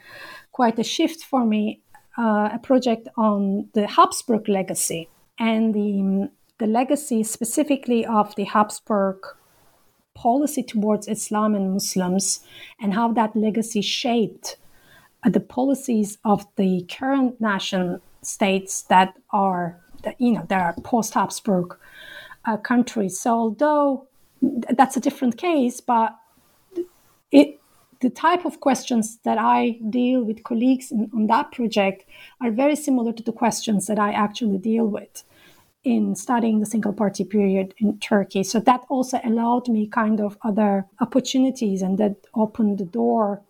quite 0.51 0.77
a 0.77 0.83
shift 0.83 1.23
for 1.23 1.45
me 1.45 1.81
uh, 2.17 2.49
a 2.53 2.59
project 2.61 3.07
on 3.17 3.69
the 3.73 3.87
Habsburg 3.87 4.47
legacy 4.47 5.09
and 5.39 5.73
the, 5.73 6.29
the 6.59 6.67
legacy 6.67 7.23
specifically 7.23 8.05
of 8.05 8.35
the 8.35 8.43
Habsburg 8.43 9.17
policy 10.13 10.63
towards 10.63 11.07
Islam 11.07 11.55
and 11.55 11.73
Muslims 11.73 12.41
and 12.79 12.93
how 12.93 13.11
that 13.13 13.35
legacy 13.35 13.81
shaped 13.81 14.57
uh, 15.23 15.29
the 15.29 15.39
policies 15.39 16.17
of 16.23 16.45
the 16.55 16.85
current 16.89 17.41
nation 17.41 18.01
states 18.21 18.83
that 18.83 19.17
are, 19.31 19.79
you 20.17 20.31
know, 20.31 20.45
that 20.49 20.61
are 20.61 20.75
post-Habsburg 20.83 21.75
uh, 22.45 22.57
countries. 22.57 23.19
So 23.19 23.31
although 23.31 24.07
that's 24.41 24.97
a 24.97 24.99
different 24.99 25.37
case, 25.37 25.81
but 25.81 26.15
it 27.31 27.59
the 28.01 28.09
type 28.09 28.43
of 28.43 28.59
questions 28.59 29.17
that 29.23 29.37
I 29.37 29.79
deal 29.89 30.23
with 30.23 30.43
colleagues 30.43 30.91
in, 30.91 31.09
on 31.13 31.27
that 31.27 31.53
project 31.53 32.03
are 32.41 32.51
very 32.51 32.75
similar 32.75 33.13
to 33.13 33.23
the 33.23 33.31
questions 33.31 33.87
that 33.87 33.97
I 33.97 34.11
actually 34.11 34.57
deal 34.57 34.85
with 34.85 35.23
in 35.83 36.15
studying 36.15 36.59
the 36.59 36.65
single 36.65 36.93
party 36.93 37.25
period 37.25 37.73
in 37.77 37.99
Turkey. 37.99 38.43
So 38.43 38.59
that 38.61 38.85
also 38.89 39.19
allowed 39.23 39.67
me 39.67 39.87
kind 39.87 40.21
of 40.21 40.37
other 40.43 40.85
opportunities 41.01 41.81
and 41.81 41.97
that 41.97 42.15
opened 42.33 42.77
the 42.77 42.85
door 42.85 43.41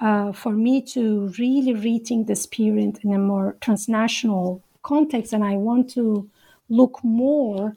uh, 0.00 0.32
for 0.32 0.52
me 0.52 0.82
to 0.82 1.32
really 1.38 1.72
rethink 1.72 2.26
this 2.26 2.44
period 2.44 2.98
in 3.02 3.12
a 3.12 3.18
more 3.18 3.56
transnational 3.60 4.62
context. 4.82 5.32
And 5.32 5.42
I 5.42 5.56
want 5.56 5.88
to 5.90 6.28
look 6.68 7.02
more 7.02 7.76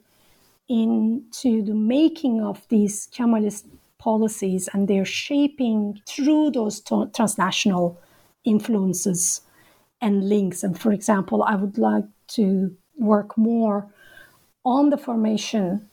into 0.67 1.63
the 1.63 1.73
making 1.73 2.41
of 2.41 2.67
these 2.69 3.07
Kemalist 3.07 3.65
policies 3.97 4.69
and 4.73 4.87
their 4.87 5.05
shaping 5.05 6.01
through 6.07 6.51
those 6.51 6.81
transnational 6.81 7.97
influences 8.43 9.41
and 10.01 10.27
links. 10.27 10.63
And 10.63 10.79
for 10.79 10.91
example, 10.91 11.43
I 11.43 11.55
would 11.55 11.77
like 11.77 12.05
to 12.29 12.75
work 12.99 13.37
more 13.37 13.87
on 14.65 14.89
the 14.89 14.97
formation 14.97 15.89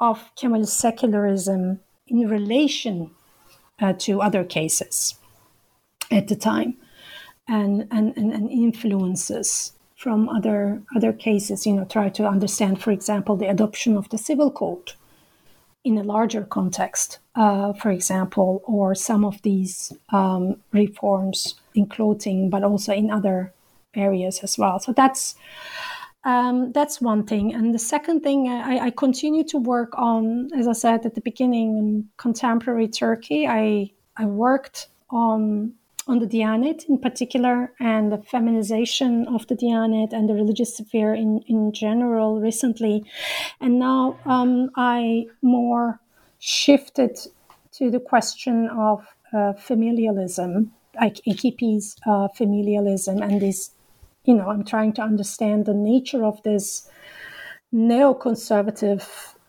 of 0.00 0.34
Kemalist 0.36 0.68
secularism 0.68 1.80
in 2.06 2.28
relation 2.28 3.10
uh, 3.80 3.92
to 3.98 4.20
other 4.20 4.44
cases 4.44 5.14
at 6.10 6.28
the 6.28 6.36
time 6.36 6.76
and, 7.46 7.86
and, 7.90 8.16
and, 8.16 8.32
and 8.32 8.50
influences 8.50 9.72
from 9.96 10.30
other 10.30 10.82
other 10.96 11.12
cases 11.12 11.66
you 11.66 11.74
know 11.74 11.84
try 11.84 12.08
to 12.08 12.26
understand 12.26 12.80
for 12.80 12.90
example 12.90 13.36
the 13.36 13.50
adoption 13.50 13.98
of 13.98 14.08
the 14.08 14.16
civil 14.16 14.50
code 14.50 14.92
in 15.84 15.96
a 15.96 16.02
larger 16.02 16.42
context, 16.42 17.18
uh, 17.34 17.72
for 17.72 17.90
example, 17.90 18.62
or 18.64 18.94
some 18.94 19.24
of 19.24 19.40
these 19.42 19.92
um, 20.10 20.56
reforms 20.72 21.54
in 21.74 21.86
clothing, 21.86 22.50
but 22.50 22.62
also 22.62 22.92
in 22.92 23.10
other 23.10 23.52
areas 23.94 24.40
as 24.40 24.58
well. 24.58 24.78
So 24.78 24.92
that's 24.92 25.34
um, 26.24 26.72
that's 26.72 27.00
one 27.00 27.24
thing. 27.24 27.54
And 27.54 27.74
the 27.74 27.78
second 27.78 28.20
thing, 28.20 28.48
I, 28.48 28.86
I, 28.86 28.90
continue 28.90 29.42
to 29.44 29.56
work 29.56 29.92
on, 29.96 30.50
as 30.54 30.68
I 30.68 30.72
said 30.72 31.06
at 31.06 31.14
the 31.14 31.22
beginning, 31.22 31.78
in 31.78 32.08
contemporary 32.18 32.88
Turkey. 32.88 33.46
I 33.46 33.90
I 34.16 34.26
worked 34.26 34.88
on 35.08 35.72
on 36.06 36.18
the 36.18 36.26
Diyanet 36.26 36.88
in 36.88 36.98
particular 36.98 37.72
and 37.78 38.10
the 38.10 38.18
feminization 38.18 39.28
of 39.28 39.46
the 39.46 39.54
Diyanet 39.54 40.12
and 40.12 40.28
the 40.28 40.34
religious 40.34 40.76
sphere 40.76 41.14
in, 41.14 41.40
in 41.46 41.72
general 41.72 42.40
recently. 42.40 43.04
And 43.60 43.78
now 43.78 44.18
um, 44.26 44.70
I 44.76 45.26
more 45.40 46.00
shifted 46.40 47.18
to 47.72 47.90
the 47.90 48.00
question 48.00 48.68
of 48.68 49.06
uh, 49.32 49.52
familialism, 49.52 50.70
like 51.00 51.20
AKP's 51.28 51.96
uh, 52.06 52.28
familialism, 52.36 53.22
and 53.22 53.40
this, 53.40 53.70
you 54.30 54.36
know, 54.36 54.48
I'm 54.48 54.64
trying 54.64 54.92
to 54.92 55.02
understand 55.02 55.66
the 55.66 55.74
nature 55.74 56.24
of 56.24 56.40
this 56.44 56.88
neoconservative 57.74 59.04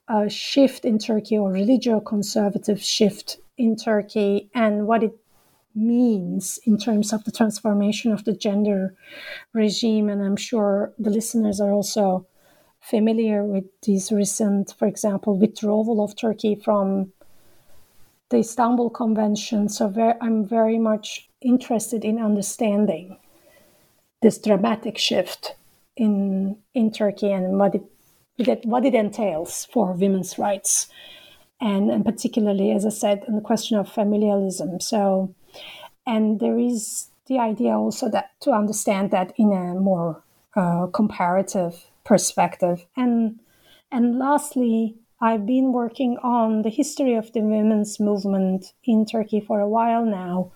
uh, 0.08 0.28
shift 0.28 0.86
in 0.86 0.98
Turkey 0.98 1.38
or 1.38 1.52
religio 1.52 2.00
conservative 2.00 2.82
shift 2.82 3.38
in 3.60 3.76
Turkey 3.76 4.50
and 4.56 4.88
what 4.88 5.04
it 5.04 5.16
means 5.76 6.60
in 6.66 6.80
terms 6.80 7.14
of 7.14 7.24
the 7.26 7.32
transformation 7.32 8.12
of 8.12 8.26
the 8.26 8.34
gender 8.34 8.96
regime. 9.54 10.10
And 10.10 10.24
I'm 10.24 10.36
sure 10.36 10.94
the 10.98 11.12
listeners 11.12 11.62
are 11.62 11.72
also 11.72 12.26
familiar 12.80 13.44
with 13.44 13.66
these 13.84 14.12
recent, 14.12 14.74
for 14.80 14.88
example, 14.88 15.38
withdrawal 15.38 16.04
of 16.04 16.16
Turkey 16.16 16.56
from 16.56 17.14
the 18.30 18.38
Istanbul 18.38 18.90
Convention. 18.90 19.70
So 19.70 19.90
very, 19.90 20.16
I'm 20.22 20.44
very 20.44 20.80
much 20.80 21.30
interested 21.40 22.04
in 22.04 22.18
understanding 22.18 23.20
this 24.22 24.38
dramatic 24.38 24.98
shift 24.98 25.56
in 25.96 26.58
in 26.74 26.92
Turkey 26.92 27.32
and 27.32 27.60
what 27.60 27.76
it 27.76 28.66
what 28.66 28.86
it 28.86 28.96
entails 28.96 29.66
for 29.66 29.94
women's 29.94 30.38
rights, 30.38 30.88
and 31.60 31.92
and 31.92 32.06
particularly, 32.06 32.72
as 32.72 32.86
I 32.86 32.90
said, 32.90 33.24
on 33.28 33.36
the 33.36 33.42
question 33.42 33.78
of 33.78 33.90
familialism. 33.90 34.82
So 34.82 35.34
and 36.06 36.40
there 36.40 36.58
is 36.58 37.10
the 37.28 37.40
idea 37.40 37.78
also 37.78 38.10
that 38.10 38.32
to 38.42 38.52
understand 38.52 39.12
that 39.12 39.34
in 39.38 39.54
a 39.54 39.80
more 39.80 40.24
uh, 40.56 40.88
comparative 40.88 41.86
perspective. 42.04 42.86
And 42.96 43.40
and 43.92 44.18
lastly, 44.18 44.96
I've 45.22 45.46
been 45.46 45.72
working 45.72 46.18
on 46.24 46.64
the 46.64 46.70
history 46.70 47.14
of 47.14 47.32
the 47.34 47.42
women's 47.42 48.00
movement 48.00 48.74
in 48.84 49.06
Turkey 49.06 49.40
for 49.40 49.60
a 49.60 49.70
while 49.70 50.06
now, 50.06 50.52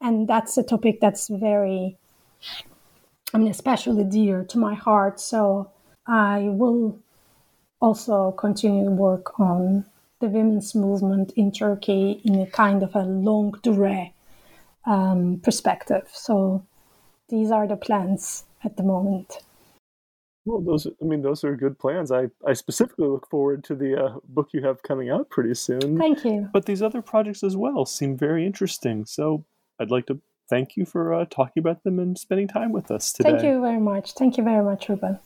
and 0.00 0.26
that's 0.26 0.58
a 0.58 0.62
topic 0.62 1.00
that's 1.00 1.28
very, 1.28 1.96
I 3.32 3.38
mean, 3.38 3.48
especially 3.48 4.04
dear 4.04 4.44
to 4.44 4.58
my 4.58 4.74
heart. 4.74 5.20
So 5.20 5.70
I 6.06 6.48
will 6.50 6.98
also 7.80 8.32
continue 8.32 8.84
to 8.84 8.90
work 8.90 9.38
on 9.38 9.84
the 10.20 10.28
women's 10.28 10.74
movement 10.74 11.32
in 11.36 11.50
Turkey 11.50 12.20
in 12.24 12.40
a 12.40 12.46
kind 12.46 12.82
of 12.82 12.94
a 12.94 13.02
longue 13.02 13.60
durée 13.62 14.12
um, 14.86 15.40
perspective. 15.42 16.08
So 16.12 16.64
these 17.28 17.50
are 17.50 17.66
the 17.66 17.76
plans 17.76 18.44
at 18.64 18.76
the 18.76 18.82
moment. 18.82 19.38
Well, 20.44 20.60
those 20.60 20.86
I 20.86 21.04
mean 21.04 21.22
those 21.22 21.44
are 21.44 21.54
good 21.54 21.78
plans. 21.78 22.10
I, 22.10 22.28
I 22.46 22.54
specifically 22.54 23.08
look 23.08 23.28
forward 23.28 23.62
to 23.64 23.74
the 23.74 24.04
uh, 24.04 24.18
book 24.28 24.48
you 24.52 24.62
have 24.62 24.82
coming 24.82 25.10
out 25.10 25.28
pretty 25.28 25.54
soon. 25.54 25.98
Thank 25.98 26.24
you. 26.24 26.48
But 26.52 26.64
these 26.64 26.82
other 26.82 27.02
projects 27.02 27.42
as 27.42 27.56
well 27.56 27.84
seem 27.84 28.16
very 28.16 28.46
interesting. 28.46 29.04
So 29.04 29.44
I'd 29.78 29.90
like 29.90 30.06
to 30.06 30.20
thank 30.50 30.76
you 30.76 30.84
for 30.84 31.14
uh, 31.14 31.24
talking 31.30 31.60
about 31.60 31.84
them 31.84 31.98
and 31.98 32.18
spending 32.18 32.48
time 32.48 32.72
with 32.72 32.90
us 32.90 33.12
today. 33.12 33.30
Thank 33.30 33.44
you 33.44 33.60
very 33.62 33.80
much. 33.80 34.12
Thank 34.12 34.36
you 34.36 34.44
very 34.44 34.62
much, 34.62 34.88
Ruben. 34.88 35.18